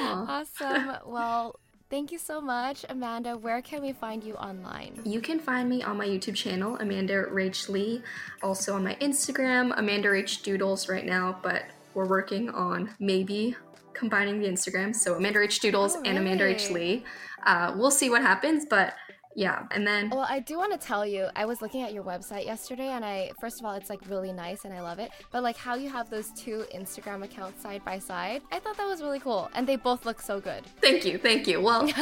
awesome. 0.00 0.96
Well, 1.06 1.58
Thank 1.90 2.10
you 2.10 2.18
so 2.18 2.40
much, 2.40 2.84
Amanda. 2.88 3.36
Where 3.36 3.60
can 3.60 3.82
we 3.82 3.92
find 3.92 4.24
you 4.24 4.34
online? 4.34 5.00
You 5.04 5.20
can 5.20 5.38
find 5.38 5.68
me 5.68 5.82
on 5.82 5.98
my 5.98 6.06
YouTube 6.06 6.34
channel, 6.34 6.76
Amanda 6.78 7.26
Rach 7.26 7.68
Lee. 7.68 8.02
Also 8.42 8.74
on 8.74 8.82
my 8.82 8.94
Instagram, 8.96 9.72
Amanda 9.76 10.08
Rach 10.08 10.42
Doodles 10.42 10.88
right 10.88 11.04
now, 11.04 11.38
but 11.42 11.64
we're 11.92 12.08
working 12.08 12.48
on 12.50 12.90
maybe 12.98 13.54
combining 13.92 14.40
the 14.40 14.48
Instagram. 14.48 14.94
So 14.94 15.14
Amanda 15.14 15.38
Rach 15.38 15.60
Doodles 15.60 15.96
oh, 15.96 16.02
and 16.04 16.18
Amanda 16.18 16.44
Rach 16.44 16.70
Lee. 16.70 17.04
Uh, 17.46 17.74
we'll 17.76 17.90
see 17.90 18.08
what 18.08 18.22
happens, 18.22 18.64
but 18.68 18.94
yeah, 19.34 19.66
and 19.70 19.86
then 19.86 20.10
Well, 20.10 20.26
I 20.28 20.40
do 20.40 20.58
want 20.58 20.78
to 20.78 20.86
tell 20.86 21.04
you, 21.04 21.28
I 21.34 21.44
was 21.44 21.60
looking 21.60 21.82
at 21.82 21.92
your 21.92 22.04
website 22.04 22.44
yesterday 22.44 22.88
and 22.88 23.04
I 23.04 23.32
first 23.40 23.60
of 23.60 23.66
all, 23.66 23.72
it's 23.72 23.90
like 23.90 24.00
really 24.08 24.32
nice 24.32 24.64
and 24.64 24.72
I 24.72 24.80
love 24.80 24.98
it. 24.98 25.10
But 25.32 25.42
like 25.42 25.56
how 25.56 25.74
you 25.74 25.88
have 25.90 26.08
those 26.08 26.30
two 26.32 26.64
Instagram 26.74 27.24
accounts 27.24 27.62
side 27.62 27.84
by 27.84 27.98
side, 27.98 28.42
I 28.52 28.60
thought 28.60 28.76
that 28.76 28.86
was 28.86 29.02
really 29.02 29.20
cool 29.20 29.50
and 29.54 29.66
they 29.66 29.76
both 29.76 30.06
look 30.06 30.20
so 30.20 30.40
good. 30.40 30.64
Thank 30.80 31.04
you, 31.04 31.18
thank 31.18 31.46
you. 31.46 31.60
Well, 31.60 31.90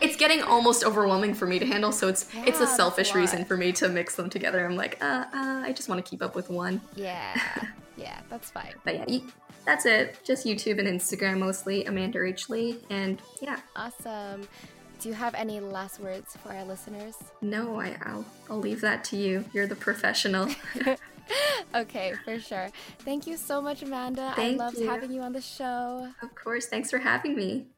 it's 0.00 0.16
getting 0.16 0.42
almost 0.42 0.84
overwhelming 0.84 1.34
for 1.34 1.46
me 1.46 1.58
to 1.58 1.66
handle, 1.66 1.92
so 1.92 2.08
it's 2.08 2.28
yeah, 2.34 2.44
it's 2.46 2.60
a 2.60 2.66
selfish 2.66 3.14
a 3.14 3.18
reason 3.18 3.44
for 3.44 3.56
me 3.56 3.72
to 3.72 3.88
mix 3.88 4.16
them 4.16 4.28
together. 4.28 4.64
I'm 4.64 4.76
like, 4.76 5.02
uh, 5.02 5.24
uh 5.32 5.62
I 5.64 5.72
just 5.74 5.88
want 5.88 6.04
to 6.04 6.08
keep 6.08 6.22
up 6.22 6.34
with 6.34 6.50
one. 6.50 6.80
Yeah. 6.94 7.40
yeah, 7.96 8.20
that's 8.28 8.50
fine. 8.50 8.74
But 8.84 9.08
yeah, 9.08 9.20
that's 9.64 9.86
it. 9.86 10.18
Just 10.24 10.46
YouTube 10.46 10.78
and 10.78 10.88
Instagram 10.88 11.38
mostly, 11.38 11.84
Amanda 11.84 12.18
Rach 12.18 12.48
Lee, 12.48 12.78
and 12.90 13.20
yeah. 13.40 13.60
Awesome. 13.76 14.46
Do 15.00 15.08
you 15.08 15.14
have 15.14 15.34
any 15.34 15.60
last 15.60 15.98
words 15.98 16.36
for 16.42 16.52
our 16.52 16.62
listeners? 16.62 17.16
No, 17.40 17.80
I, 17.80 17.96
will 18.06 18.26
I'll 18.50 18.58
leave 18.58 18.82
that 18.82 19.02
to 19.04 19.16
you. 19.16 19.46
You're 19.54 19.66
the 19.66 19.74
professional. 19.74 20.50
okay, 21.74 22.12
for 22.22 22.38
sure. 22.38 22.68
Thank 22.98 23.26
you 23.26 23.38
so 23.38 23.62
much, 23.62 23.82
Amanda. 23.82 24.34
Thank 24.36 24.60
I 24.60 24.64
loved 24.64 24.78
you. 24.78 24.86
having 24.86 25.10
you 25.10 25.22
on 25.22 25.32
the 25.32 25.40
show. 25.40 26.06
Of 26.22 26.34
course. 26.34 26.66
Thanks 26.66 26.90
for 26.90 26.98
having 26.98 27.34
me. 27.34 27.68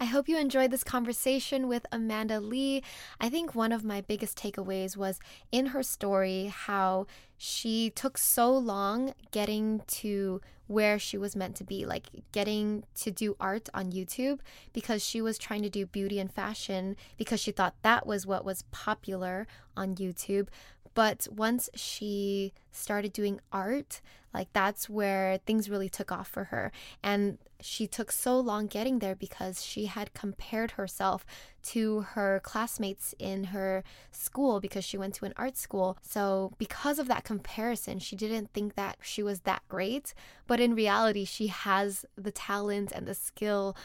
I 0.00 0.06
hope 0.06 0.28
you 0.28 0.36
enjoyed 0.36 0.70
this 0.70 0.82
conversation 0.82 1.68
with 1.68 1.86
Amanda 1.92 2.40
Lee. 2.40 2.82
I 3.20 3.28
think 3.28 3.54
one 3.54 3.72
of 3.72 3.84
my 3.84 4.00
biggest 4.00 4.36
takeaways 4.36 4.96
was 4.96 5.20
in 5.52 5.66
her 5.66 5.82
story 5.82 6.52
how 6.52 7.06
she 7.36 7.90
took 7.90 8.18
so 8.18 8.50
long 8.50 9.14
getting 9.30 9.82
to 9.86 10.40
where 10.66 10.98
she 10.98 11.16
was 11.16 11.36
meant 11.36 11.54
to 11.56 11.64
be, 11.64 11.86
like 11.86 12.06
getting 12.32 12.84
to 12.96 13.10
do 13.10 13.36
art 13.38 13.68
on 13.72 13.92
YouTube 13.92 14.40
because 14.72 15.04
she 15.04 15.20
was 15.20 15.38
trying 15.38 15.62
to 15.62 15.70
do 15.70 15.86
beauty 15.86 16.18
and 16.18 16.32
fashion 16.32 16.96
because 17.16 17.38
she 17.38 17.52
thought 17.52 17.74
that 17.82 18.06
was 18.06 18.26
what 18.26 18.44
was 18.44 18.64
popular 18.72 19.46
on 19.76 19.94
YouTube. 19.94 20.48
But 20.94 21.26
once 21.30 21.68
she 21.74 22.52
started 22.70 23.12
doing 23.12 23.40
art, 23.52 24.00
like 24.32 24.48
that's 24.52 24.88
where 24.88 25.38
things 25.46 25.70
really 25.70 25.88
took 25.88 26.10
off 26.10 26.28
for 26.28 26.44
her. 26.44 26.72
And 27.02 27.38
she 27.60 27.86
took 27.86 28.12
so 28.12 28.38
long 28.38 28.66
getting 28.66 28.98
there 28.98 29.14
because 29.14 29.64
she 29.64 29.86
had 29.86 30.12
compared 30.12 30.72
herself 30.72 31.24
to 31.62 32.00
her 32.00 32.40
classmates 32.42 33.14
in 33.18 33.44
her 33.44 33.82
school 34.10 34.60
because 34.60 34.84
she 34.84 34.98
went 34.98 35.14
to 35.14 35.24
an 35.24 35.32
art 35.36 35.56
school. 35.56 35.96
So, 36.02 36.52
because 36.58 36.98
of 36.98 37.08
that 37.08 37.24
comparison, 37.24 38.00
she 38.00 38.16
didn't 38.16 38.52
think 38.52 38.74
that 38.74 38.98
she 39.00 39.22
was 39.22 39.40
that 39.40 39.62
great. 39.68 40.12
But 40.46 40.60
in 40.60 40.74
reality, 40.74 41.24
she 41.24 41.46
has 41.46 42.04
the 42.16 42.32
talent 42.32 42.92
and 42.92 43.06
the 43.06 43.14
skill 43.14 43.76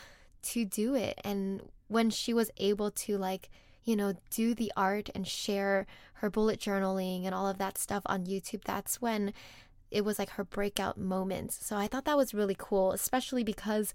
to 0.41 0.65
do 0.65 0.93
it. 0.95 1.19
And 1.23 1.61
when 1.87 2.09
she 2.09 2.33
was 2.33 2.51
able 2.57 2.91
to, 2.91 3.17
like, 3.17 3.49
you 3.83 3.95
know, 3.95 4.13
do 4.29 4.53
the 4.53 4.71
art 4.75 5.09
and 5.15 5.27
share 5.27 5.85
her 6.15 6.29
bullet 6.29 6.59
journaling 6.59 7.25
and 7.25 7.33
all 7.33 7.47
of 7.47 7.57
that 7.57 7.77
stuff 7.77 8.03
on 8.05 8.25
YouTube, 8.25 8.63
that's 8.63 9.01
when 9.01 9.33
it 9.91 10.05
was 10.05 10.19
like 10.19 10.31
her 10.31 10.43
breakout 10.43 10.97
moment. 10.97 11.51
So 11.53 11.75
I 11.75 11.87
thought 11.87 12.05
that 12.05 12.17
was 12.17 12.33
really 12.33 12.55
cool, 12.57 12.91
especially 12.91 13.43
because 13.43 13.93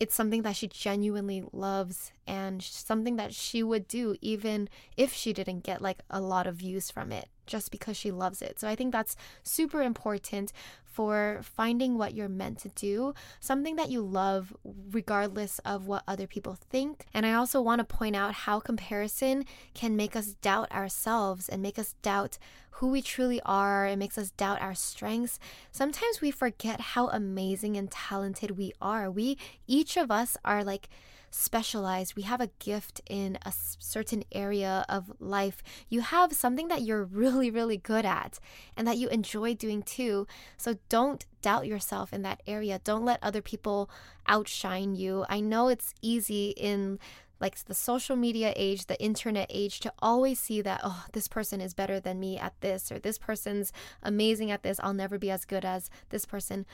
it's 0.00 0.14
something 0.14 0.42
that 0.42 0.56
she 0.56 0.66
genuinely 0.66 1.44
loves 1.52 2.12
and 2.26 2.62
something 2.62 3.16
that 3.16 3.34
she 3.34 3.62
would 3.62 3.86
do 3.86 4.16
even 4.20 4.68
if 4.96 5.12
she 5.12 5.32
didn't 5.32 5.60
get 5.60 5.82
like 5.82 5.98
a 6.10 6.20
lot 6.20 6.46
of 6.46 6.56
views 6.56 6.90
from 6.90 7.12
it 7.12 7.28
just 7.46 7.70
because 7.70 7.96
she 7.96 8.10
loves 8.10 8.42
it. 8.42 8.58
So 8.60 8.68
I 8.68 8.74
think 8.74 8.92
that's 8.92 9.16
super 9.42 9.82
important 9.82 10.52
for 10.94 11.40
finding 11.42 11.98
what 11.98 12.14
you're 12.14 12.28
meant 12.28 12.58
to 12.60 12.68
do, 12.68 13.12
something 13.40 13.74
that 13.74 13.90
you 13.90 14.00
love 14.00 14.54
regardless 14.92 15.58
of 15.64 15.88
what 15.88 16.04
other 16.06 16.28
people 16.28 16.56
think. 16.70 17.06
And 17.12 17.26
I 17.26 17.32
also 17.32 17.60
want 17.60 17.80
to 17.80 17.96
point 17.96 18.14
out 18.14 18.32
how 18.32 18.60
comparison 18.60 19.44
can 19.74 19.96
make 19.96 20.14
us 20.14 20.34
doubt 20.34 20.70
ourselves 20.70 21.48
and 21.48 21.60
make 21.60 21.80
us 21.80 21.96
doubt 22.02 22.38
who 22.78 22.90
we 22.90 23.02
truly 23.02 23.40
are. 23.44 23.86
It 23.86 23.96
makes 23.96 24.16
us 24.18 24.30
doubt 24.30 24.60
our 24.60 24.74
strengths. 24.74 25.40
Sometimes 25.72 26.20
we 26.20 26.30
forget 26.30 26.80
how 26.80 27.08
amazing 27.08 27.76
and 27.76 27.90
talented 27.90 28.52
we 28.52 28.72
are. 28.80 29.10
We, 29.10 29.36
each 29.66 29.96
of 29.96 30.12
us, 30.12 30.36
are 30.44 30.62
like 30.62 30.88
specialized. 31.34 32.14
We 32.14 32.22
have 32.22 32.40
a 32.40 32.50
gift 32.58 33.00
in 33.08 33.38
a 33.42 33.52
certain 33.52 34.24
area 34.32 34.84
of 34.88 35.12
life. 35.18 35.62
You 35.88 36.00
have 36.00 36.32
something 36.32 36.68
that 36.68 36.82
you're 36.82 37.04
really, 37.04 37.50
really 37.50 37.76
good 37.76 38.04
at 38.04 38.38
and 38.76 38.86
that 38.86 38.98
you 38.98 39.08
enjoy 39.08 39.54
doing 39.54 39.82
too. 39.82 40.26
So 40.56 40.76
don't 40.88 41.26
doubt 41.42 41.66
yourself 41.66 42.12
in 42.12 42.22
that 42.22 42.42
area. 42.46 42.80
Don't 42.84 43.04
let 43.04 43.18
other 43.22 43.42
people 43.42 43.90
outshine 44.28 44.94
you. 44.94 45.26
I 45.28 45.40
know 45.40 45.68
it's 45.68 45.92
easy 46.00 46.50
in 46.50 46.98
like 47.40 47.62
the 47.64 47.74
social 47.74 48.14
media 48.14 48.52
age, 48.54 48.86
the 48.86 49.02
internet 49.02 49.50
age, 49.50 49.80
to 49.80 49.92
always 49.98 50.38
see 50.38 50.62
that, 50.62 50.80
oh, 50.84 51.04
this 51.12 51.26
person 51.26 51.60
is 51.60 51.74
better 51.74 51.98
than 51.98 52.20
me 52.20 52.38
at 52.38 52.58
this, 52.60 52.92
or 52.92 52.98
this 52.98 53.18
person's 53.18 53.72
amazing 54.02 54.52
at 54.52 54.62
this. 54.62 54.78
I'll 54.82 54.94
never 54.94 55.18
be 55.18 55.32
as 55.32 55.44
good 55.44 55.64
as 55.64 55.90
this 56.10 56.24
person. 56.24 56.64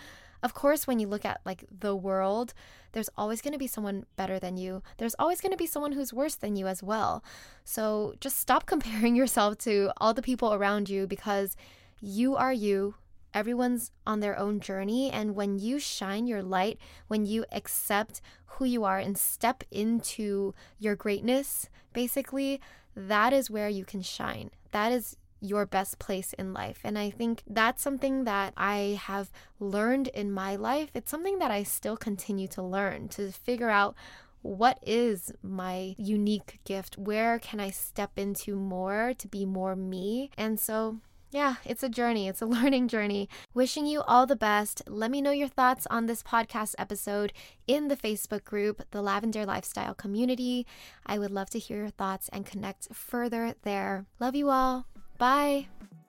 Of 0.42 0.54
course, 0.54 0.86
when 0.86 0.98
you 0.98 1.06
look 1.06 1.24
at 1.24 1.40
like 1.44 1.64
the 1.70 1.94
world, 1.94 2.54
there's 2.92 3.10
always 3.16 3.40
going 3.42 3.52
to 3.52 3.58
be 3.58 3.66
someone 3.66 4.06
better 4.16 4.38
than 4.38 4.56
you. 4.56 4.82
There's 4.96 5.14
always 5.18 5.40
going 5.40 5.52
to 5.52 5.58
be 5.58 5.66
someone 5.66 5.92
who's 5.92 6.12
worse 6.12 6.34
than 6.34 6.56
you 6.56 6.66
as 6.66 6.82
well. 6.82 7.22
So 7.64 8.14
just 8.20 8.38
stop 8.38 8.66
comparing 8.72 9.16
yourself 9.16 9.58
to 9.58 9.92
all 9.98 10.14
the 10.14 10.22
people 10.22 10.54
around 10.54 10.88
you 10.88 11.06
because 11.06 11.56
you 12.00 12.36
are 12.36 12.52
you. 12.52 12.94
Everyone's 13.32 13.92
on 14.06 14.20
their 14.20 14.36
own 14.36 14.58
journey. 14.58 15.10
And 15.10 15.36
when 15.36 15.58
you 15.58 15.78
shine 15.78 16.26
your 16.26 16.42
light, 16.42 16.78
when 17.06 17.26
you 17.26 17.44
accept 17.52 18.20
who 18.46 18.64
you 18.64 18.84
are 18.84 18.98
and 18.98 19.16
step 19.16 19.62
into 19.70 20.54
your 20.78 20.96
greatness, 20.96 21.68
basically, 21.92 22.60
that 22.96 23.32
is 23.32 23.50
where 23.50 23.68
you 23.68 23.84
can 23.84 24.02
shine. 24.02 24.50
That 24.72 24.90
is 24.90 25.16
your 25.40 25.66
best 25.66 25.98
place 25.98 26.32
in 26.34 26.52
life. 26.52 26.80
And 26.84 26.98
I 26.98 27.10
think 27.10 27.42
that's 27.46 27.82
something 27.82 28.24
that 28.24 28.52
I 28.56 29.00
have 29.02 29.30
learned 29.58 30.08
in 30.08 30.32
my 30.32 30.56
life. 30.56 30.90
It's 30.94 31.10
something 31.10 31.38
that 31.38 31.50
I 31.50 31.62
still 31.62 31.96
continue 31.96 32.48
to 32.48 32.62
learn 32.62 33.08
to 33.10 33.32
figure 33.32 33.70
out 33.70 33.94
what 34.42 34.78
is 34.82 35.32
my 35.42 35.94
unique 35.98 36.60
gift? 36.64 36.96
Where 36.96 37.38
can 37.38 37.60
I 37.60 37.70
step 37.70 38.12
into 38.16 38.56
more 38.56 39.12
to 39.18 39.28
be 39.28 39.44
more 39.44 39.76
me? 39.76 40.30
And 40.38 40.58
so 40.58 41.00
yeah, 41.30 41.56
it's 41.64 41.82
a 41.82 41.88
journey. 41.88 42.28
It's 42.28 42.42
a 42.42 42.46
learning 42.46 42.88
journey. 42.88 43.28
Wishing 43.54 43.86
you 43.86 44.02
all 44.02 44.26
the 44.26 44.36
best. 44.36 44.82
Let 44.88 45.10
me 45.10 45.20
know 45.20 45.30
your 45.30 45.48
thoughts 45.48 45.86
on 45.90 46.06
this 46.06 46.22
podcast 46.22 46.74
episode 46.78 47.32
in 47.66 47.88
the 47.88 47.96
Facebook 47.96 48.44
group, 48.44 48.82
the 48.90 49.02
Lavendaire 49.02 49.46
Lifestyle 49.46 49.94
Community. 49.94 50.66
I 51.06 51.18
would 51.18 51.30
love 51.30 51.50
to 51.50 51.58
hear 51.58 51.78
your 51.78 51.90
thoughts 51.90 52.28
and 52.32 52.46
connect 52.46 52.94
further 52.94 53.54
there. 53.62 54.06
Love 54.18 54.34
you 54.34 54.50
all. 54.50 54.86
Bye. 55.20 55.66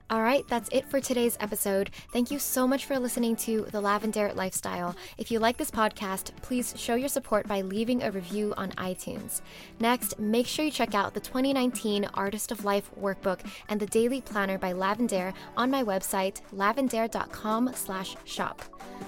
All 0.08 0.22
right, 0.22 0.42
that's 0.48 0.70
it 0.72 0.86
for 0.86 1.00
today's 1.00 1.36
episode. 1.38 1.90
Thank 2.12 2.30
you 2.30 2.38
so 2.38 2.66
much 2.66 2.86
for 2.86 2.98
listening 2.98 3.36
to 3.36 3.66
The 3.70 3.80
Lavendaire 3.80 4.34
Lifestyle. 4.34 4.96
If 5.18 5.30
you 5.30 5.38
like 5.38 5.58
this 5.58 5.70
podcast, 5.70 6.30
please 6.40 6.72
show 6.78 6.94
your 6.94 7.10
support 7.10 7.46
by 7.46 7.60
leaving 7.60 8.02
a 8.02 8.10
review 8.10 8.54
on 8.56 8.70
iTunes. 8.72 9.42
Next, 9.80 10.18
make 10.18 10.46
sure 10.46 10.64
you 10.64 10.70
check 10.70 10.94
out 10.94 11.12
the 11.12 11.20
2019 11.20 12.06
Artist 12.14 12.52
of 12.52 12.64
Life 12.64 12.90
workbook 12.98 13.40
and 13.68 13.78
the 13.78 13.86
daily 13.86 14.22
planner 14.22 14.56
by 14.56 14.72
Lavendaire 14.72 15.34
on 15.58 15.70
my 15.70 15.84
website, 15.84 16.40
lavendaire.com/shop. 16.54 18.62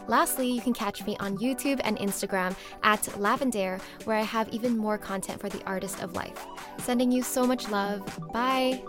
Lastly, 0.06 0.50
you 0.50 0.60
can 0.60 0.74
catch 0.74 1.06
me 1.06 1.16
on 1.18 1.38
YouTube 1.38 1.80
and 1.84 1.96
Instagram 1.98 2.54
at 2.82 3.00
lavendaire 3.18 3.80
where 4.04 4.18
I 4.18 4.22
have 4.22 4.50
even 4.50 4.76
more 4.76 4.98
content 4.98 5.40
for 5.40 5.48
the 5.48 5.64
Artist 5.64 6.02
of 6.02 6.14
Life. 6.14 6.44
Sending 6.78 7.10
you 7.10 7.22
so 7.22 7.46
much 7.46 7.70
love. 7.70 8.02
Bye. 8.32 8.82